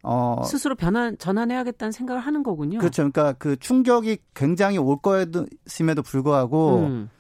어 0.02 0.42
스스로 0.44 0.74
변환 0.74 1.16
전환해야겠다는 1.18 1.90
생각을 1.90 2.20
하는 2.20 2.42
거군요. 2.42 2.78
그렇죠. 2.78 3.10
그러니까 3.10 3.32
그 3.32 3.56
충격이 3.56 4.18
굉장히 4.34 4.78
올 4.78 4.98
거였음에도 5.00 6.02
불구하고 6.02 6.78
음. 6.80 7.10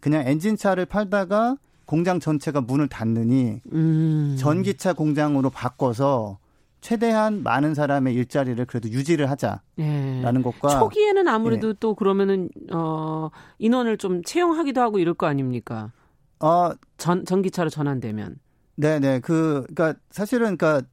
그냥 0.00 0.26
엔진차를 0.26 0.84
팔다가 0.84 1.56
공장 1.86 2.20
전체가 2.20 2.60
문을 2.60 2.88
닫느니 2.88 3.62
음. 3.72 4.36
전기차 4.38 4.92
공장으로 4.92 5.48
바꿔서 5.48 6.38
최대한 6.84 7.42
많은 7.42 7.72
사람의 7.74 8.12
일자리를 8.14 8.62
그래도 8.66 8.90
유지를 8.90 9.30
하자라는 9.30 9.62
예. 9.78 10.42
것과 10.42 10.80
초기에는 10.80 11.26
아무래도 11.28 11.70
예. 11.70 11.74
또 11.80 11.94
그러면은 11.94 12.50
어 12.74 13.30
인원을 13.58 13.96
좀 13.96 14.22
채용하기도 14.22 14.82
하고 14.82 14.98
이럴 14.98 15.14
거 15.14 15.26
아닙니까? 15.26 15.92
어 16.40 16.72
전 16.98 17.24
전기차로 17.24 17.70
전환되면 17.70 18.36
네 18.76 18.98
네 19.00 19.20
그 19.20 19.64
그러니까 19.74 19.98
사실은 20.10 20.58
그러니까 20.58 20.86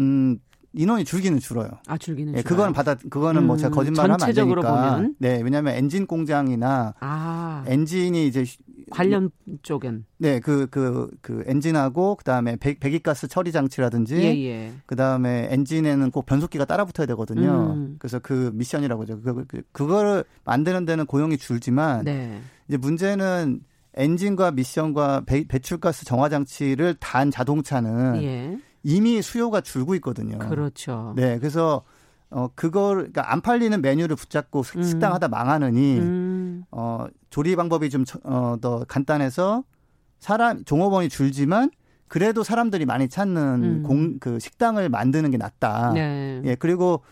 음 0.00 0.38
인원이 0.74 1.06
줄기는 1.06 1.38
줄어요. 1.38 1.70
아 1.86 1.96
줄기는 1.96 2.36
예, 2.36 2.42
그거는 2.42 2.74
받아 2.74 2.94
그거는 2.94 3.40
음, 3.40 3.46
뭐 3.46 3.56
제가 3.56 3.70
음, 3.70 3.74
거짓말하면 3.74 4.22
안 4.22 4.34
되니까. 4.34 4.96
보면? 4.96 5.14
네, 5.18 5.40
왜냐하면 5.42 5.74
엔진 5.76 6.06
공장이나 6.06 6.92
아. 7.00 7.64
엔진이 7.66 8.26
이제 8.26 8.44
관련 8.90 9.30
쪽엔 9.62 10.04
네, 10.18 10.40
그그 10.40 11.10
그 11.20 11.44
엔진하고 11.46 12.16
그다음에 12.16 12.56
배, 12.56 12.74
기 12.74 12.98
가스 13.00 13.28
처리 13.28 13.52
장치라든지 13.52 14.16
예, 14.16 14.44
예. 14.46 14.72
그다음에 14.86 15.48
엔진에는 15.50 16.10
꼭 16.10 16.26
변속기가 16.26 16.64
따라 16.64 16.84
붙어야 16.84 17.06
되거든요. 17.08 17.74
음. 17.74 17.96
그래서 17.98 18.18
그 18.18 18.50
미션이라고 18.54 19.02
하죠. 19.02 19.20
그, 19.20 19.44
그 19.46 19.62
그거를 19.72 20.24
만드는 20.44 20.84
데는 20.84 21.06
고용이 21.06 21.38
줄지만 21.38 22.04
네. 22.04 22.40
이제 22.68 22.76
문제는 22.76 23.60
엔진과 23.94 24.52
미션과 24.52 25.22
배, 25.26 25.44
배출가스 25.46 26.04
정화 26.04 26.28
장치를 26.28 26.94
단 27.00 27.30
자동차는 27.30 28.22
예. 28.22 28.58
이미 28.82 29.20
수요가 29.22 29.60
줄고 29.60 29.94
있거든요. 29.96 30.38
그렇죠. 30.38 31.12
네, 31.16 31.38
그래서 31.38 31.82
어 32.30 32.48
그걸 32.54 32.96
그러니까 32.96 33.32
안 33.32 33.40
팔리는 33.40 33.80
메뉴를 33.80 34.14
붙잡고 34.16 34.62
음. 34.76 34.82
식당 34.82 35.14
하다 35.14 35.28
망하느니 35.28 35.98
음. 35.98 36.64
어 36.70 37.06
조리 37.30 37.56
방법이 37.56 37.88
좀 37.90 38.04
어 38.24 38.58
더 38.60 38.84
간단해서 38.86 39.64
사람 40.18 40.64
종업원이 40.64 41.08
줄지만 41.08 41.70
그래도 42.08 42.42
사람들이 42.42 42.86
많이 42.86 43.08
찾는 43.08 43.42
음. 43.62 43.82
공 43.82 44.18
그 44.20 44.38
식당을 44.38 44.88
만드는 44.88 45.30
게 45.30 45.36
낫다. 45.36 45.92
네. 45.94 46.40
예 46.44 46.54
그리고 46.54 47.02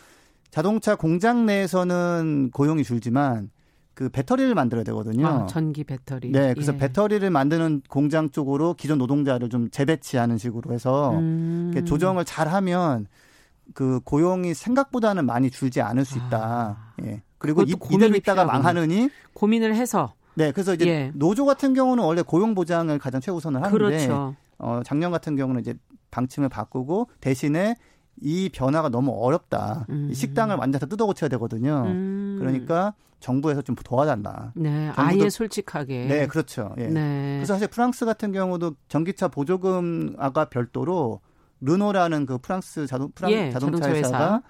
자동차 0.50 0.96
공장 0.96 1.46
내에서는 1.46 2.50
고용이 2.52 2.82
줄지만 2.84 3.50
그 3.94 4.08
배터리를 4.10 4.54
만들어야 4.54 4.84
되거든요. 4.84 5.26
아, 5.26 5.46
전기 5.46 5.82
배터리. 5.84 6.30
네, 6.30 6.52
그래서 6.52 6.74
예. 6.74 6.76
배터리를 6.78 7.28
만드는 7.30 7.82
공장 7.88 8.30
쪽으로 8.30 8.74
기존 8.74 8.98
노동자를 8.98 9.48
좀 9.48 9.70
재배치하는 9.70 10.36
식으로 10.36 10.74
해서 10.74 11.12
음. 11.18 11.72
조정을 11.86 12.26
잘 12.26 12.48
하면 12.48 13.06
그 13.74 14.00
고용이 14.00 14.54
생각보다는 14.54 15.26
많이 15.26 15.50
줄지 15.50 15.80
않을 15.80 16.04
수 16.04 16.18
있다. 16.18 16.38
아. 16.38 16.92
예. 17.04 17.22
그리고 17.38 17.62
이, 17.62 17.74
이대로 17.90 18.16
있다가 18.16 18.44
망하느니 18.44 19.10
고민을 19.34 19.74
해서 19.74 20.14
네, 20.34 20.52
그래서 20.52 20.74
이제 20.74 20.86
예. 20.86 21.10
노조 21.14 21.44
같은 21.44 21.74
경우는 21.74 22.04
원래 22.04 22.22
고용 22.22 22.54
보장을 22.54 22.96
가장 22.98 23.20
최우선을 23.20 23.62
하는데 23.62 23.76
그렇죠. 23.76 24.34
어 24.58 24.80
작년 24.84 25.10
같은 25.10 25.36
경우는 25.36 25.60
이제 25.60 25.74
방침을 26.10 26.48
바꾸고 26.48 27.10
대신에 27.20 27.76
이 28.20 28.48
변화가 28.48 28.88
너무 28.88 29.12
어렵다. 29.12 29.86
음. 29.90 30.10
식당을 30.12 30.56
완전 30.56 30.80
다 30.80 30.86
뜯어 30.86 31.06
고쳐야 31.06 31.28
되거든요. 31.28 31.84
음. 31.86 32.36
그러니까 32.38 32.94
정부에서 33.20 33.62
좀 33.62 33.74
도와달라. 33.76 34.52
네, 34.54 34.90
아예 34.94 35.28
솔직하게. 35.28 36.06
네, 36.06 36.26
그렇죠. 36.26 36.74
예. 36.78 36.86
네. 36.86 37.36
그래서 37.38 37.54
사실 37.54 37.68
프랑스 37.68 38.04
같은 38.04 38.32
경우도 38.32 38.74
전기차 38.88 39.28
보조금 39.28 40.14
아가 40.18 40.46
별도로 40.46 41.20
르노라는 41.66 42.26
그 42.26 42.38
프랑스 42.38 42.86
자동 42.86 43.10
프랑 43.14 43.32
예, 43.32 43.50
자동차 43.50 43.90
회사가 43.90 44.42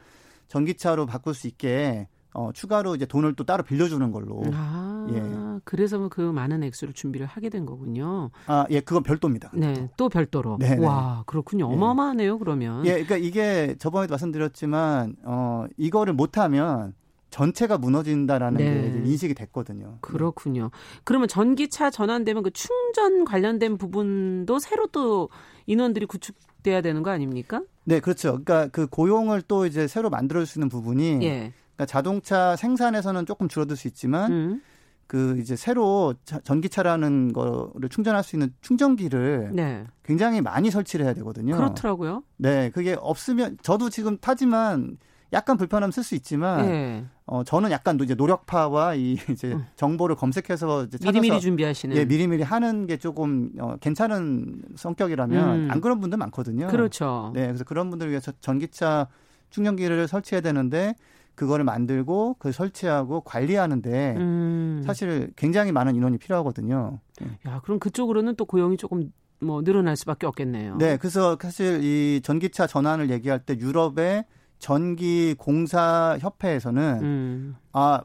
전기차로 0.48 1.06
바꿀 1.06 1.34
수 1.34 1.46
있게 1.48 2.08
어, 2.36 2.52
추가로 2.52 2.94
이제 2.96 3.06
돈을 3.06 3.34
또 3.34 3.44
따로 3.44 3.62
빌려주는 3.62 4.12
걸로. 4.12 4.42
아, 4.52 5.06
예. 5.10 5.60
그래서 5.64 6.10
그 6.10 6.20
많은 6.20 6.62
액수를 6.64 6.92
준비를 6.92 7.26
하게 7.26 7.48
된 7.48 7.64
거군요. 7.64 8.30
아, 8.46 8.66
예, 8.68 8.80
그건 8.80 9.02
별도입니다. 9.02 9.50
네, 9.54 9.88
또 9.96 10.10
별도로. 10.10 10.58
네, 10.60 10.76
네. 10.76 10.86
와, 10.86 11.22
그렇군요. 11.26 11.70
예. 11.70 11.74
어마어마하네요, 11.74 12.38
그러면. 12.38 12.84
예, 12.84 12.90
그러니까 12.90 13.16
이게 13.16 13.74
저번에도 13.78 14.12
말씀드렸지만, 14.12 15.16
어, 15.24 15.64
이거를 15.78 16.12
못하면 16.12 16.92
전체가 17.30 17.78
무너진다라는 17.78 18.58
네. 18.58 18.90
게 19.02 19.08
인식이 19.08 19.32
됐거든요. 19.32 19.96
그렇군요. 20.02 20.70
그러면 21.04 21.28
전기차 21.28 21.90
전환되면 21.90 22.42
그 22.42 22.50
충전 22.50 23.24
관련된 23.24 23.78
부분도 23.78 24.58
새로 24.58 24.86
또 24.88 25.30
인원들이 25.66 26.06
구축 26.06 26.36
돼야 26.66 26.80
되는 26.80 27.02
거 27.04 27.10
아닙니까? 27.10 27.62
네, 27.84 28.00
그렇죠. 28.00 28.40
그러니까 28.44 28.66
그 28.72 28.88
고용을 28.88 29.40
또 29.42 29.66
이제 29.66 29.86
새로 29.86 30.10
만들어 30.10 30.40
줄 30.40 30.46
수 30.46 30.58
있는 30.58 30.68
부분이 30.68 31.20
예. 31.22 31.52
그러니까 31.76 31.86
자동차 31.86 32.56
생산에서는 32.56 33.24
조금 33.24 33.46
줄어들 33.48 33.76
수 33.76 33.86
있지만 33.86 34.32
음. 34.32 34.62
그 35.06 35.38
이제 35.38 35.54
새로 35.54 36.14
자, 36.24 36.40
전기차라는 36.40 37.32
거를 37.32 37.88
충전할 37.88 38.24
수 38.24 38.34
있는 38.34 38.52
충전기를 38.60 39.50
네. 39.54 39.84
굉장히 40.04 40.40
많이 40.40 40.68
설치를 40.72 41.04
해야 41.06 41.14
되거든요. 41.14 41.56
그렇더라고요. 41.56 42.24
네, 42.38 42.70
그게 42.70 42.96
없으면 42.98 43.58
저도 43.62 43.88
지금 43.88 44.18
타지만 44.18 44.96
약간 45.33 45.57
불편함 45.57 45.91
쓸 45.91 46.03
수 46.03 46.14
있지만 46.14 46.66
네. 46.66 47.05
어 47.27 47.43
저는 47.43 47.70
약간 47.70 47.99
이제 48.01 48.14
노력파와 48.14 48.95
이 48.95 49.16
이제 49.31 49.53
음. 49.53 49.66
정보를 49.77 50.16
검색해서 50.16 50.85
이제 50.85 50.99
미리미리 51.03 51.41
준비하시는 51.41 51.97
예 51.97 52.05
미리미리 52.05 52.43
하는 52.43 52.87
게 52.87 52.97
조금 52.97 53.51
어 53.59 53.77
괜찮은 53.81 54.62
성격이라면 54.77 55.57
음. 55.57 55.68
안 55.70 55.81
그런 55.81 56.01
분들 56.01 56.18
많거든요. 56.18 56.68
그렇죠. 56.68 57.33
네, 57.35 57.47
그래서 57.47 57.64
그런 57.64 57.91
분들을 57.91 58.11
위해서 58.11 58.33
전기차 58.41 59.09
충전기를 59.51 60.07
설치해야 60.09 60.41
되는데 60.41 60.95
그거를 61.35 61.64
만들고 61.64 62.37
그 62.39 62.51
설치하고 62.51 63.20
관리하는데 63.20 64.14
음. 64.16 64.83
사실 64.87 65.33
굉장히 65.37 65.70
많은 65.70 65.95
인원이 65.95 66.18
필요하거든요. 66.18 66.99
야, 67.47 67.61
그럼 67.62 67.79
그쪽으로는 67.79 68.37
또 68.37 68.45
고용이 68.47 68.77
조금 68.77 69.12
뭐 69.41 69.62
늘어날 69.62 69.97
수밖에 69.97 70.27
없겠네요. 70.27 70.77
네, 70.79 70.97
그래서 70.97 71.37
사실 71.41 71.85
이 71.85 72.20
전기차 72.22 72.66
전환을 72.66 73.11
얘기할 73.11 73.41
때 73.41 73.59
유럽의 73.59 74.24
전기 74.59 75.34
공사 75.38 76.16
협회에서는 76.20 76.98
음. 77.02 77.57
아 77.72 78.02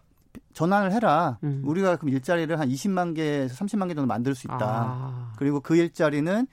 전환을 0.53 0.91
해라. 0.91 1.37
음. 1.43 1.61
우리가 1.65 1.95
그럼 1.95 2.13
일자리를 2.13 2.59
한 2.59 2.69
20만 2.69 3.15
개에서 3.15 3.55
30만 3.55 3.87
개 3.87 3.93
정도 3.93 4.07
만들 4.07 4.35
수 4.35 4.47
있다. 4.47 4.57
아. 4.61 5.33
그리고 5.37 5.59
그 5.61 5.75
일자리는 5.75 6.45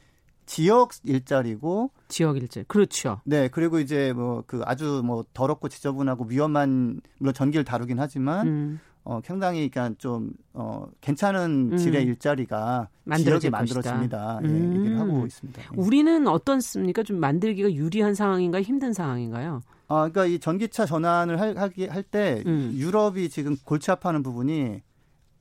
지역 0.46 0.92
일자리고 1.04 1.90
지역 2.08 2.36
일자리 2.38 2.64
그렇죠. 2.68 3.20
네 3.24 3.48
그리고 3.48 3.78
이제 3.78 4.12
뭐 4.14 4.42
그 4.46 4.62
아주 4.64 5.02
뭐 5.04 5.24
더럽고 5.34 5.68
지저분하고 5.68 6.24
위험한 6.28 7.00
물론 7.18 7.34
전기를 7.34 7.64
다루긴 7.64 8.00
하지만 8.00 8.46
음. 8.48 8.80
어 9.04 9.20
상당히 9.24 9.68
그러니까 9.68 9.94
좀어 9.98 10.88
괜찮은 11.02 11.72
음. 11.72 11.76
질의 11.76 12.04
일자리가 12.04 12.88
지역에 13.16 13.50
만들어집니다. 13.50 14.40
예, 14.42 14.46
음. 14.46 14.76
얘기를 14.78 14.98
하고 15.00 15.26
있습니다. 15.26 15.62
예. 15.62 15.66
우리는 15.76 16.26
어떻습니까? 16.26 17.02
좀 17.02 17.20
만들기가 17.20 17.72
유리한 17.72 18.14
상황인가 18.14 18.62
힘든 18.62 18.92
상황인가요? 18.92 19.60
아 19.88 20.08
그러니까 20.08 20.26
이 20.26 20.38
전기차 20.38 20.84
전환을 20.86 21.40
할, 21.40 21.56
하기 21.56 21.86
할때 21.86 22.42
음. 22.46 22.72
유럽이 22.74 23.30
지금 23.30 23.56
골치 23.64 23.90
아파하는 23.90 24.22
부분이 24.22 24.82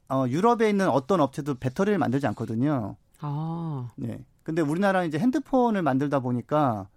어 0.10 0.26
유럽에 0.28 0.70
있는 0.70 0.90
어떤 0.90 1.20
업체도 1.20 1.56
배터리를 1.56 1.98
만들지 1.98 2.26
않거든요. 2.28 2.96
아. 3.20 3.92
네. 3.98 4.24
근데 4.44 4.62
우리나라는 4.62 5.10
이제 5.10 5.20
핸드폰을 5.20 5.82
만들다 5.82 6.22
보니까 6.22 6.88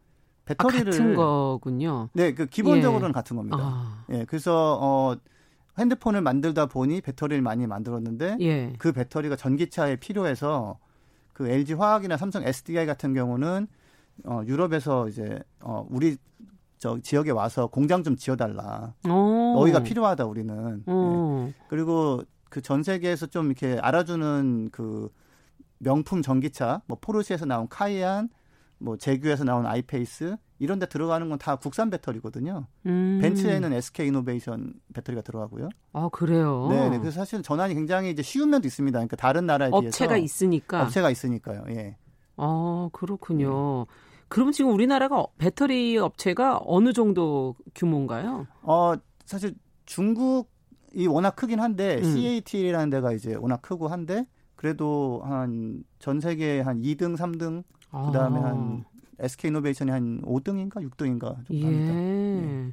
배터리를 0.44 0.80
아, 0.80 0.90
같은 0.90 1.14
거군요. 1.16 2.08
네, 2.12 2.34
그 2.34 2.46
기본적으로는 2.46 3.08
예. 3.08 3.12
같은 3.12 3.36
겁니다. 3.36 3.58
아. 3.60 4.04
예, 4.10 4.24
그래서 4.24 4.78
어 4.80 5.16
핸드폰을 5.76 6.20
만들다 6.20 6.66
보니 6.66 7.00
배터리를 7.00 7.42
많이 7.42 7.66
만들었는데 7.66 8.36
예. 8.40 8.72
그 8.78 8.92
배터리가 8.92 9.34
전기차에 9.34 9.96
필요해서 9.96 10.78
그 11.32 11.48
LG 11.48 11.74
화학이나 11.74 12.16
삼성 12.16 12.44
SDI 12.44 12.86
같은 12.86 13.14
경우는 13.14 13.66
어 14.26 14.42
유럽에서 14.46 15.08
이제 15.08 15.42
어 15.58 15.84
우리 15.90 16.16
저 16.80 16.98
지역에 16.98 17.30
와서 17.30 17.66
공장 17.66 18.02
좀 18.02 18.16
지어달라. 18.16 18.94
오. 19.06 19.54
너희가 19.60 19.82
필요하다 19.82 20.24
우리는. 20.24 20.82
예. 20.88 21.54
그리고 21.68 22.22
그 22.48 22.60
전 22.62 22.82
세계에서 22.82 23.26
좀 23.26 23.46
이렇게 23.46 23.78
알아주는 23.80 24.70
그 24.72 25.08
명품 25.78 26.20
전기차, 26.22 26.82
뭐 26.86 26.96
포르쉐에서 27.00 27.44
나온 27.44 27.68
카이안, 27.68 28.28
뭐 28.78 28.96
제규에서 28.96 29.44
나온 29.44 29.66
아이페이스 29.66 30.36
이런 30.58 30.78
데 30.78 30.86
들어가는 30.86 31.28
건 31.28 31.38
다 31.38 31.56
국산 31.56 31.90
배터리거든요. 31.90 32.66
음. 32.86 33.18
벤츠에는 33.22 33.72
SK 33.74 34.08
이노베이션 34.08 34.72
배터리가 34.94 35.20
들어가고요. 35.22 35.68
아, 35.92 36.08
그래요? 36.10 36.66
네, 36.70 36.88
네. 36.88 36.98
그래서 36.98 37.16
사실 37.20 37.42
전환이 37.42 37.74
굉장히 37.74 38.10
이제 38.10 38.22
쉬운 38.22 38.48
면도 38.50 38.66
있습니다. 38.66 38.98
그러니까 38.98 39.16
다른 39.16 39.44
나라에 39.46 39.68
업체가 39.68 39.80
비해서. 39.80 39.96
업체가 39.96 40.16
있으니까. 40.16 40.82
업체가 40.84 41.10
있으니까요. 41.10 41.64
예. 41.68 41.96
아, 42.38 42.88
그렇군요. 42.92 43.84
네. 43.86 43.94
그럼 44.30 44.52
지금 44.52 44.72
우리나라가 44.72 45.26
배터리 45.38 45.98
업체가 45.98 46.60
어느 46.64 46.92
정도 46.92 47.56
규모인가요? 47.74 48.46
어, 48.62 48.94
사실 49.26 49.54
중국이 49.86 51.06
워낙 51.08 51.32
크긴 51.36 51.58
한데 51.60 51.98
음. 51.98 52.04
CATL이라는 52.04 52.90
데가 52.90 53.12
이제 53.12 53.34
워낙 53.34 53.60
크고 53.60 53.88
한데 53.88 54.24
그래도 54.54 55.20
한 55.24 55.82
전 56.00 56.18
세계 56.20 56.60
한 56.60 56.80
2등, 56.80 57.16
3등 57.16 57.62
그다음에 58.06 58.40
아. 58.40 58.44
한 58.44 58.84
SK 59.18 59.48
이노베이션이 59.50 59.90
한 59.90 60.22
5등인가 60.22 60.76
6등인가 60.76 61.44
정도 61.46 61.54
예. 61.54 61.64
합니다. 61.64 61.94
예. 61.94 62.72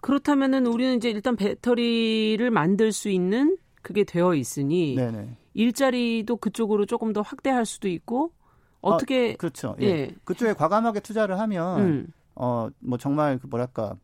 그렇다면은 0.00 0.66
우리는 0.66 0.96
이제 0.96 1.10
일단 1.10 1.36
배터리를 1.36 2.50
만들 2.50 2.92
수 2.92 3.10
있는 3.10 3.58
그게 3.82 4.04
되어 4.04 4.34
있으니 4.34 4.94
네네. 4.94 5.36
일자리도 5.54 6.36
그쪽으로 6.38 6.86
조금 6.86 7.12
더 7.12 7.20
확대할 7.20 7.66
수도 7.66 7.88
있고 7.88 8.32
어떻게 8.82 9.32
아, 9.32 9.36
그렇죠. 9.38 9.74
예. 9.80 9.86
예. 9.86 10.14
그쪽에 10.24 10.52
과감하게 10.52 11.00
투자를 11.00 11.38
하면 11.40 11.80
음. 11.80 12.06
어뭐 12.34 12.98
정말 12.98 13.38
그 13.38 13.46
뭐랄까 13.46 13.96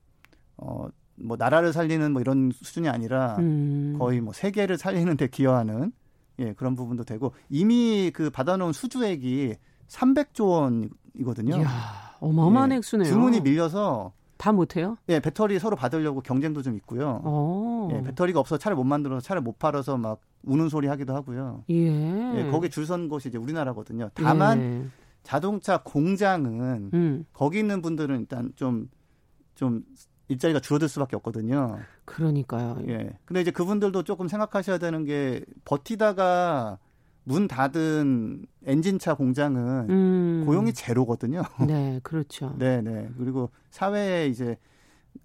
어 0.56 0.88
뭐 1.20 1.36
나라를 1.36 1.72
살리는 1.72 2.12
뭐 2.12 2.20
이런 2.20 2.50
수준이 2.52 2.88
아니라 2.88 3.36
음. 3.38 3.96
거의 3.98 4.20
뭐 4.20 4.32
세계를 4.32 4.78
살리는 4.78 5.16
데 5.16 5.26
기여하는 5.28 5.92
예, 6.40 6.52
그런 6.52 6.74
부분도 6.74 7.04
되고 7.04 7.32
이미 7.48 8.10
그 8.14 8.30
받아 8.30 8.56
놓은 8.56 8.72
수주액이 8.72 9.54
300조 9.88 10.90
원이거든요. 11.16 11.56
이야, 11.58 11.68
어마어마한 12.20 12.72
예, 12.72 12.76
액수네요. 12.76 13.08
주문이 13.08 13.40
밀려서 13.40 14.12
다 14.38 14.52
못해요? 14.52 14.96
예, 15.08 15.20
배터리 15.20 15.58
서로 15.58 15.76
받으려고 15.76 16.20
경쟁도 16.20 16.62
좀 16.62 16.76
있고요. 16.76 17.20
오. 17.24 17.90
예, 17.92 18.02
배터리가 18.02 18.40
없어서 18.40 18.58
차를 18.58 18.76
못 18.76 18.84
만들어서 18.84 19.20
차를 19.20 19.42
못 19.42 19.58
팔아서 19.58 19.98
막 19.98 20.20
우는 20.44 20.68
소리 20.68 20.86
하기도 20.86 21.14
하고요. 21.14 21.64
예. 21.70 22.36
예 22.36 22.50
거기 22.50 22.70
줄선 22.70 23.08
곳이 23.08 23.28
이제 23.28 23.36
우리나라거든요. 23.36 24.10
다만 24.14 24.60
예. 24.60 24.84
자동차 25.24 25.82
공장은 25.82 26.90
음. 26.94 27.26
거기 27.32 27.58
있는 27.58 27.82
분들은 27.82 28.20
일단 28.20 28.52
좀좀 28.54 28.88
좀 29.56 29.84
일자리가 30.28 30.60
줄어들 30.60 30.88
수밖에 30.88 31.16
없거든요. 31.16 31.80
그러니까요. 32.04 32.78
예. 32.88 33.10
근데 33.24 33.40
이제 33.40 33.50
그분들도 33.50 34.04
조금 34.04 34.28
생각하셔야 34.28 34.78
되는 34.78 35.04
게 35.04 35.44
버티다가 35.64 36.78
문 37.28 37.46
닫은 37.46 38.46
엔진차 38.64 39.14
공장은 39.14 39.90
음. 39.90 40.42
고용이 40.46 40.72
제로거든요. 40.72 41.42
네, 41.68 42.00
그렇죠. 42.02 42.56
네, 42.58 42.80
네. 42.80 43.06
그리고 43.18 43.50
사회에 43.70 44.28
이제 44.28 44.56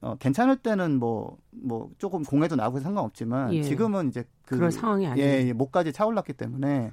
어, 0.02 0.16
괜찮을 0.20 0.58
때는 0.58 1.00
뭐, 1.00 1.38
뭐, 1.52 1.90
조금 1.98 2.24
공해도 2.24 2.58
나고 2.58 2.80
상관없지만, 2.82 3.54
예. 3.54 3.64
지금은 3.64 4.10
이제 4.10 4.26
그. 4.46 4.58
그런 4.58 4.70
상황이 4.72 5.08
아니에요. 5.08 5.26
예, 5.26 5.48
예, 5.48 5.54
목까지 5.54 5.94
차올랐기 5.94 6.34
때문에, 6.34 6.92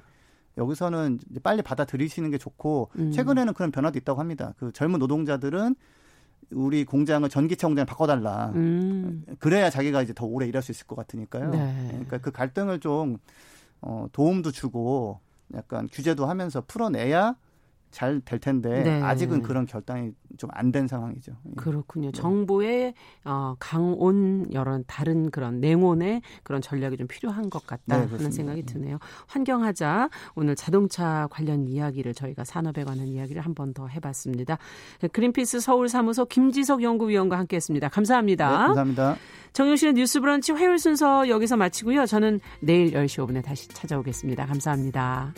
여기서는 0.57 1.19
이제 1.29 1.39
빨리 1.41 1.61
받아들이시는 1.61 2.31
게 2.31 2.37
좋고, 2.37 2.91
음. 2.97 3.11
최근에는 3.11 3.53
그런 3.53 3.71
변화도 3.71 3.97
있다고 3.97 4.19
합니다. 4.19 4.53
그 4.57 4.71
젊은 4.71 4.99
노동자들은 4.99 5.75
우리 6.51 6.85
공장을 6.85 7.27
전기차 7.27 7.67
공장에 7.67 7.85
바꿔달라. 7.85 8.51
음. 8.55 9.25
그래야 9.39 9.69
자기가 9.69 10.03
이제 10.03 10.13
더 10.13 10.25
오래 10.25 10.47
일할 10.47 10.61
수 10.61 10.71
있을 10.71 10.87
것 10.87 10.95
같으니까요. 10.95 11.49
네. 11.49 11.87
그러니까 11.89 12.19
그 12.19 12.31
갈등을 12.31 12.79
좀 12.79 13.17
어, 13.81 14.07
도움도 14.11 14.51
주고 14.51 15.19
약간 15.53 15.89
규제도 15.91 16.25
하면서 16.25 16.61
풀어내야 16.61 17.35
잘 17.91 18.21
될 18.25 18.39
텐데 18.39 18.83
네. 18.83 19.01
아직은 19.01 19.41
그런 19.41 19.65
결단이 19.65 20.11
좀 20.37 20.49
안 20.53 20.71
된 20.71 20.87
상황이죠. 20.87 21.33
예. 21.49 21.51
그렇군요. 21.55 22.11
네. 22.11 22.19
정부의 22.19 22.93
어, 23.25 23.55
강온 23.59 24.47
여러 24.53 24.79
다른 24.87 25.29
그런 25.29 25.59
냉온의 25.59 26.21
그런 26.43 26.61
전략이 26.61 26.97
좀 26.97 27.07
필요한 27.07 27.49
것 27.49 27.67
같다 27.67 27.99
네, 27.99 28.05
하는 28.05 28.31
생각이 28.31 28.63
드네요. 28.63 28.97
환경하자 29.27 30.09
오늘 30.35 30.55
자동차 30.55 31.27
관련 31.29 31.67
이야기를 31.67 32.13
저희가 32.13 32.43
산업에 32.45 32.83
관한 32.83 33.07
이야기를 33.07 33.41
한 33.41 33.53
번 33.53 33.73
더 33.73 33.87
해봤습니다. 33.87 34.57
그린피스 35.11 35.59
서울 35.59 35.87
사무소 35.89 36.25
김지석 36.25 36.81
연구위원과 36.83 37.37
함께했습니다. 37.37 37.89
감사합니다. 37.89 38.49
네, 38.49 38.55
감사합니다. 38.67 39.15
정용실의 39.53 39.93
뉴스브런치 39.95 40.53
화요일 40.53 40.79
순서 40.79 41.27
여기서 41.27 41.57
마치고요. 41.57 42.05
저는 42.05 42.39
내일 42.61 42.91
10시 42.91 43.25
5분에 43.27 43.43
다시 43.43 43.67
찾아오겠습니다. 43.69 44.45
감사합니다. 44.45 45.33